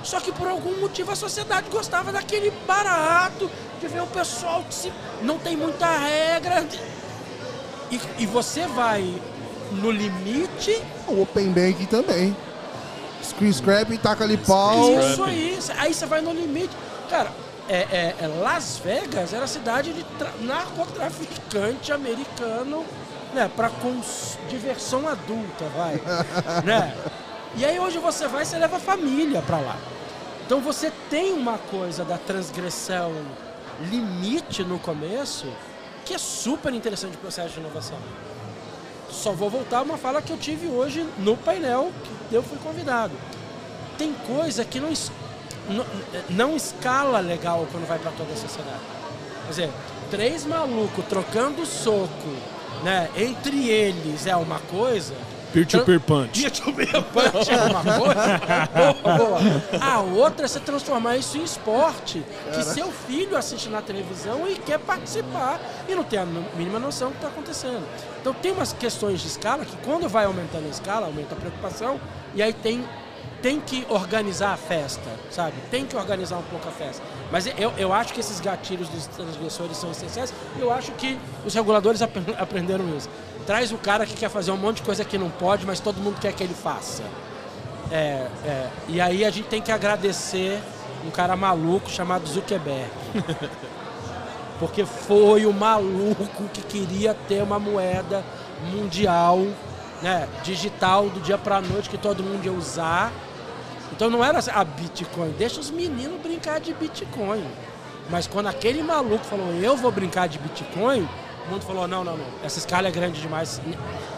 Só 0.03 0.21
que 0.21 0.31
por 0.31 0.47
algum 0.47 0.81
motivo 0.81 1.11
a 1.11 1.17
sociedade 1.17 1.69
gostava 1.69 2.13
daquele 2.13 2.53
barato, 2.67 3.51
de 3.81 3.89
ver 3.89 4.03
o 4.03 4.07
pessoal 4.07 4.63
que 4.63 4.75
se, 4.75 4.93
não 5.23 5.37
tem 5.39 5.57
muita 5.57 5.87
regra. 5.99 6.65
E, 7.91 8.01
e 8.19 8.27
você 8.27 8.67
vai 8.69 9.21
no 9.73 9.91
limite, 9.91 10.81
O 11.09 11.23
Open 11.23 11.49
Banking 11.51 11.87
também. 11.87 12.37
Screen 13.23 13.53
scrapping, 13.53 13.97
taca 13.97 14.23
ali 14.23 14.37
pau. 14.37 14.93
isso 15.01 15.25
aí. 15.25 15.59
Aí 15.79 15.93
você 15.93 16.07
vai 16.07 16.21
no 16.21 16.33
limite. 16.33 16.71
Cara, 17.11 17.33
é, 17.69 17.77
é- 17.77 18.15
é 18.21 18.27
Las 18.27 18.79
Vegas 18.83 19.33
era 19.33 19.47
cidade 19.47 19.93
de 19.93 20.03
tra- 20.19 20.33
narcotraficante 20.41 21.93
americano, 21.93 22.85
né? 23.35 23.51
Cons- 23.83 24.39
diversão 24.49 25.09
adulta, 25.09 25.65
vai. 25.77 26.01
né? 26.65 26.95
E 27.57 27.65
aí 27.65 27.79
hoje 27.79 27.99
você 27.99 28.29
vai 28.29 28.43
e 28.43 28.47
você 28.47 28.59
leva 28.59 28.77
a 28.77 28.81
família 28.81 29.43
pra 29.43 29.59
lá. 29.59 29.77
Então 30.45 30.61
você 30.61 30.93
tem 31.11 31.33
uma 31.33 31.59
coisa 31.59 32.05
da 32.05 32.17
transgressão 32.19 33.13
limite 33.91 34.63
no 34.63 34.79
começo 34.79 35.47
que 36.05 36.15
é 36.15 36.19
super 36.19 36.73
interessante 36.73 37.13
no 37.13 37.19
processo 37.19 37.49
de 37.55 37.61
inovação. 37.61 37.99
Só 39.11 39.33
vou 39.33 39.51
voltar 39.51 39.79
a 39.79 39.83
uma 39.83 39.97
fala 39.99 40.23
que 40.23 40.33
eu 40.33 40.37
tive 40.39 40.69
hoje 40.69 41.05
no 41.19 41.37
painel 41.37 41.91
que 42.29 42.35
eu 42.35 42.43
fui 42.43 42.59
convidado. 42.59 43.13
Tem 43.99 44.13
coisa 44.27 44.65
que 44.65 44.79
não, 44.79 44.93
não, 46.31 46.57
escala 46.57 47.21
legal 47.21 47.67
quando 47.71 47.87
vai 47.87 47.99
para 47.99 48.11
toda 48.13 48.33
a 48.33 48.37
sociedade. 48.37 48.81
Quer 49.45 49.51
dizer, 49.51 49.71
três 50.11 50.45
malucos 50.45 51.05
trocando 51.07 51.65
soco, 51.67 52.29
né? 52.83 53.09
Entre 53.17 53.69
eles 53.69 54.27
é 54.27 54.37
uma 54.37 54.59
coisa, 54.61 55.15
Peer-to-peer 55.57 56.01
punch. 56.01 56.41
Peer-to-peer 56.41 57.03
punch 57.03 57.51
é 57.51 57.63
uma 57.63 57.83
coisa. 57.83 58.41
boa, 59.03 59.17
boa. 59.17 59.41
A 59.81 60.01
outra 60.01 60.45
é 60.45 60.49
você 60.49 60.61
transformar 60.61 61.17
isso 61.17 61.39
em 61.39 61.45
esporte. 61.45 62.23
Que 62.53 62.63
seu 62.63 62.91
filho 62.91 63.37
assiste 63.37 63.69
na 63.71 63.81
televisão 63.81 64.47
e 64.47 64.57
quer 64.57 64.79
participar. 64.79 65.59
E 65.89 65.95
não 65.95 66.05
tem 66.05 66.19
a 66.19 66.27
mínima 66.27 66.79
noção 66.79 67.09
do 67.09 67.13
que 67.13 67.19
está 67.19 67.29
acontecendo. 67.29 67.87
Então 68.21 68.35
tem 68.35 68.53
umas 68.53 68.75
questões 68.75 69.21
de 69.21 69.29
escala 69.29 69.65
que 69.65 69.77
quando 69.79 70.09
vai 70.09 70.27
aumentando 70.27 70.67
a 70.67 70.71
escala, 70.71 71.07
aumenta 71.07 71.35
a 71.35 71.39
preocupação. 71.39 71.99
E 72.35 72.43
aí 72.43 72.53
tem 72.53 72.85
tem 73.47 73.61
que 73.61 73.87
organizar 73.89 74.55
a 74.55 74.57
festa, 74.57 75.09
sabe? 75.31 75.55
Tem 75.71 75.87
que 75.87 75.97
organizar 75.97 76.37
um 76.37 76.43
pouco 76.43 76.67
a 76.67 76.73
festa. 76.73 77.01
Mas 77.31 77.47
eu, 77.47 77.73
eu 77.79 77.93
acho 77.93 78.13
que 78.13 78.19
esses 78.19 78.41
gatilhos 78.41 78.89
dos 78.89 79.07
transgressores 79.07 79.77
são 79.77 79.93
essenciais 79.93 80.35
e 80.57 80.61
eu 80.61 80.73
acho 80.73 80.91
que 80.93 81.17
os 81.45 81.55
reguladores 81.55 82.03
ap 82.03 82.11
aprenderam 82.37 82.85
isso. 82.97 83.09
Traz 83.47 83.71
o 83.71 83.79
cara 83.79 84.05
que 84.05 84.15
quer 84.15 84.31
fazer 84.31 84.51
um 84.51 84.57
monte 84.57 84.79
de 84.79 84.83
coisa 84.83 85.05
que 85.05 85.17
não 85.17 85.31
pode, 85.31 85.65
mas 85.65 85.79
todo 85.79 85.99
mundo 85.99 86.19
quer 86.21 86.33
que 86.33 86.43
ele 86.43 86.55
faça. 86.55 87.05
É, 87.93 88.27
é, 88.45 88.69
e 88.89 89.01
aí 89.01 89.25
a 89.25 89.31
gente 89.31 89.47
tem 89.47 89.63
que 89.63 89.71
agradecer 89.71 90.61
um 91.07 91.13
cara 91.13 91.37
maluco 91.37 91.89
chamado 91.89 92.27
Zuckerberg. 92.27 92.91
Porque 94.59 94.85
foi 94.85 95.47
o 95.47 95.53
maluco 95.53 96.49
que 96.53 96.63
queria 96.63 97.15
ter 97.29 97.45
uma 97.45 97.61
moeda 97.61 98.25
mundial, 98.73 99.39
né, 100.03 100.29
digital, 100.43 101.09
do 101.09 101.21
dia 101.21 101.39
para 101.39 101.61
noite, 101.61 101.89
que 101.89 101.97
todo 101.97 102.25
mundo 102.25 102.45
ia 102.45 102.53
usar 102.53 103.13
então 103.93 104.11
não 104.11 104.25
era 104.25 104.39
assim, 104.39 104.51
a 104.51 104.61
ah, 104.61 104.65
Bitcoin, 104.65 105.35
deixa 105.39 105.61
os 105.61 105.71
meninos 105.71 106.21
brincar 106.21 106.61
de 106.61 106.73
Bitcoin. 106.75 107.45
Mas 108.09 108.27
quando 108.27 108.47
aquele 108.47 108.83
maluco 108.83 109.25
falou, 109.25 109.53
eu 109.55 109.77
vou 109.77 109.91
brincar 109.91 110.29
de 110.29 110.39
Bitcoin, 110.39 111.09
o 111.47 111.51
mundo 111.51 111.63
falou, 111.63 111.89
não, 111.89 112.05
não, 112.05 112.17
não, 112.17 112.27
essa 112.45 112.59
escala 112.59 112.89
é 112.89 112.91
grande 112.91 113.21
demais, 113.21 113.61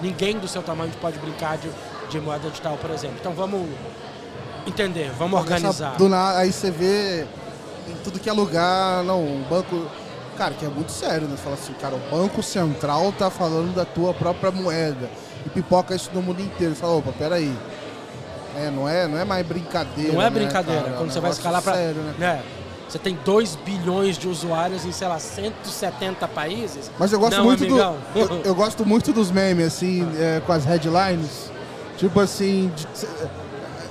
ninguém 0.01 0.39
do 0.39 0.49
seu 0.49 0.63
tamanho 0.63 0.93
pode 1.01 1.19
brincar 1.19 1.57
de, 1.59 1.71
de 2.11 2.21
moeda 2.21 2.49
digital, 2.49 2.77
por 2.77 2.91
exemplo. 2.91 3.17
Então 3.21 3.33
vamos 3.33 3.69
entender, 4.67 5.11
vamos 5.19 5.39
organizar. 5.39 5.97
Do 5.97 6.09
nada, 6.09 6.39
aí 6.39 6.53
você 6.53 6.71
vê 6.71 7.27
em 7.89 7.97
tudo 8.05 8.19
que 8.19 8.29
é 8.29 8.33
lugar, 8.33 9.03
não, 9.05 9.23
um 9.23 9.43
banco. 9.43 9.87
Cara, 10.37 10.55
que 10.55 10.65
é 10.65 10.69
muito 10.69 10.93
sério, 10.93 11.27
né? 11.27 11.37
Fala 11.37 11.57
assim, 11.57 11.73
cara, 11.75 11.97
o 11.97 12.11
Banco 12.11 12.43
Central 12.45 13.13
tá 13.13 13.29
falando 13.29 13.75
da 13.75 13.85
tua 13.85 14.15
própria 14.15 14.53
moeda. 14.53 15.11
E 15.45 15.49
pipoca 15.49 15.97
isso 15.97 16.11
no 16.15 16.23
mundo 16.23 16.41
inteiro. 16.41 16.77
Fala, 16.77 16.95
opa, 16.95 17.11
peraí. 17.11 17.53
É, 18.59 18.71
não 18.71 18.89
é, 18.89 19.07
não 19.07 19.19
é 19.19 19.25
mais 19.25 19.47
brincadeira. 19.47 20.13
Não 20.13 20.21
é 20.21 20.25
né, 20.25 20.31
brincadeira. 20.31 20.83
Né, 20.83 20.95
Quando 20.97 21.11
é 21.11 21.13
você 21.13 21.21
vai 21.21 21.31
escalar 21.31 21.63
para. 21.63 21.75
Sério, 21.75 22.03
né? 22.03 22.15
né? 22.19 22.43
Você 22.89 22.99
tem 22.99 23.19
2 23.23 23.57
bilhões 23.57 24.17
de 24.17 24.27
usuários 24.27 24.87
em, 24.87 24.93
sei 24.93 25.07
lá, 25.09 25.19
170 25.19 26.27
países. 26.29 26.91
Mas 26.99 27.13
eu 27.13 27.21
gosto 27.21 27.37
não, 27.37 27.45
muito 27.45 27.65
amigão. 27.65 27.99
do. 28.15 28.19
Eu, 28.19 28.43
eu, 28.45 28.55
gosto 28.55 28.87
muito 28.87 29.13
dos 29.13 29.31
memes, 29.31 29.67
assim, 29.67 30.09
é, 30.19 30.41
com 30.41 30.53
as 30.53 30.65
headlines. 30.65 31.51
Tipo 31.99 32.19
assim. 32.21 32.73
De, 32.75 32.87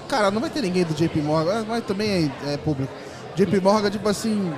cara, 0.07 0.31
não 0.31 0.41
vai 0.41 0.49
ter 0.49 0.61
ninguém 0.61 0.83
do 0.83 0.93
JP 0.93 1.21
Morgan, 1.21 1.63
mas 1.67 1.83
também 1.85 2.31
é, 2.45 2.53
é 2.53 2.57
público. 2.57 2.91
JP 3.35 3.59
Morgan, 3.59 3.91
tipo 3.91 4.09
assim, 4.09 4.51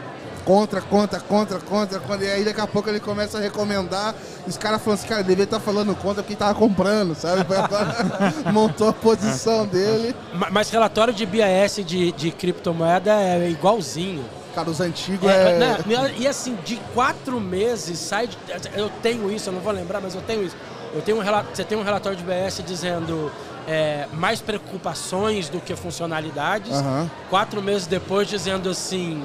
contra, 0.49 0.81
contra, 0.81 1.19
contra, 1.19 1.59
contra, 1.59 1.99
contra. 1.99 2.25
E 2.25 2.31
aí 2.31 2.43
daqui 2.43 2.59
a 2.59 2.65
pouco 2.65 2.89
ele 2.89 2.99
começa 2.99 3.37
a 3.37 3.41
recomendar. 3.41 4.15
Os 4.47 4.57
caras 4.57 4.81
falam 4.81 4.95
assim, 4.95 5.07
cara, 5.07 5.23
devia 5.23 5.43
estar 5.43 5.59
tá 5.59 5.63
falando 5.63 5.93
contra 5.93 6.23
porque 6.23 6.35
tava 6.35 6.55
comprando, 6.55 7.13
sabe? 7.13 7.45
montou 8.51 8.89
a 8.89 8.93
posição 8.93 9.67
dele. 9.67 10.15
Mas 10.51 10.71
relatório 10.71 11.13
de 11.13 11.23
BAS 11.23 11.75
de, 11.85 12.11
de 12.13 12.31
criptomoeda 12.31 13.11
é 13.11 13.47
igualzinho. 13.47 14.25
Cara, 14.55 14.71
os 14.71 14.81
antigos 14.81 15.29
é. 15.29 15.51
é... 15.51 15.59
Né, 15.59 16.15
e 16.17 16.27
assim, 16.27 16.57
de 16.65 16.77
quatro 16.95 17.39
meses 17.39 17.99
sai. 17.99 18.25
De, 18.25 18.35
eu 18.73 18.89
tenho 19.03 19.31
isso, 19.31 19.49
eu 19.49 19.53
não 19.53 19.61
vou 19.61 19.71
lembrar, 19.71 20.01
mas 20.01 20.15
eu 20.15 20.21
tenho 20.23 20.43
isso. 20.43 20.55
Eu 20.95 21.03
tenho 21.03 21.19
um, 21.19 21.23
você 21.53 21.63
tem 21.63 21.77
um 21.77 21.83
relatório 21.83 22.17
de 22.17 22.23
BS 22.23 22.63
dizendo 22.65 23.31
é, 23.67 24.07
mais 24.13 24.41
preocupações 24.41 25.47
do 25.47 25.59
que 25.59 25.75
funcionalidades. 25.75 26.71
Uhum. 26.71 27.07
Quatro 27.29 27.61
meses 27.61 27.85
depois 27.85 28.27
dizendo 28.27 28.67
assim 28.67 29.23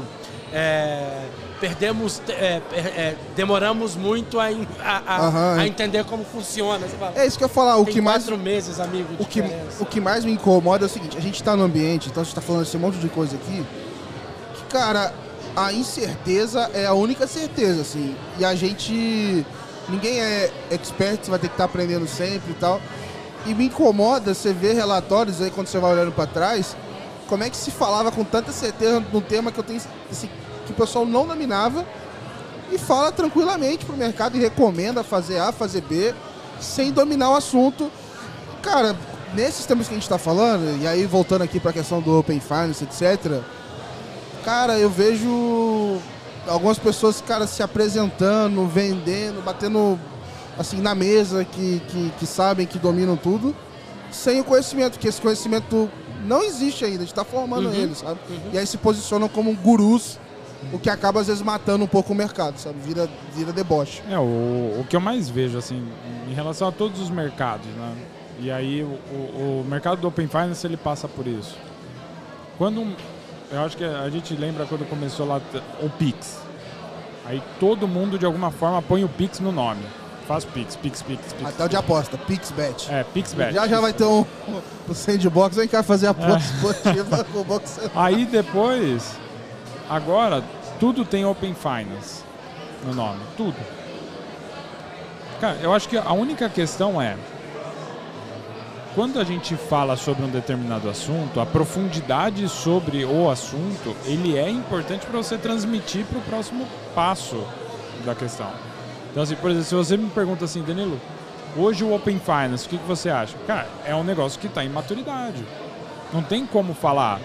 é, 0.57 1.27
perdemos, 1.61 2.23
é, 2.29 2.63
é, 2.73 3.17
demoramos 3.35 3.97
muito 3.97 4.39
a, 4.39 4.45
a, 4.47 5.29
uhum. 5.29 5.61
a, 5.61 5.67
entender 5.67 6.05
como 6.05 6.25
funciona. 6.25 6.87
Fala, 6.87 7.13
é 7.17 7.27
isso 7.27 7.37
que 7.37 7.43
eu 7.43 7.49
ia 7.49 7.53
falar. 7.53 7.77
O 7.79 7.85
que 7.85 8.01
mais, 8.01 8.29
meses, 8.29 8.79
amigo. 8.79 9.09
O 9.19 9.27
que, 9.27 9.43
o 9.81 9.85
que 9.85 10.01
mais 10.01 10.25
me 10.25 10.31
incomoda 10.31 10.85
é 10.85 10.87
o 10.87 10.89
seguinte: 10.89 11.19
a 11.19 11.21
gente 11.21 11.35
está 11.35 11.57
no 11.57 11.65
ambiente, 11.65 12.09
então 12.09 12.21
a 12.21 12.25
gente 12.25 12.31
está 12.31 12.41
falando 12.41 12.63
esse 12.63 12.79
monte 12.79 12.99
de 12.99 13.09
coisa 13.09 13.35
aqui. 13.35 13.67
Que, 14.55 14.63
cara, 14.73 15.13
a 15.57 15.73
incerteza 15.73 16.71
é 16.73 16.87
a 16.87 16.95
única 16.95 17.27
certeza, 17.27 17.81
assim. 17.81 18.15
E 18.39 18.45
a 18.45 18.55
gente. 18.55 19.45
Ninguém 19.89 20.19
é 20.19 20.51
expert, 20.71 21.19
você 21.23 21.31
vai 21.31 21.39
ter 21.39 21.49
que 21.49 21.55
estar 21.55 21.65
tá 21.65 21.71
aprendendo 21.71 22.07
sempre 22.07 22.53
e 22.53 22.55
tal. 22.55 22.81
E 23.45 23.53
me 23.53 23.67
incomoda 23.67 24.33
você 24.33 24.53
ver 24.53 24.75
relatórios 24.75 25.43
aí 25.43 25.51
quando 25.51 25.67
você 25.67 25.79
vai 25.79 25.93
olhando 25.93 26.13
para 26.13 26.27
trás 26.27 26.75
como 27.27 27.43
é 27.43 27.51
que 27.51 27.57
se 27.57 27.71
falava 27.71 28.13
com 28.13 28.25
tanta 28.25 28.53
certeza 28.53 29.03
num 29.13 29.21
tema 29.21 29.51
que 29.51 29.59
eu 29.59 29.65
tenho 29.65 29.81
assim, 30.11 30.29
que 30.65 30.73
o 30.73 30.75
pessoal 30.75 31.05
não 31.05 31.27
dominava 31.27 31.85
e 32.73 32.79
fala 32.79 33.13
tranquilamente 33.13 33.85
pro 33.85 33.97
mercado 33.97 34.37
e 34.37 34.41
recomenda 34.41 35.03
fazer 35.03 35.39
A, 35.39 35.53
fazer 35.53 35.83
B, 35.83 36.15
sem 36.61 36.91
dominar 36.91 37.31
o 37.31 37.37
assunto. 37.37 37.91
Cara, 38.63 38.97
nesses 39.35 39.67
temas 39.67 39.87
que 39.87 39.95
a 39.95 39.97
gente 39.97 40.05
está 40.05 40.19
falando, 40.19 40.81
e 40.81 40.87
aí 40.87 41.05
voltando 41.07 41.43
aqui 41.43 41.61
para 41.61 41.71
a 41.71 41.75
questão 41.75 42.01
do 42.01 42.19
Open 42.19 42.41
Finance, 42.41 42.85
etc., 42.85 43.41
cara, 44.45 44.79
eu 44.79 44.91
vejo 44.91 45.99
algumas 46.47 46.79
pessoas, 46.79 47.21
cara, 47.21 47.47
se 47.47 47.63
apresentando, 47.63 48.67
vendendo, 48.67 49.43
batendo 49.43 49.99
assim 50.59 50.81
na 50.81 50.95
mesa, 50.95 51.45
que, 51.45 51.81
que, 51.89 52.13
que 52.19 52.27
sabem, 52.27 52.67
que 52.67 52.79
dominam 52.79 53.17
tudo, 53.17 53.55
sem 54.11 54.41
o 54.41 54.45
conhecimento, 54.45 54.99
que 54.99 55.09
esse 55.09 55.21
conhecimento 55.21 55.91
não 56.25 56.43
existe 56.43 56.85
ainda, 56.85 56.99
a 56.99 57.01
gente 57.01 57.09
está 57.09 57.25
formando 57.25 57.69
uhum. 57.69 57.75
eles, 57.75 57.99
sabe? 57.99 58.19
Uhum. 58.29 58.51
E 58.53 58.59
aí 58.59 58.67
se 58.67 58.79
posicionam 58.79 59.29
como 59.29 59.55
gurus, 59.55 60.19
o 60.73 60.79
que 60.79 60.91
acaba 60.91 61.21
às 61.21 61.27
vezes 61.27 61.43
matando 61.43 61.85
um 61.85 61.89
pouco 61.89 62.13
o 62.13 62.17
mercado, 62.17 62.59
sabe? 62.59 62.77
Vira, 62.81 63.09
vira 63.35 63.53
deboche. 63.53 64.03
É, 64.09 64.19
o, 64.19 64.81
o 64.81 64.87
que 64.89 64.97
eu 64.97 65.01
mais 65.01 65.29
vejo, 65.29 65.59
assim, 65.59 65.87
em 66.29 66.35
relação 66.35 66.69
a 66.69 66.73
todos 66.73 67.01
os 67.01 67.11
mercados, 67.11 67.67
né? 67.67 67.97
E 68.41 68.51
aí 68.51 68.83
o, 68.83 68.87
o, 68.87 69.67
mercado 69.69 70.01
do 70.01 70.09
Open 70.09 70.27
Finance 70.27 70.67
ele 70.67 70.77
passa 70.77 71.07
por 71.07 71.27
isso. 71.27 71.57
Quando 72.59 72.97
eu 73.51 73.61
acho 73.61 73.77
que 73.77 73.85
a 73.85 74.09
gente 74.11 74.35
lembra 74.35 74.67
quando 74.67 74.89
começou 74.89 75.27
lá 75.27 75.41
o 75.81 75.89
Pix. 75.91 76.39
Aí 77.25 77.43
todo 77.61 77.87
mundo 77.87 78.19
de 78.19 78.27
alguma 78.27 78.51
forma 78.51 78.83
põe 78.83 79.05
o 79.05 79.09
Pix 79.09 79.41
no 79.41 79.53
nome. 79.53 79.83
Faz 80.27 80.45
Pix, 80.45 80.75
Pix, 80.77 81.03
Pix, 81.03 81.33
Pix. 81.35 81.49
Até 81.49 81.65
o 81.65 81.69
de 81.69 81.77
aposta, 81.77 82.17
PixBet. 82.17 82.91
É, 82.91 83.05
PixBet. 83.05 83.55
Já 83.55 83.69
já 83.69 83.81
vai 83.81 83.93
ter 83.93 84.05
um, 84.05 84.25
um 84.89 84.95
sandbox, 84.95 85.57
vem 85.57 85.69
cá 85.69 85.83
fazer 85.83 86.07
aposta 86.07 86.35
é. 86.37 86.55
esportiva 86.55 87.25
com 87.25 87.41
o. 87.41 87.63
Aí 87.95 88.25
depois, 88.25 89.19
agora, 89.89 90.43
tudo 90.79 91.05
tem 91.05 91.25
Open 91.25 91.55
Finance 91.55 92.23
no 92.85 92.95
nome, 92.95 93.21
tudo. 93.37 93.57
Cara, 95.41 95.59
eu 95.63 95.73
acho 95.73 95.89
que 95.89 95.97
a 95.97 96.13
única 96.13 96.49
questão 96.49 97.01
é, 97.01 97.17
quando 98.95 99.19
a 99.19 99.25
gente 99.25 99.57
fala 99.57 99.97
sobre 99.97 100.25
um 100.25 100.29
determinado 100.29 100.89
assunto, 100.89 101.41
a 101.41 101.47
profundidade 101.47 102.49
sobre 102.49 103.05
o 103.05 103.29
assunto, 103.29 103.95
ele 104.05 104.39
é 104.39 104.49
importante 104.49 105.05
para 105.05 105.17
você 105.17 105.37
transmitir 105.37 106.05
para 106.07 106.19
o 106.19 106.23
próximo 106.23 106.67
passo 106.95 107.45
da 108.05 108.15
questão. 108.15 108.51
Então, 109.11 109.23
assim, 109.23 109.35
por 109.37 109.51
exemplo, 109.51 109.69
se 109.69 109.75
você 109.75 109.97
me 109.97 110.09
pergunta 110.11 110.45
assim, 110.45 110.63
Danilo, 110.63 111.01
hoje 111.57 111.83
o 111.83 111.95
Open 111.95 112.21
Finance, 112.21 112.67
o 112.67 112.69
que, 112.69 112.79
que 112.79 112.87
você 112.87 113.11
acha? 113.11 113.37
Cara, 113.47 113.67
é 113.85 113.95
um 113.95 114.05
negócio 114.05 114.39
que 114.39 114.47
está 114.47 114.65
em 114.65 114.69
maturidade. 114.69 115.45
Não 116.13 116.23
tem 116.23 116.47
como 116.47 116.73
falar. 116.73 117.21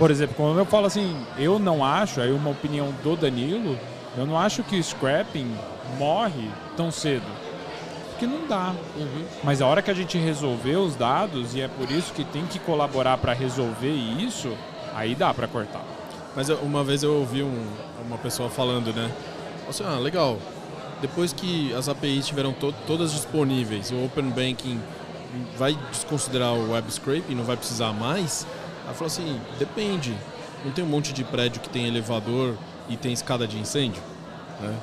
Por 0.00 0.10
exemplo, 0.10 0.34
quando 0.34 0.58
eu 0.58 0.64
falo 0.64 0.86
assim, 0.86 1.14
eu 1.36 1.58
não 1.58 1.84
acho, 1.84 2.22
aí 2.22 2.32
uma 2.32 2.48
opinião 2.48 2.90
do 3.04 3.14
Danilo, 3.14 3.78
eu 4.16 4.24
não 4.24 4.38
acho 4.38 4.62
que 4.62 4.80
o 4.80 4.82
scrapping 4.82 5.54
morre 5.98 6.48
tão 6.74 6.90
cedo. 6.90 7.26
Porque 8.08 8.26
não 8.26 8.46
dá. 8.48 8.74
Uhum. 8.96 9.24
Mas 9.44 9.60
a 9.60 9.66
hora 9.66 9.82
que 9.82 9.90
a 9.90 9.94
gente 9.94 10.16
resolver 10.16 10.76
os 10.76 10.96
dados, 10.96 11.54
e 11.54 11.60
é 11.60 11.68
por 11.68 11.90
isso 11.90 12.14
que 12.14 12.24
tem 12.24 12.46
que 12.46 12.58
colaborar 12.58 13.18
para 13.18 13.34
resolver 13.34 13.92
isso, 13.92 14.50
aí 14.94 15.14
dá 15.14 15.34
para 15.34 15.46
cortar. 15.46 15.84
Mas 16.34 16.48
uma 16.48 16.82
vez 16.82 17.02
eu 17.02 17.16
ouvi 17.16 17.42
um, 17.42 17.66
uma 18.06 18.16
pessoa 18.16 18.48
falando, 18.48 18.94
né? 18.94 19.10
Assim, 19.68 19.84
ah, 19.86 19.98
legal, 19.98 20.38
depois 21.02 21.34
que 21.34 21.74
as 21.74 21.90
APIs 21.90 22.20
estiveram 22.20 22.54
to 22.54 22.74
todas 22.86 23.12
disponíveis, 23.12 23.90
o 23.90 24.02
Open 24.06 24.30
Banking 24.30 24.80
vai 25.58 25.76
desconsiderar 25.90 26.54
o 26.54 26.72
web 26.72 26.90
scraping, 26.90 27.34
não 27.34 27.44
vai 27.44 27.58
precisar 27.58 27.92
mais? 27.92 28.46
Ela 28.90 28.94
falou 28.94 29.06
assim, 29.06 29.40
depende. 29.58 30.16
Não 30.64 30.72
tem 30.72 30.84
um 30.84 30.88
monte 30.88 31.12
de 31.12 31.22
prédio 31.22 31.60
que 31.60 31.68
tem 31.68 31.86
elevador 31.86 32.56
e 32.88 32.96
tem 32.96 33.12
escada 33.12 33.46
de 33.46 33.56
incêndio? 33.56 34.02
Né? 34.60 34.74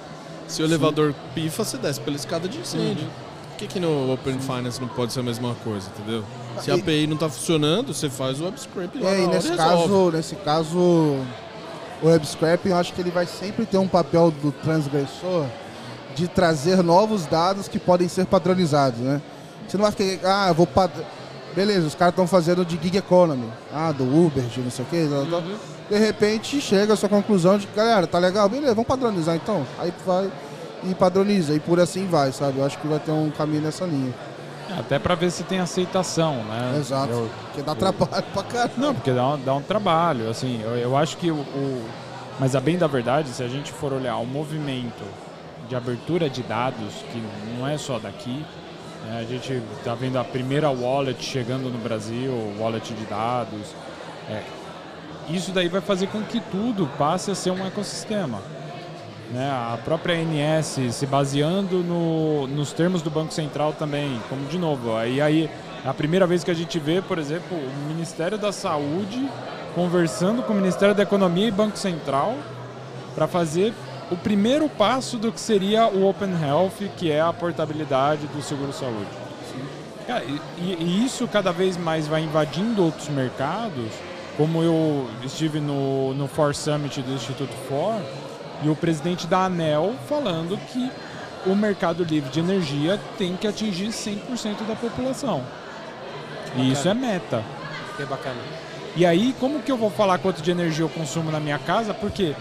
Se 0.47 0.64
o 0.64 0.66
Sim. 0.66 0.74
elevador 0.74 1.14
pifa, 1.36 1.64
você 1.64 1.78
desce 1.78 1.99
pela 1.99 2.16
escada 2.16 2.47
de 2.47 2.58
incêndio. 2.58 3.03
Uhum. 3.03 3.28
Por 3.49 3.58
que, 3.58 3.68
que 3.68 3.80
no 3.80 4.14
Open 4.14 4.39
Finance 4.39 4.80
não 4.80 4.88
pode 4.88 5.12
ser 5.12 5.20
a 5.20 5.24
mesma 5.24 5.55
coisa, 5.64 5.89
entendeu? 5.89 6.24
Se 6.62 6.72
a 6.72 6.76
API 6.76 7.05
não 7.05 7.16
está 7.16 7.28
funcionando, 7.28 7.93
você 7.93 8.10
faz 8.10 8.39
o 8.39 8.45
web 8.45 8.60
scraping 8.60 8.99
lá 8.99 9.10
é, 9.10 9.24
e 9.24 9.28
nesse 9.28 9.55
caso, 9.55 10.12
nesse 10.12 10.36
caso, 10.36 10.78
o 10.78 11.26
web 12.03 12.26
scraping, 12.26 12.70
eu 12.70 12.78
acho 12.78 12.93
que 12.93 13.01
ele 13.01 13.12
vai 13.12 13.26
sempre 13.26 13.66
ter 13.66 13.78
um 13.78 13.88
papel 13.88 14.32
do 14.32 14.51
transgressor 14.51 15.45
de 16.16 16.28
trazer 16.28 16.84
novos 16.84 17.26
dados 17.26 17.68
que 17.68 17.78
podem 17.78 18.08
ser 18.08 18.26
padronizados, 18.26 18.99
né? 18.99 19.22
Você 19.68 19.76
não 19.76 19.84
vai 19.84 19.91
ficar, 19.91 20.45
ah, 20.45 20.47
eu 20.49 20.53
vou 20.53 20.66
pad... 20.66 20.91
Beleza, 21.56 21.88
os 21.88 21.95
caras 21.95 22.12
estão 22.14 22.28
fazendo 22.28 22.64
de 22.66 22.78
gig 22.82 22.98
economy. 22.98 23.48
Ah, 23.74 23.91
do 23.91 24.04
Uber, 24.04 24.43
de 24.43 24.60
não 24.62 24.70
sei 24.72 24.86
o 24.86 24.88
quê. 24.88 25.08
tal. 25.30 25.41
De 25.89 25.98
repente 25.98 26.60
chega 26.62 26.93
a 26.93 26.95
sua 26.95 27.10
conclusão 27.10 27.58
de 27.58 27.66
que, 27.66 27.76
galera, 27.76 28.06
tá 28.06 28.20
legal, 28.20 28.48
beleza, 28.50 28.74
vamos 28.76 28.88
padronizar 28.88 29.36
então. 29.36 29.66
Aí 29.80 29.91
vai 30.06 30.30
e 30.84 30.93
padroniza, 30.93 31.54
e 31.56 31.60
por 31.60 31.80
assim 31.80 32.06
vai, 32.08 32.32
sabe? 32.32 32.60
Eu 32.60 32.66
acho 32.66 32.78
que 32.78 32.86
vai 32.88 33.00
ter 33.00 33.12
um 33.12 33.32
caminho 33.32 33.62
nessa 33.64 33.86
linha. 33.86 34.14
É, 34.70 34.80
Até 34.80 35.00
para 35.00 35.16
ver 35.16 35.32
se 35.32 35.43
tem 35.43 35.60
aceitação, 35.60 36.36
né? 36.43 36.76
Exato. 36.80 37.12
Eu- 37.12 37.30
Porque 37.45 37.62
dá 37.64 37.74
trabalho 37.74 38.24
pra 38.34 38.43
caramba. 38.43 38.74
Não, 38.78 38.93
porque 38.93 39.12
dá 39.12 39.28
um, 39.30 39.39
dá 39.39 39.54
um 39.56 39.62
trabalho, 39.62 40.30
assim, 40.30 40.62
eu, 40.64 40.76
eu 40.78 40.95
acho 40.98 41.18
que 41.18 41.32
o, 41.32 41.36
o- 41.36 41.86
Mas 42.39 42.56
a 42.56 42.60
bem 42.60 42.78
da 42.78 42.86
verdade, 42.86 43.30
se 43.30 43.41
a 43.41 43.48
gente 43.48 43.72
for 43.72 43.91
olhar 43.93 44.18
o 44.18 44.26
movimento 44.26 45.04
de 45.68 45.76
abertura 45.76 46.30
de 46.30 46.43
dados, 46.43 46.93
que 47.12 47.24
não 47.58 47.66
é 47.68 47.78
só 47.78 47.98
daqui, 47.98 48.45
a 49.10 49.24
gente 49.24 49.62
está 49.78 49.93
vendo 49.95 50.18
a 50.18 50.24
primeira 50.24 50.70
wallet 50.70 51.24
chegando 51.24 51.70
no 51.70 51.78
Brasil, 51.78 52.32
wallet 52.60 52.93
de 52.93 53.05
dados. 53.05 53.74
é, 54.30 54.41
isso 55.30 55.51
daí 55.51 55.68
vai 55.68 55.82
fazer 55.82 56.08
com 56.08 56.22
que 56.22 56.39
tudo 56.39 56.89
passe 56.97 57.30
a 57.32 57.36
ser 57.36 57.51
um 57.51 57.66
ecossistema. 57.66 58.39
né? 59.30 59.49
A 59.49 59.78
própria 59.84 60.16
ANS 60.16 60.80
se 60.95 61.05
baseando 61.05 61.80
no- 61.80 62.47
nos 62.47 62.72
termos 62.72 63.01
do 63.01 63.10
Banco 63.10 63.34
Central 63.34 63.74
também, 63.74 64.22
como 64.30 64.45
de 64.45 64.58
novo, 64.58 64.95
aí, 64.95 65.20
aí 65.20 65.49
é 65.86 65.89
a 65.89 65.93
primeira 65.93 66.26
vez 66.26 66.45
que 66.45 66.51
a 66.51 66.53
gente 66.53 66.80
vê, 66.80 67.01
por 67.01 67.18
exemplo, 67.18 67.58
o 67.58 67.88
Ministério 67.89 68.38
da 68.38 68.53
Saúde 68.53 69.30
conversando 69.76 70.41
com 70.43 70.53
o 70.53 70.55
Ministério 70.55 70.95
da 70.95 71.03
Economia 71.03 71.45
e 71.45 71.51
Banco 71.51 71.78
Central 71.78 72.36
para 73.16 73.28
fazer 73.28 73.74
o 74.10 74.16
primeiro 74.16 74.70
passo 74.70 75.18
do 75.18 75.32
que 75.32 75.39
seria 75.39 75.88
o 75.88 76.08
Open 76.08 76.32
Health, 76.41 76.89
que 76.97 77.12
é 77.12 77.22
a 77.22 77.34
portabilidade 77.34 78.28
do 78.28 78.41
seguro-saúde. 78.41 79.10
E, 80.58 80.62
e 80.80 81.05
isso 81.05 81.28
cada 81.28 81.51
vez 81.51 81.76
mais 81.76 82.08
vai 82.08 82.22
invadindo 82.22 82.84
outros 82.84 83.10
mercados, 83.10 83.91
como 84.38 84.64
eu 84.64 85.10
estive 85.24 85.60
no, 85.60 86.14
no 86.14 86.28
For 86.28 86.55
Summit 86.55 87.01
do 87.01 87.12
Instituto 87.12 87.53
For, 87.68 87.99
e 88.64 88.70
o 88.70 88.76
presidente 88.76 89.28
da 89.28 89.45
ANEL 89.45 89.95
falando 90.08 90.58
que 90.72 90.89
o 91.45 91.55
mercado 91.55 92.03
livre 92.03 92.30
de 92.30 92.39
energia 92.39 92.99
tem 93.18 93.36
que 93.36 93.47
atingir 93.47 93.89
100% 93.89 94.66
da 94.68 94.76
população. 94.76 95.43
E 96.55 96.72
isso 96.72 96.88
é 96.88 96.93
meta. 96.93 97.43
Que 97.95 98.05
bacana. 98.05 98.39
E 98.95 99.05
aí, 99.05 99.36
como 99.39 99.62
que 99.62 99.72
eu 99.72 99.78
vou 99.78 99.91
falar 99.91 100.18
quanto 100.18 100.41
de 100.41 100.49
energia 100.49 100.84
eu 100.84 100.89
consumo 100.89 101.32
na 101.32 101.39
minha 101.39 101.60
casa? 101.60 101.93
Porque, 101.93 102.36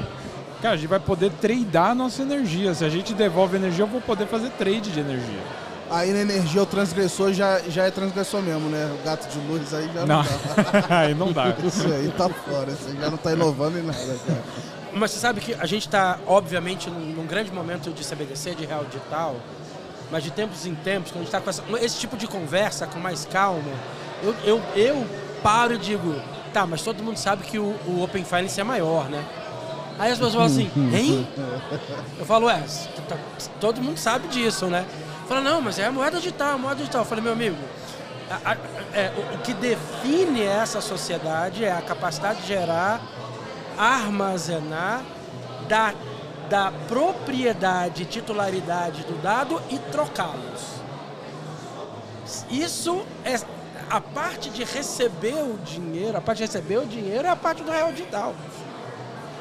cara, 0.67 0.75
a 0.75 0.79
gente 0.79 0.89
vai 0.89 1.01
poder 1.01 1.31
tradear 1.41 1.91
a 1.91 1.95
nossa 1.95 2.23
energia. 2.23 2.75
Se 2.75 2.85
a 2.85 2.89
gente 2.89 3.14
devolve 3.14 3.57
energia, 3.57 3.85
eu 3.85 3.89
vou 3.89 4.01
poder 4.01 4.27
fazer 4.27 4.51
trade 4.51 4.91
de 4.91 5.01
energia. 5.01 5.41
Aí 5.89 6.12
na 6.12 6.19
energia 6.21 6.61
o 6.62 6.67
transgressor 6.67 7.33
já, 7.33 7.61
já 7.69 7.85
é 7.85 7.91
transgressor 7.93 8.43
mesmo, 8.43 8.69
né? 8.69 8.93
O 9.01 9.05
gato 9.05 9.29
de 9.29 9.39
luz 9.47 9.73
aí 9.73 9.89
já 9.95 10.05
não, 10.05 10.17
Não, 10.17 10.23
dá. 10.25 10.87
aí 10.99 11.14
não 11.14 11.33
dá. 11.33 11.55
Isso 11.64 11.87
aí 11.87 12.12
tá 12.17 12.29
fora, 12.29 12.73
você 12.73 12.97
já 12.97 13.09
não 13.09 13.17
tá 13.17 13.33
inovando 13.33 13.79
em 13.79 13.83
nada, 13.83 14.17
cara. 14.27 14.43
Mas 14.93 15.12
você 15.12 15.19
sabe 15.21 15.41
que 15.41 15.55
a 15.55 15.67
gente 15.67 15.87
está, 15.87 16.19
obviamente, 16.27 16.91
num, 16.91 16.99
num 17.14 17.27
grande 17.27 17.53
momento 17.53 17.91
de 17.93 18.03
CBDC, 18.05 18.57
de 18.57 18.67
real 18.67 18.85
digital, 18.87 19.37
mas 20.11 20.25
de 20.25 20.31
tempos 20.33 20.67
em 20.67 20.75
tempos, 20.75 21.12
quando 21.12 21.19
a 21.23 21.25
gente 21.25 21.29
está 21.29 21.41
com 21.41 21.51
essa- 21.51 21.62
esse 21.85 21.99
tipo 22.01 22.17
de 22.17 22.27
conversa 22.27 22.87
com 22.89 22.99
mais 22.99 23.25
calma, 23.25 23.71
eu, 24.25 24.35
eu, 24.45 24.62
eu 24.75 25.07
paro 25.43 25.75
e 25.75 25.79
digo, 25.79 26.17
tá, 26.53 26.67
mas 26.67 26.83
todo 26.83 27.01
mundo 27.03 27.17
sabe 27.19 27.45
que 27.45 27.59
o, 27.61 27.77
o 27.87 28.03
Open 28.03 28.25
Finance 28.25 28.61
é 28.61 28.64
maior, 28.64 29.09
né? 29.09 29.23
Aí 29.99 30.13
as 30.13 30.19
pessoas 30.19 30.33
falam 30.35 30.47
assim, 30.49 30.71
hein? 30.95 31.27
Eu 32.19 32.27
falo, 32.27 32.49
tá- 32.49 33.17
todo 33.61 33.81
mundo 33.81 33.97
sabe 33.99 34.29
disso, 34.29 34.67
né? 34.67 34.85
Fala, 35.29 35.41
não, 35.41 35.61
mas 35.61 35.79
é 35.79 35.87
a 35.87 35.93
moeda 35.93 36.19
digital, 36.19 36.55
a 36.55 36.59
moeda 36.59 36.77
digital. 36.77 37.03
Eu 37.03 37.07
falei, 37.07 37.25
meu 37.25 37.33
amigo, 37.33 37.57
a- 38.31 38.53
a- 38.53 38.57
é, 38.93 39.13
o, 39.35 39.39
que 39.39 39.55
define 39.55 40.43
essa 40.43 40.81
sociedade 40.81 41.65
é 41.65 41.73
a 41.73 41.81
capacidade 41.83 42.43
de 42.43 42.49
gerar, 42.49 43.01
armazenar, 43.79 45.03
da, 45.69 45.93
da 46.49 46.73
propriedade 46.89 48.05
titularidade 48.05 49.03
do 49.05 49.21
dado 49.21 49.61
e 49.71 49.79
trocá-los. 49.79 50.77
Isso 52.51 53.03
é 53.25 53.37
a 53.91 54.01
parte 54.01 54.51
de 54.51 54.65
receber 54.65 55.35
o 55.35 55.59
dinheiro, 55.65 56.17
a 56.17 56.21
parte 56.21 56.39
de 56.39 56.45
receber 56.45 56.79
o 56.79 56.87
dinheiro 56.87 57.27
é 57.27 57.31
a 57.31 57.37
parte 57.37 57.63
do 57.63 57.71
real 57.71 57.91
digital. 57.93 58.35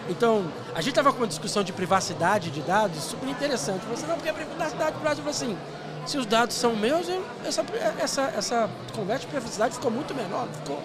Então, 0.10 0.46
a 0.74 0.80
gente 0.82 0.90
estava 0.90 1.12
com 1.12 1.18
uma 1.20 1.28
discussão 1.28 1.64
de 1.64 1.74
privacidade 1.74 2.52
de 2.52 2.62
dados 2.62 3.04
super 3.04 3.28
interessante. 3.28 3.82
Você 3.86 3.94
assim, 3.94 4.08
não, 4.08 4.16
porque 4.16 4.30
a 4.30 4.34
privacidade 4.34 4.92
do 4.94 5.00
Brasil, 5.02 5.24
assim, 5.28 5.58
se 6.06 6.18
os 6.18 6.26
dados 6.26 6.56
são 6.56 6.76
meus, 6.76 7.10
eu- 7.10 7.26
essa, 7.44 7.64
essa, 8.00 8.22
essa 8.38 8.70
conversa 8.96 9.22
de 9.22 9.28
privacidade 9.28 9.74
ficou 9.74 9.90
muito 9.90 10.14
menor. 10.14 10.48
Ficou, 10.62 10.80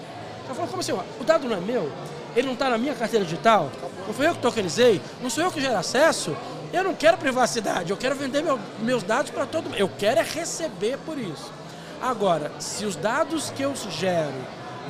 ela 0.46 0.54
falou, 0.54 0.68
como 0.68 0.80
assim? 0.80 0.92
O 0.92 1.24
dado 1.24 1.46
não 1.46 1.56
é 1.56 1.60
meu? 1.60 1.92
Ele 2.34 2.46
não 2.46 2.54
está 2.54 2.70
na 2.70 2.78
minha 2.78 2.94
carteira 2.94 3.24
digital? 3.24 3.70
Não 4.06 4.14
foi 4.14 4.26
eu 4.26 4.34
que 4.34 4.40
tokenizei? 4.40 5.00
Não 5.20 5.28
sou 5.28 5.44
eu 5.44 5.50
que 5.50 5.60
gero 5.60 5.76
acesso? 5.76 6.34
Eu 6.72 6.84
não 6.84 6.94
quero 6.94 7.18
privacidade, 7.18 7.90
eu 7.90 7.96
quero 7.96 8.14
vender 8.14 8.42
meu- 8.42 8.58
meus 8.78 9.02
dados 9.02 9.30
para 9.32 9.44
todo 9.44 9.64
mundo. 9.64 9.76
Eu 9.76 9.90
quero 9.98 10.20
é 10.20 10.22
receber 10.22 10.96
por 11.04 11.18
isso. 11.18 11.52
Agora, 12.00 12.50
se 12.58 12.86
os 12.86 12.96
dados 12.96 13.50
que 13.50 13.62
eu 13.62 13.74
gero, 13.90 14.32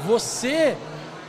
você 0.06 0.76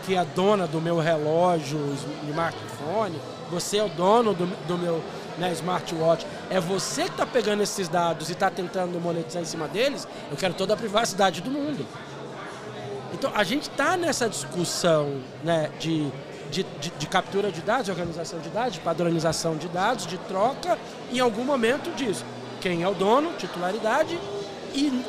que 0.05 0.15
é 0.15 0.25
dona 0.25 0.67
do 0.67 0.81
meu 0.81 0.99
relógio, 0.99 1.79
smartphone, 2.27 3.19
você 3.49 3.77
é 3.77 3.83
o 3.83 3.89
dono 3.89 4.33
do, 4.33 4.45
do 4.67 4.77
meu 4.77 5.03
né, 5.37 5.51
smartwatch, 5.53 6.25
é 6.49 6.59
você 6.59 7.03
que 7.03 7.11
está 7.11 7.25
pegando 7.25 7.63
esses 7.63 7.87
dados 7.87 8.29
e 8.29 8.33
está 8.33 8.49
tentando 8.49 8.99
monetizar 8.99 9.41
em 9.41 9.45
cima 9.45 9.67
deles, 9.67 10.07
eu 10.29 10.37
quero 10.37 10.53
toda 10.53 10.73
a 10.73 10.77
privacidade 10.77 11.41
do 11.41 11.51
mundo. 11.51 11.85
Então, 13.13 13.31
a 13.35 13.43
gente 13.43 13.69
está 13.69 13.97
nessa 13.97 14.29
discussão 14.29 15.21
né, 15.43 15.69
de, 15.79 16.09
de, 16.49 16.63
de, 16.63 16.89
de 16.91 17.07
captura 17.07 17.51
de 17.51 17.61
dados, 17.61 17.85
de 17.85 17.91
organização 17.91 18.39
de 18.39 18.49
dados, 18.49 18.73
de 18.73 18.79
padronização 18.79 19.55
de 19.57 19.67
dados, 19.67 20.07
de 20.07 20.17
troca, 20.17 20.77
em 21.11 21.19
algum 21.19 21.43
momento 21.43 21.93
disso. 21.95 22.23
Quem 22.61 22.83
é 22.83 22.87
o 22.87 22.93
dono, 22.93 23.33
titularidade, 23.33 24.17
e 24.73 25.03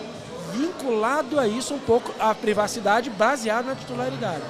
vinculado 0.53 1.39
a 1.39 1.47
isso 1.47 1.75
um 1.75 1.79
pouco 1.79 2.13
a 2.19 2.35
privacidade 2.35 3.09
baseada 3.09 3.69
na 3.69 3.75
titularidade. 3.75 4.43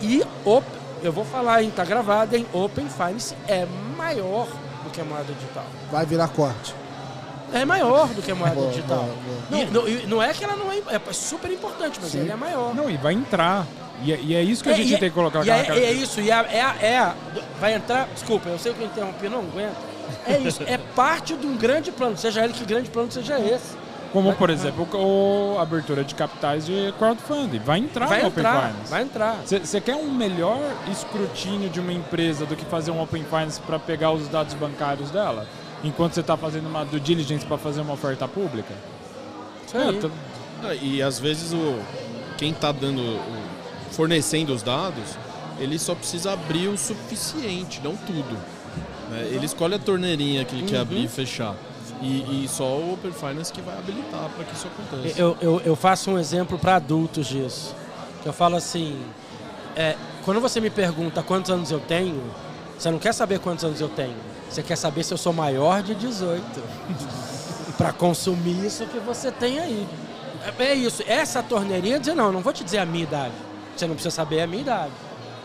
E 0.00 0.22
op, 0.44 0.64
eu 1.02 1.12
vou 1.12 1.24
falar, 1.24 1.62
está 1.62 1.84
gravado, 1.84 2.36
em 2.36 2.46
Open 2.52 2.88
Finance 2.88 3.34
é 3.48 3.66
maior 3.96 4.46
do 4.84 4.90
que 4.90 5.00
a 5.00 5.04
moeda 5.04 5.32
digital. 5.32 5.64
Vai 5.90 6.06
virar 6.06 6.28
corte. 6.28 6.74
É 7.52 7.64
maior 7.64 8.06
do 8.08 8.22
que 8.22 8.30
a 8.30 8.34
moeda 8.34 8.54
Boa, 8.54 8.68
digital. 8.70 8.98
boa, 8.98 9.16
boa. 9.50 9.60
E 9.62 9.64
não, 9.66 9.88
e 9.88 10.06
não 10.06 10.22
é 10.22 10.32
que 10.32 10.44
ela 10.44 10.56
não 10.56 10.70
é, 10.70 10.78
é 10.78 11.12
super 11.12 11.50
importante, 11.50 11.98
mas 12.00 12.12
Sim. 12.12 12.20
ele 12.20 12.30
é 12.32 12.36
maior. 12.36 12.74
Não, 12.74 12.88
e 12.88 12.96
vai 12.96 13.12
entrar. 13.12 13.66
E, 14.02 14.12
é- 14.12 14.20
e 14.22 14.34
é 14.34 14.42
isso 14.42 14.62
que 14.62 14.68
a 14.70 14.72
É, 14.72 14.76
gente 14.76 14.90
e 14.92 14.94
é- 14.94 14.98
tem 14.98 15.08
que 15.10 15.14
colocar 15.14 15.44
e 15.44 15.46
na 15.48 15.56
é, 15.56 15.64
cara. 15.64 15.80
é 15.80 15.92
isso, 15.92 16.20
e 16.20 16.30
é, 16.30 16.34
é, 16.34 16.62
a- 16.62 16.76
é 16.80 16.98
a- 16.98 17.14
vai 17.60 17.74
entrar, 17.74 18.08
desculpa, 18.14 18.48
eu 18.48 18.58
sei 18.58 18.72
que 18.72 18.80
eu 18.80 18.86
interrompi, 18.86 19.28
não 19.28 19.40
aguento. 19.40 19.76
É 20.26 20.38
isso, 20.38 20.62
é 20.66 20.78
parte 20.78 21.34
de 21.34 21.46
um 21.46 21.56
grande 21.56 21.90
plano, 21.92 22.16
seja 22.16 22.42
ele 22.44 22.52
que 22.52 22.64
grande 22.64 22.88
plano 22.88 23.10
seja 23.12 23.38
esse. 23.38 23.76
Como, 24.12 24.34
por 24.34 24.50
exemplo, 24.50 24.88
o, 24.94 25.56
a 25.58 25.62
abertura 25.62 26.02
de 26.02 26.14
capitais 26.16 26.66
de 26.66 26.92
crowdfunding. 26.98 27.60
Vai 27.60 27.78
entrar 27.78 28.06
Vai 28.08 28.22
no 28.22 28.28
Open 28.28 28.40
entrar, 28.40 28.70
Finance. 28.72 28.90
vai 28.90 29.02
entrar. 29.02 29.36
Você 29.46 29.80
quer 29.80 29.94
um 29.94 30.10
melhor 30.10 30.58
escrutínio 30.90 31.70
de 31.70 31.78
uma 31.78 31.92
empresa 31.92 32.44
do 32.44 32.56
que 32.56 32.64
fazer 32.64 32.90
um 32.90 33.00
Open 33.00 33.22
Finance 33.24 33.60
para 33.60 33.78
pegar 33.78 34.10
os 34.10 34.26
dados 34.28 34.52
bancários 34.54 35.10
dela? 35.10 35.46
Enquanto 35.84 36.14
você 36.14 36.20
está 36.20 36.36
fazendo 36.36 36.66
uma 36.68 36.84
due 36.84 36.98
diligence 37.00 37.46
para 37.46 37.56
fazer 37.56 37.80
uma 37.82 37.92
oferta 37.94 38.26
pública? 38.26 38.74
Isso 39.66 39.76
aí. 39.78 39.96
É, 39.96 40.00
tá- 40.00 40.10
Ah, 40.64 40.74
E 40.74 41.00
às 41.02 41.18
vezes 41.20 41.52
o 41.52 41.78
quem 42.36 42.50
está 42.50 42.72
dando, 42.72 43.00
o- 43.00 43.20
fornecendo 43.92 44.52
os 44.52 44.62
dados, 44.62 45.16
ele 45.58 45.78
só 45.78 45.94
precisa 45.94 46.32
abrir 46.32 46.68
o 46.68 46.76
suficiente, 46.76 47.80
não 47.82 47.94
tudo. 47.96 48.36
né? 49.10 49.28
Ele 49.30 49.46
escolhe 49.46 49.74
a 49.74 49.78
torneirinha 49.78 50.44
que 50.44 50.54
ele 50.56 50.66
quer 50.66 50.78
abrir 50.80 51.04
e 51.04 51.08
fechar. 51.08 51.54
E, 52.00 52.44
e 52.44 52.48
só 52.48 52.64
o 52.64 52.94
Open 52.94 53.12
Finance 53.12 53.52
que 53.52 53.60
vai 53.60 53.76
habilitar 53.76 54.28
para 54.30 54.44
que 54.44 54.54
isso 54.54 54.66
aconteça. 54.66 55.20
Eu, 55.20 55.36
eu, 55.40 55.60
eu 55.60 55.76
faço 55.76 56.10
um 56.10 56.18
exemplo 56.18 56.58
para 56.58 56.76
adultos 56.76 57.26
disso. 57.26 57.74
Que 58.22 58.28
eu 58.28 58.32
falo 58.32 58.56
assim, 58.56 58.98
é, 59.76 59.96
quando 60.24 60.40
você 60.40 60.60
me 60.60 60.70
pergunta 60.70 61.22
quantos 61.22 61.50
anos 61.50 61.70
eu 61.70 61.80
tenho, 61.80 62.22
você 62.78 62.90
não 62.90 62.98
quer 62.98 63.12
saber 63.12 63.38
quantos 63.38 63.64
anos 63.64 63.80
eu 63.80 63.88
tenho. 63.88 64.16
Você 64.48 64.62
quer 64.62 64.76
saber 64.76 65.04
se 65.04 65.12
eu 65.12 65.18
sou 65.18 65.32
maior 65.32 65.82
de 65.82 65.94
18. 65.94 66.42
para 67.80 67.94
consumir 67.94 68.66
isso 68.66 68.84
que 68.86 68.98
você 68.98 69.32
tem 69.32 69.58
aí. 69.58 69.88
É, 70.58 70.64
é 70.64 70.74
isso. 70.74 71.02
Essa 71.06 71.42
torneirinha 71.42 71.98
dizer, 71.98 72.14
não, 72.14 72.30
não 72.30 72.40
vou 72.40 72.52
te 72.52 72.62
dizer 72.62 72.76
a 72.76 72.84
minha 72.84 73.04
idade. 73.04 73.32
Você 73.74 73.86
não 73.86 73.94
precisa 73.94 74.14
saber 74.14 74.42
a 74.42 74.46
minha 74.46 74.60
idade. 74.60 74.92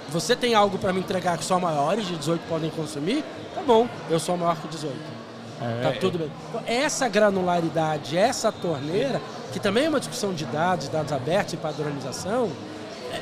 Você 0.10 0.36
tem 0.36 0.53
algo 0.53 0.78
para 0.78 0.91
me 0.91 0.99
entregar 0.99 1.38
que 1.38 1.45
só 1.45 1.58
maiores 1.58 2.06
de 2.06 2.18
18 2.18 2.41
podem 2.49 2.70
consumir? 2.70 3.24
Tá 3.53 3.62
bom, 3.62 3.88
eu 4.10 4.20
sou 4.20 4.36
maior 4.36 4.58
que 4.58 4.68
18. 4.68 5.14
É, 5.62 5.82
Tá 5.84 5.91
tudo 5.99 6.18
bem. 6.20 6.32
Essa 6.66 7.08
granularidade, 7.08 8.18
essa 8.18 8.51
torneira, 8.51 9.22
que 9.53 9.60
também 9.60 9.86
é 9.86 9.89
uma 9.89 9.99
discussão 9.99 10.34
de 10.34 10.45
dados, 10.45 10.89
dados 10.89 11.12
abertos 11.14 11.53
e 11.53 11.58
padronização, 11.58 12.51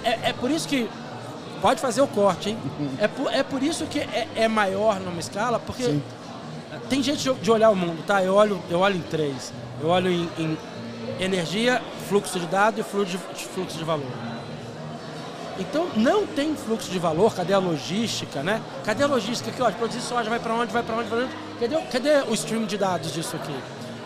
é, 0.03 0.09
é- 0.09 0.19
é 0.29 0.33
por 0.33 0.49
isso 0.51 0.67
que. 0.67 0.89
Pode 1.61 1.79
fazer 1.79 2.01
o 2.01 2.07
corte, 2.07 2.49
hein? 2.49 2.57
É 2.99 3.07
por, 3.07 3.33
é 3.33 3.41
por 3.41 3.63
isso 3.63 3.85
que 3.85 3.99
é, 3.99 4.27
é 4.35 4.47
maior 4.49 4.99
numa 4.99 5.19
escala, 5.21 5.59
porque 5.59 5.83
tem 6.89 7.01
jeito 7.01 7.19
de- 7.21 7.33
de 7.41 7.49
olhar 7.51 7.69
o 7.69 7.75
mundo, 7.75 8.03
tá? 8.05 8.21
Eu 8.21 8.33
olho, 8.35 8.61
eu 8.69 8.79
olho 8.81 8.97
em 8.97 9.01
três. 9.01 9.53
Eu 9.81 9.87
olho 9.87 10.11
em, 10.11 10.29
em 10.37 10.57
energia, 11.21 11.81
fluxo 12.09 12.37
de 12.37 12.47
dado 12.47 12.81
e 12.81 12.83
fluxo 12.83 13.11
de, 13.11 13.45
fluxo 13.45 13.77
de 13.77 13.83
valor. 13.85 14.07
Então 15.59 15.87
não 15.95 16.25
tem 16.25 16.55
fluxo 16.55 16.89
de 16.89 16.97
valor, 16.99 17.33
cadê 17.33 17.53
a 17.53 17.59
logística, 17.59 18.41
né? 18.41 18.59
Cadê 18.83 19.03
a 19.03 19.07
logística 19.07 19.49
aqui, 19.51 19.61
ó, 19.61 19.71
produzir 19.71 20.01
soja 20.01 20.29
vai 20.29 20.39
para 20.39 20.53
onde, 20.53 20.73
vai 20.73 20.81
para 20.83 20.95
onde, 20.95 21.07
vai 21.09 21.19
para 21.19 21.27
onde? 21.27 21.35
Cadê, 21.63 21.77
cadê 21.91 22.29
o 22.29 22.33
stream 22.33 22.65
de 22.65 22.77
dados 22.77 23.13
disso 23.13 23.37
aqui? 23.37 23.55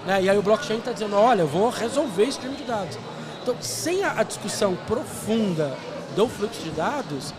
Né? 0.05 0.24
E 0.24 0.30
aí 0.30 0.38
o 0.38 0.43
blockchain 0.43 0.78
está 0.78 0.91
dizendo, 0.91 1.16
olha, 1.16 1.41
eu 1.41 1.47
vou 1.47 1.70
resolver 1.70 2.26
stream 2.26 2.53
de 2.53 2.64
dados. 2.64 2.99
Então, 3.41 3.55
sem 3.60 4.03
a, 4.03 4.20
a 4.20 4.24
discussão 4.24 4.76
profunda 4.86 5.76
do 6.16 6.28
fluxo 6.28 6.62
de 6.62 6.70
dados, 6.70 7.34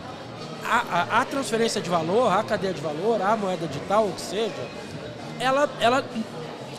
a, 0.65 0.77
a, 0.91 1.21
a, 1.21 1.25
transferência 1.25 1.79
de 1.79 1.89
valor, 1.89 2.31
a 2.31 2.43
cadeia 2.43 2.73
de 2.73 2.81
valor, 2.81 3.21
a 3.21 3.37
moeda 3.37 3.65
digital, 3.65 4.07
o 4.07 4.11
que 4.11 4.21
seja, 4.21 4.67
ela, 5.39 5.69
ela 5.79 6.03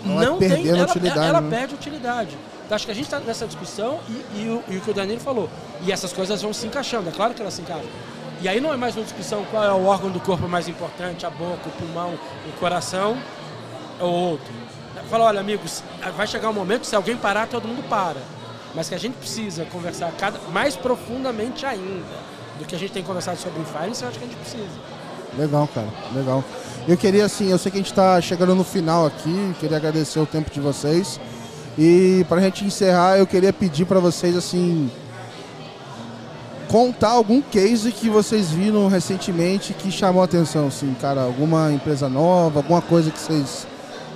não 0.05 0.39
tem. 0.39 0.69
Ela, 0.69 0.85
utilidade, 0.85 1.27
ela, 1.27 1.41
né? 1.41 1.59
perde 1.59 1.75
utilidade. 1.75 2.39
Então, 2.67 2.77
acho 2.77 2.85
que 2.85 2.93
a 2.93 2.95
gente 2.95 3.07
está 3.07 3.21
nessa 3.21 3.47
discussão 3.47 4.01
e, 4.09 4.43
e, 4.43 4.49
o, 4.49 4.65
e, 4.69 4.77
o, 4.77 4.81
que 4.83 4.91
o 4.91 4.95
Danilo 4.95 5.21
falou. 5.21 5.49
E 5.83 5.91
essas 5.91 6.13
coisas 6.13 6.43
vão 6.43 6.53
se 6.53 6.67
encaixando, 6.67 7.09
é 7.09 7.13
claro 7.13 7.33
que 7.33 7.41
elas 7.41 7.55
se 7.55 7.63
encaixam. 7.63 7.89
E 8.43 8.49
aí 8.49 8.59
não 8.59 8.73
é 8.73 8.77
mais 8.77 8.97
uma 8.97 9.05
discussão 9.05 9.45
qual 9.51 9.63
é 9.63 9.73
o 9.73 9.85
órgão 9.85 10.11
do 10.11 10.19
corpo 10.19 10.49
mais 10.49 10.67
importante, 10.67 11.27
a 11.27 11.31
boca, 11.31 11.69
o 11.69 11.73
pulmão, 11.73 12.15
o 12.49 12.59
coração 12.59 13.19
ou 14.01 14.11
outro. 14.11 14.53
Fala, 15.11 15.25
olha, 15.25 15.41
amigos, 15.41 15.83
vai 16.17 16.27
chegar 16.27 16.49
um 16.49 16.53
momento 16.53 16.81
que 16.81 16.87
se 16.87 16.97
alguém 16.97 17.17
parar, 17.17 17.49
todo 17.49 17.69
mundo 17.69 17.87
para. 17.89 18.21
Mas 18.75 18.89
que 18.89 18.95
a 18.95 18.99
gente 18.99 19.15
precisa 19.15 19.65
conversar 19.67 20.11
cada, 20.13 20.39
mais 20.53 20.75
profundamente 20.75 21.67
ainda 21.67 22.31
do 22.59 22.65
que 22.65 22.75
a 22.75 22.79
gente 22.79 22.93
tem 22.93 23.03
conversado 23.03 23.39
sobre 23.39 23.63
finance, 23.65 24.03
eu 24.03 24.09
acho 24.09 24.19
que 24.19 24.25
a 24.25 24.29
gente 24.29 24.39
precisa. 24.39 24.69
Legal, 25.37 25.69
cara, 25.75 25.89
legal. 26.15 26.43
Eu 26.89 26.97
queria, 26.97 27.27
assim, 27.27 27.51
eu 27.51 27.59
sei 27.59 27.71
que 27.71 27.77
a 27.77 27.81
gente 27.81 27.93
está 27.93 28.21
chegando 28.21 28.55
no 28.55 28.65
final 28.65 29.05
aqui, 29.07 29.55
queria 29.61 29.77
agradecer 29.77 30.19
o 30.19 30.27
tempo 30.27 30.51
de 30.51 30.61
vocês. 30.61 31.21
E 31.79 32.25
para 32.29 32.39
a 32.39 32.41
gente 32.41 32.65
encerrar, 32.65 33.19
eu 33.19 33.27
queria 33.27 33.53
pedir 33.53 33.85
para 33.85 34.01
vocês, 34.01 34.37
assim, 34.37 34.91
contar 36.71 37.11
algum 37.11 37.43
case 37.43 37.91
que 37.91 38.09
vocês 38.09 38.53
viram 38.53 38.87
recentemente 38.87 39.75
que 39.75 39.91
chamou 39.91 40.23
a 40.23 40.25
atenção, 40.25 40.69
assim, 40.69 40.95
cara, 41.01 41.23
alguma 41.23 41.73
empresa 41.73 42.09
nova, 42.09 42.61
alguma 42.61 42.81
coisa 42.81 43.11
que 43.11 43.19
vocês 43.19 43.67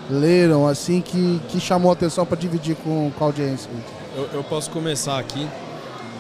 leram, 0.09 0.66
assim, 0.68 1.00
que, 1.00 1.40
que 1.48 1.59
chamou 1.59 1.90
a 1.90 1.94
atenção 1.94 2.24
para 2.24 2.36
dividir 2.36 2.76
com, 2.76 3.11
com 3.18 3.24
a 3.24 3.26
audiência. 3.26 3.68
Eu, 4.16 4.28
eu 4.32 4.44
posso 4.44 4.70
começar 4.70 5.18
aqui 5.18 5.48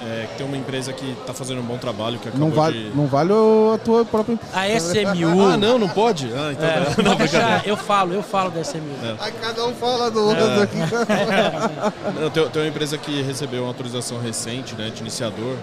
é, 0.04 0.26
tem 0.36 0.46
uma 0.46 0.56
empresa 0.56 0.92
que 0.92 1.12
está 1.12 1.32
fazendo 1.32 1.60
um 1.60 1.64
bom 1.64 1.78
trabalho 1.78 2.18
que 2.18 2.28
acabou 2.28 2.48
não 2.48 2.54
vale, 2.54 2.90
de... 2.90 2.96
Não 2.96 3.06
vale 3.06 3.32
a 3.32 3.78
tua 3.78 4.04
própria 4.04 4.34
empresa. 4.34 4.58
A 4.58 4.68
SMU. 4.68 5.40
ah, 5.48 5.56
não, 5.56 5.78
não 5.78 5.88
pode? 5.88 6.30
Ah, 6.34 6.52
então 6.52 6.68
é, 6.68 6.94
não, 6.98 7.04
não 7.10 7.16
deixar, 7.16 7.66
eu 7.66 7.76
falo, 7.76 8.12
eu 8.12 8.22
falo 8.22 8.50
da 8.50 8.60
SMU. 8.60 8.82
É. 9.02 9.14
Aí 9.18 9.32
cada 9.40 9.64
um 9.66 9.74
fala 9.74 10.10
do 10.10 10.22
outro 10.22 10.44
é. 10.44 10.62
aqui. 10.62 10.76
não, 12.20 12.28
tem, 12.28 12.48
tem, 12.50 12.62
uma 12.62 12.68
empresa 12.68 12.98
que 12.98 13.22
recebeu 13.22 13.62
uma 13.62 13.68
autorização 13.68 14.20
recente 14.20 14.74
né, 14.74 14.90
de 14.90 15.00
iniciador, 15.00 15.56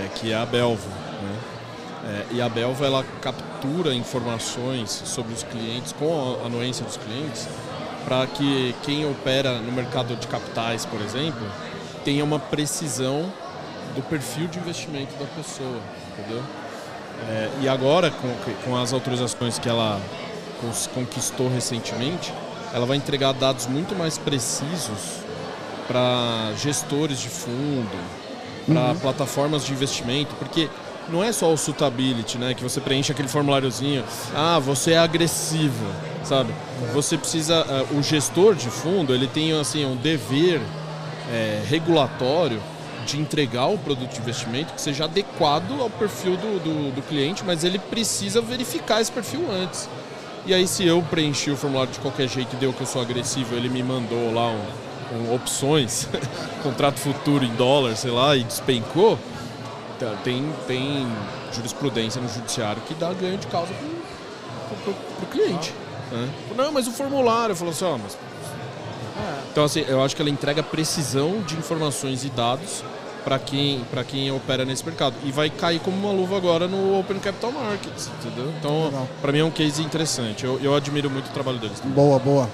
é, 0.00 0.08
que 0.14 0.32
é 0.32 0.36
a 0.36 0.46
Belvo. 0.46 0.88
Né? 0.88 1.38
É, 2.04 2.34
e 2.34 2.42
a 2.42 2.48
Belvo 2.48 2.84
ela 2.84 3.04
captura 3.20 3.94
informações 3.94 4.90
sobre 4.90 5.32
os 5.32 5.42
clientes 5.42 5.92
com 5.92 6.38
a 6.42 6.46
anuência 6.46 6.84
dos 6.84 6.96
clientes 6.96 7.48
para 8.04 8.26
que 8.26 8.74
quem 8.82 9.08
opera 9.08 9.58
no 9.58 9.72
mercado 9.72 10.16
de 10.16 10.26
capitais, 10.26 10.84
por 10.84 11.00
exemplo, 11.00 11.46
tenha 12.04 12.24
uma 12.24 12.38
precisão 12.38 13.32
do 13.94 14.02
perfil 14.02 14.48
de 14.48 14.58
investimento 14.58 15.14
da 15.16 15.26
pessoa, 15.26 15.80
entendeu? 16.12 16.42
É, 17.28 17.50
e 17.60 17.68
agora, 17.68 18.10
com, 18.10 18.34
com 18.64 18.76
as 18.76 18.92
autorizações 18.92 19.58
que 19.58 19.68
ela 19.68 20.00
conquistou 20.94 21.48
recentemente, 21.48 22.32
ela 22.72 22.86
vai 22.86 22.96
entregar 22.96 23.32
dados 23.32 23.66
muito 23.66 23.94
mais 23.94 24.18
precisos 24.18 25.22
para 25.86 26.52
gestores 26.56 27.20
de 27.20 27.28
fundo, 27.28 27.98
para 28.66 28.90
uhum. 28.90 28.98
plataformas 28.98 29.64
de 29.64 29.72
investimento, 29.72 30.34
porque 30.36 30.68
não 31.08 31.22
é 31.22 31.32
só 31.32 31.52
o 31.52 31.56
suitability, 31.56 32.38
né, 32.38 32.54
que 32.54 32.62
você 32.62 32.80
preenche 32.80 33.12
aquele 33.12 33.28
formuláriozinho, 33.28 34.04
ah, 34.34 34.58
você 34.58 34.92
é 34.92 34.98
agressivo, 34.98 35.86
sabe? 36.24 36.54
Você 36.92 37.18
precisa, 37.18 37.64
uh, 37.64 37.98
o 37.98 38.02
gestor 38.02 38.54
de 38.54 38.70
fundo, 38.70 39.14
ele 39.14 39.26
tem 39.26 39.52
assim 39.52 39.84
um 39.84 39.96
dever 39.96 40.60
é, 41.30 41.62
regulatório 41.68 42.60
de 43.06 43.18
entregar 43.18 43.66
o 43.66 43.78
produto 43.78 44.10
de 44.10 44.20
investimento 44.20 44.74
que 44.74 44.80
seja 44.80 45.04
adequado 45.04 45.80
ao 45.80 45.90
perfil 45.90 46.36
do, 46.36 46.58
do, 46.60 46.94
do, 46.94 47.02
cliente, 47.02 47.42
mas 47.44 47.64
ele 47.64 47.78
precisa 47.78 48.40
verificar 48.40 49.00
esse 49.00 49.10
perfil 49.10 49.44
antes. 49.50 49.88
E 50.46 50.54
aí, 50.54 50.66
se 50.66 50.84
eu 50.86 51.02
preenchi 51.02 51.50
o 51.50 51.56
formulário 51.56 51.92
de 51.92 52.00
qualquer 52.00 52.28
jeito 52.28 52.54
e 52.54 52.56
deu 52.56 52.72
que 52.72 52.80
eu 52.80 52.86
sou 52.86 53.00
agressivo, 53.00 53.54
ele 53.54 53.68
me 53.68 53.82
mandou 53.82 54.32
lá 54.32 54.48
um, 54.48 54.60
um 55.12 55.34
opções, 55.34 56.08
contrato 56.62 56.98
futuro 56.98 57.44
em 57.44 57.54
dólar, 57.54 57.96
sei 57.96 58.10
lá, 58.10 58.36
e 58.36 58.44
despencou, 58.44 59.18
então, 59.96 60.16
tem, 60.24 60.52
tem 60.66 61.06
jurisprudência 61.52 62.20
no 62.20 62.28
judiciário 62.28 62.82
que 62.82 62.94
dá 62.94 63.12
ganho 63.12 63.38
de 63.38 63.46
causa 63.46 63.72
para 64.84 64.92
o 64.92 65.26
cliente. 65.30 65.72
Né? 66.10 66.28
Não, 66.56 66.72
mas 66.72 66.88
o 66.88 66.90
formulário, 66.90 67.54
falou 67.54 67.72
assim, 67.72 67.84
ó, 67.84 67.96
mas 67.98 68.16
então, 69.52 69.64
assim, 69.64 69.84
eu 69.86 70.02
acho 70.02 70.16
que 70.16 70.22
ela 70.22 70.30
entrega 70.30 70.62
precisão 70.62 71.42
de 71.42 71.54
informações 71.56 72.24
e 72.24 72.30
dados 72.30 72.82
para 73.22 73.38
quem, 73.38 73.84
quem 74.08 74.32
opera 74.32 74.64
nesse 74.64 74.84
mercado. 74.84 75.14
E 75.22 75.30
vai 75.30 75.50
cair 75.50 75.78
como 75.80 75.94
uma 75.94 76.10
luva 76.10 76.38
agora 76.38 76.66
no 76.66 76.98
Open 76.98 77.18
Capital 77.18 77.52
Markets, 77.52 78.10
entendeu? 78.18 78.50
Então, 78.58 79.06
para 79.20 79.30
mim 79.30 79.40
é 79.40 79.44
um 79.44 79.50
case 79.50 79.82
interessante. 79.82 80.44
Eu, 80.44 80.58
eu 80.62 80.74
admiro 80.74 81.10
muito 81.10 81.26
o 81.26 81.32
trabalho 81.32 81.58
deles. 81.58 81.80
Boa, 81.84 82.18
boa. 82.18 82.48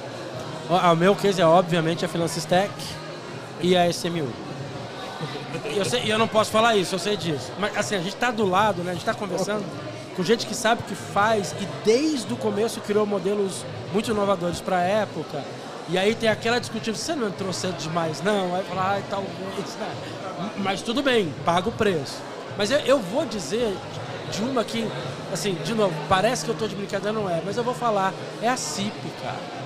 O 0.69 0.97
meu 0.97 1.17
case 1.17 1.41
é, 1.41 1.47
obviamente, 1.47 2.05
a 2.05 2.09
Finance 2.09 2.39
Stack 2.39 2.73
e 3.61 3.77
a 3.77 3.89
SMU. 3.89 4.29
Eu, 5.65 5.85
sei, 5.85 6.13
eu 6.13 6.19
não 6.19 6.29
posso 6.29 6.51
falar 6.51 6.77
isso, 6.77 6.95
eu 6.95 6.99
sei 6.99 7.17
disso. 7.17 7.51
Mas, 7.59 7.77
assim, 7.77 7.95
a 7.95 7.99
gente 7.99 8.15
está 8.15 8.31
do 8.31 8.47
lado, 8.47 8.83
né? 8.83 8.91
A 8.91 8.95
gente 8.95 9.03
está 9.03 9.15
conversando 9.15 9.65
com 10.15 10.23
gente 10.23 10.47
que 10.47 10.55
sabe 10.55 10.83
o 10.83 10.85
que 10.85 10.95
faz 10.95 11.55
e 11.61 11.67
desde 11.85 12.33
o 12.33 12.37
começo 12.37 12.81
criou 12.81 13.07
modelos 13.07 13.65
muito 13.93 14.11
inovadores 14.11 14.61
para 14.61 14.79
a 14.79 14.83
época 14.83 15.43
e 15.91 15.97
aí 15.97 16.15
tem 16.15 16.29
aquela 16.29 16.59
discussão, 16.59 16.95
você 16.95 17.15
não 17.15 17.29
entrou 17.29 17.51
cedo 17.51 17.79
demais, 17.79 18.21
não? 18.21 18.55
Aí 18.55 18.63
fala, 18.65 18.91
ai, 18.91 19.05
talvez, 19.09 19.77
né? 19.81 20.53
Mas 20.59 20.83
tudo 20.83 21.03
bem, 21.03 21.33
paga 21.47 21.71
o 21.71 21.73
preço. 21.73 22.21
Mas 22.59 22.71
eu, 22.71 22.79
eu 22.81 22.99
vou 22.99 23.25
dizer 23.25 23.75
de 24.31 24.43
uma 24.43 24.63
que, 24.65 24.87
assim, 25.33 25.55
de 25.55 25.73
novo, 25.75 25.95
parece 26.07 26.45
que 26.45 26.51
eu 26.51 26.53
estou 26.53 26.69
de 26.69 26.77
brincadeira, 26.77 27.19
não 27.19 27.29
é, 27.31 27.41
mas 27.43 27.57
eu 27.57 27.65
vou 27.65 27.73
falar, 27.73 28.13
é 28.43 28.49
a 28.49 28.57
CIP, 28.57 28.93
cara. 29.23 29.58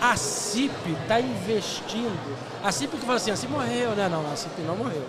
A 0.00 0.16
CIP 0.16 0.92
está 1.02 1.20
investindo. 1.20 2.36
A 2.62 2.70
CIP 2.70 2.96
que 2.96 3.04
fala 3.04 3.16
assim, 3.16 3.30
a 3.30 3.36
CIP 3.36 3.50
morreu, 3.50 3.90
né? 3.92 4.08
Não, 4.08 4.30
a 4.30 4.36
CIP 4.36 4.60
não 4.62 4.76
morreu. 4.76 5.04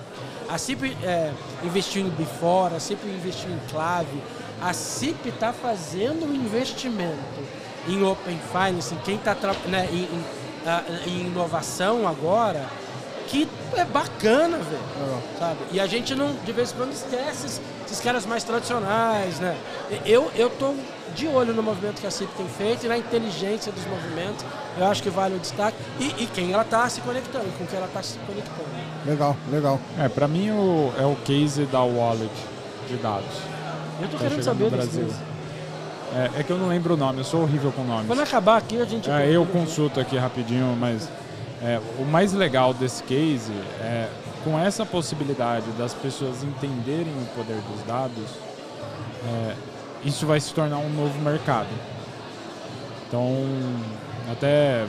A 0.49 0.57
CIP 0.57 0.97
é, 1.03 1.31
investiu 1.63 2.01
em 2.01 2.09
Before, 2.09 2.73
a 2.75 2.79
CIP 2.79 3.05
investiu 3.07 3.51
em 3.51 3.59
Clave. 3.69 4.21
A 4.61 4.73
CIP 4.73 5.29
está 5.29 5.53
fazendo 5.53 6.25
um 6.25 6.33
investimento 6.33 7.19
em 7.87 8.03
Open 8.03 8.39
Finance, 8.51 8.93
em 8.93 8.97
quem 8.99 9.15
está 9.15 9.35
né, 9.67 9.87
em, 9.91 10.03
em, 10.03 10.25
em, 11.07 11.27
inovação 11.27 12.07
agora, 12.07 12.67
que 13.29 13.47
é 13.75 13.85
bacana, 13.85 14.57
velho. 14.57 15.21
Sabe? 15.37 15.57
E 15.71 15.79
a 15.79 15.85
gente 15.85 16.15
não, 16.15 16.33
de 16.43 16.51
vez 16.51 16.71
em 16.71 16.75
quando, 16.75 16.91
esquece 16.91 17.45
esses, 17.45 17.61
esses 17.85 17.99
caras 18.01 18.25
mais 18.25 18.43
tradicionais, 18.43 19.39
né? 19.39 19.55
Eu, 20.05 20.31
eu 20.35 20.49
tô 20.49 20.73
de 21.15 21.27
olho 21.27 21.53
no 21.53 21.61
movimento 21.61 22.01
que 22.01 22.07
a 22.07 22.11
CIP 22.11 22.31
tem 22.35 22.47
feito 22.47 22.85
e 22.85 22.89
na 22.89 22.97
inteligência 22.97 23.71
dos 23.71 23.85
movimentos. 23.85 24.43
Eu 24.77 24.87
acho 24.87 25.03
que 25.03 25.09
vale 25.09 25.35
o 25.35 25.39
destaque. 25.39 25.77
E, 25.99 26.23
e 26.23 26.27
quem 26.27 26.51
ela 26.51 26.63
está 26.63 26.89
se 26.89 27.01
conectando, 27.01 27.45
com 27.57 27.65
quem 27.65 27.77
ela 27.77 27.87
está 27.87 28.01
se 28.01 28.17
conectando. 28.19 28.69
Legal, 29.05 29.37
legal. 29.51 29.79
É, 29.97 30.09
para 30.09 30.27
mim 30.27 30.49
o, 30.51 30.91
é 30.97 31.05
o 31.05 31.15
case 31.17 31.65
da 31.65 31.81
wallet 31.81 32.31
de 32.87 32.95
dados. 32.97 33.37
Eu 34.01 34.07
tô 34.07 34.17
tá 34.17 34.23
querendo 34.23 34.43
saber 34.43 34.71
desse 34.71 34.87
Brasil. 34.87 35.13
É, 36.15 36.39
é, 36.39 36.43
que 36.43 36.49
eu 36.49 36.57
não 36.57 36.67
lembro 36.67 36.95
o 36.95 36.97
nome, 36.97 37.19
eu 37.19 37.23
sou 37.23 37.43
horrível 37.43 37.71
com 37.71 37.83
nomes. 37.83 38.07
Quando 38.07 38.21
acabar 38.21 38.57
aqui 38.57 38.81
a 38.81 38.85
gente. 38.85 39.09
É, 39.09 39.29
eu 39.29 39.45
consulto 39.45 39.99
aqui 39.99 40.17
rapidinho, 40.17 40.75
mas 40.79 41.07
é, 41.61 41.79
o 41.99 42.05
mais 42.05 42.33
legal 42.33 42.73
desse 42.73 43.03
case 43.03 43.51
é 43.81 44.07
com 44.43 44.57
essa 44.57 44.85
possibilidade 44.85 45.65
das 45.77 45.93
pessoas 45.93 46.43
entenderem 46.43 47.13
o 47.13 47.25
poder 47.35 47.57
dos 47.57 47.83
dados, 47.85 48.29
é, 49.27 49.55
isso 50.05 50.25
vai 50.25 50.39
se 50.39 50.53
tornar 50.53 50.77
um 50.77 50.89
novo 50.89 51.19
mercado. 51.19 51.67
Então, 53.07 53.45
até 54.31 54.85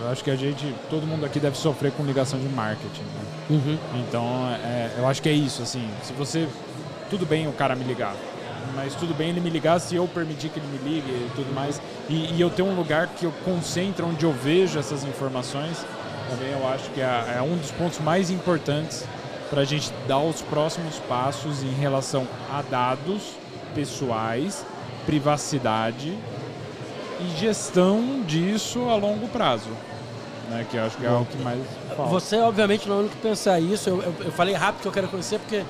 eu 0.00 0.08
acho 0.10 0.22
que 0.22 0.30
a 0.30 0.36
gente, 0.36 0.74
todo 0.88 1.06
mundo 1.06 1.26
aqui 1.26 1.40
deve 1.40 1.56
sofrer 1.56 1.92
com 1.92 2.04
ligação 2.04 2.38
de 2.38 2.48
marketing. 2.48 3.02
Né? 3.02 3.20
Uhum. 3.50 3.78
Então, 4.00 4.24
é, 4.64 4.90
eu 4.96 5.06
acho 5.06 5.20
que 5.20 5.28
é 5.28 5.32
isso. 5.32 5.62
Assim, 5.62 5.86
se 6.02 6.12
você, 6.12 6.48
tudo 7.10 7.26
bem 7.26 7.48
o 7.48 7.52
cara 7.52 7.74
me 7.74 7.84
ligar, 7.84 8.14
mas 8.76 8.94
tudo 8.94 9.12
bem 9.12 9.30
ele 9.30 9.40
me 9.40 9.50
ligar 9.50 9.80
se 9.80 9.96
eu 9.96 10.06
permitir 10.06 10.50
que 10.50 10.60
ele 10.60 10.68
me 10.68 10.78
ligue 10.78 11.10
e 11.10 11.30
tudo 11.34 11.52
mais. 11.52 11.80
E, 12.08 12.32
e 12.34 12.40
eu 12.40 12.48
ter 12.48 12.62
um 12.62 12.74
lugar 12.74 13.08
que 13.08 13.24
eu 13.24 13.32
concentro, 13.44 14.06
onde 14.06 14.24
eu 14.24 14.32
vejo 14.32 14.78
essas 14.78 15.04
informações, 15.04 15.84
também 16.28 16.50
eu 16.50 16.68
acho 16.68 16.90
que 16.90 17.00
é, 17.00 17.36
é 17.38 17.42
um 17.42 17.56
dos 17.56 17.70
pontos 17.70 17.98
mais 18.00 18.30
importantes 18.30 19.04
para 19.50 19.62
a 19.62 19.64
gente 19.64 19.92
dar 20.06 20.18
os 20.18 20.42
próximos 20.42 20.96
passos 21.08 21.62
em 21.62 21.72
relação 21.72 22.26
a 22.50 22.62
dados 22.62 23.32
pessoais, 23.74 24.64
privacidade 25.06 26.16
e 27.20 27.38
gestão 27.38 28.22
disso 28.26 28.88
a 28.88 28.96
longo 28.96 29.28
prazo. 29.28 29.70
Né, 30.50 30.66
que 30.70 30.76
eu 30.76 30.84
acho 30.84 30.96
que 30.96 31.04
é 31.04 31.10
o 31.10 31.24
que 31.26 31.36
mais. 31.38 31.60
falta. 31.94 32.10
Você, 32.10 32.36
obviamente, 32.38 32.88
não 32.88 32.94
é 32.94 32.98
o 32.98 33.00
único 33.00 33.16
que 33.16 33.22
pensar 33.22 33.60
isso. 33.60 33.90
Eu, 33.90 34.02
eu, 34.02 34.14
eu 34.26 34.32
falei 34.32 34.54
rápido 34.54 34.82
que 34.82 34.88
eu 34.88 34.92
quero 34.92 35.08
conhecer 35.08 35.38
porque 35.38 35.62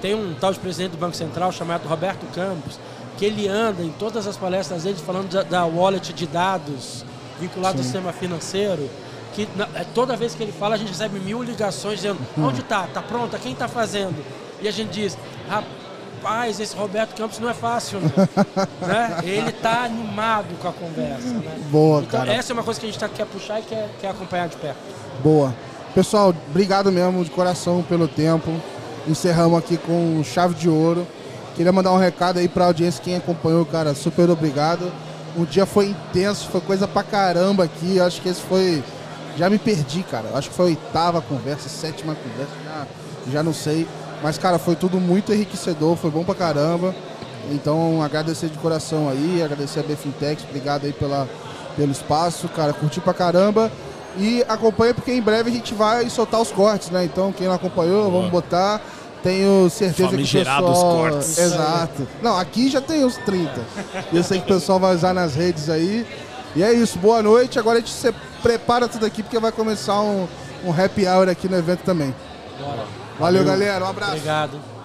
tem 0.00 0.14
um 0.14 0.34
tal 0.34 0.52
de 0.52 0.58
presidente 0.58 0.92
do 0.92 0.98
Banco 0.98 1.16
Central 1.16 1.50
chamado 1.52 1.88
Roberto 1.88 2.26
Campos, 2.34 2.78
que 3.16 3.24
ele 3.24 3.48
anda 3.48 3.82
em 3.82 3.90
todas 3.90 4.26
as 4.26 4.36
palestras 4.36 4.82
dele 4.82 4.98
falando 4.98 5.30
da, 5.30 5.42
da 5.42 5.64
wallet 5.64 6.12
de 6.12 6.26
dados 6.26 7.04
vinculado 7.40 7.78
ao 7.78 7.84
sistema 7.84 8.12
financeiro. 8.12 8.90
Que 9.36 9.46
é, 9.74 9.84
toda 9.94 10.16
vez 10.16 10.34
que 10.34 10.42
ele 10.42 10.50
fala, 10.50 10.76
a 10.76 10.78
gente 10.78 10.88
recebe 10.88 11.20
mil 11.20 11.42
ligações 11.42 11.96
dizendo: 11.96 12.18
onde 12.38 12.62
tá? 12.62 12.88
Tá 12.92 13.02
pronta? 13.02 13.38
Quem 13.38 13.54
tá 13.54 13.68
fazendo? 13.68 14.16
E 14.62 14.66
a 14.66 14.70
gente 14.70 14.92
diz: 14.92 15.18
rapaz, 15.46 16.58
esse 16.58 16.74
Roberto 16.74 17.14
Campos 17.14 17.38
não 17.38 17.50
é 17.50 17.52
fácil, 17.52 18.00
né? 18.80 19.18
Ele 19.22 19.52
tá 19.52 19.84
animado 19.84 20.58
com 20.58 20.68
a 20.68 20.72
conversa. 20.72 21.28
Né? 21.28 21.60
Boa, 21.70 22.00
então, 22.00 22.20
cara. 22.20 22.32
essa 22.32 22.50
é 22.50 22.54
uma 22.54 22.62
coisa 22.62 22.80
que 22.80 22.86
a 22.86 22.88
gente 22.88 22.98
tá, 22.98 23.10
quer 23.10 23.26
puxar 23.26 23.60
e 23.60 23.62
quer, 23.64 23.90
quer 24.00 24.08
acompanhar 24.08 24.48
de 24.48 24.56
perto. 24.56 24.78
Boa. 25.22 25.54
Pessoal, 25.94 26.34
obrigado 26.48 26.90
mesmo 26.90 27.22
de 27.22 27.30
coração 27.30 27.84
pelo 27.86 28.08
tempo. 28.08 28.50
Encerramos 29.06 29.58
aqui 29.58 29.76
com 29.76 30.22
chave 30.24 30.54
de 30.54 30.68
ouro. 30.68 31.06
Queria 31.54 31.72
mandar 31.72 31.92
um 31.92 31.98
recado 31.98 32.38
aí 32.38 32.48
pra 32.48 32.66
audiência, 32.66 33.02
quem 33.04 33.16
acompanhou, 33.16 33.66
cara, 33.66 33.94
super 33.94 34.30
obrigado. 34.30 34.90
O 35.36 35.44
dia 35.44 35.66
foi 35.66 35.88
intenso, 35.88 36.48
foi 36.48 36.62
coisa 36.62 36.88
pra 36.88 37.02
caramba 37.02 37.64
aqui. 37.64 38.00
Acho 38.00 38.22
que 38.22 38.30
esse 38.30 38.40
foi. 38.40 38.82
Já 39.36 39.50
me 39.50 39.58
perdi, 39.58 40.02
cara. 40.02 40.30
Acho 40.34 40.50
que 40.50 40.56
foi 40.56 40.66
a 40.66 40.68
oitava 40.70 41.20
conversa, 41.20 41.68
sétima 41.68 42.14
conversa, 42.14 42.52
já, 42.64 42.86
já 43.32 43.42
não 43.42 43.52
sei. 43.52 43.86
Mas, 44.22 44.38
cara, 44.38 44.58
foi 44.58 44.74
tudo 44.74 44.98
muito 44.98 45.32
enriquecedor, 45.32 45.96
foi 45.96 46.10
bom 46.10 46.24
pra 46.24 46.34
caramba. 46.34 46.94
Então, 47.50 48.02
agradecer 48.02 48.48
de 48.48 48.58
coração 48.58 49.08
aí, 49.08 49.42
agradecer 49.42 49.80
a 49.80 49.82
Bfintex, 49.82 50.42
obrigado 50.44 50.84
aí 50.84 50.92
pela, 50.92 51.28
pelo 51.76 51.92
espaço, 51.92 52.48
cara, 52.48 52.72
curti 52.72 53.00
pra 53.00 53.14
caramba. 53.14 53.70
E 54.18 54.42
acompanha 54.48 54.94
porque 54.94 55.12
em 55.12 55.20
breve 55.20 55.50
a 55.50 55.52
gente 55.52 55.74
vai 55.74 56.08
soltar 56.08 56.40
os 56.40 56.50
cortes, 56.50 56.90
né? 56.90 57.04
Então, 57.04 57.32
quem 57.32 57.46
não 57.46 57.54
acompanhou, 57.54 58.10
vamos 58.10 58.30
botar. 58.30 58.80
Tenho 59.22 59.68
certeza 59.68 60.16
que 60.16 60.22
o 60.22 60.26
pessoal... 60.26 60.96
cortes. 60.96 61.36
Exato. 61.36 62.08
Não, 62.22 62.38
aqui 62.38 62.70
já 62.70 62.80
tem 62.80 63.04
uns 63.04 63.16
30. 63.18 63.50
E 64.12 64.16
eu 64.16 64.22
sei 64.22 64.38
que 64.38 64.44
o 64.44 64.54
pessoal 64.54 64.80
vai 64.80 64.94
usar 64.94 65.12
nas 65.12 65.34
redes 65.34 65.68
aí. 65.68 66.06
E 66.54 66.62
é 66.62 66.72
isso, 66.72 66.98
boa 66.98 67.22
noite. 67.22 67.58
Agora 67.58 67.78
a 67.78 67.80
gente 67.80 67.92
se 67.92 68.14
prepara 68.46 68.86
tudo 68.86 69.04
aqui 69.04 69.24
porque 69.24 69.40
vai 69.40 69.50
começar 69.50 70.00
um, 70.00 70.28
um 70.64 70.70
happy 70.70 71.04
hour 71.04 71.28
aqui 71.28 71.48
no 71.48 71.56
evento 71.56 71.80
também. 71.80 72.14
Bora. 72.60 72.84
Valeu, 73.18 73.44
galera. 73.44 73.84
Um 73.84 73.88
abraço. 73.88 74.12
Obrigado. 74.12 74.75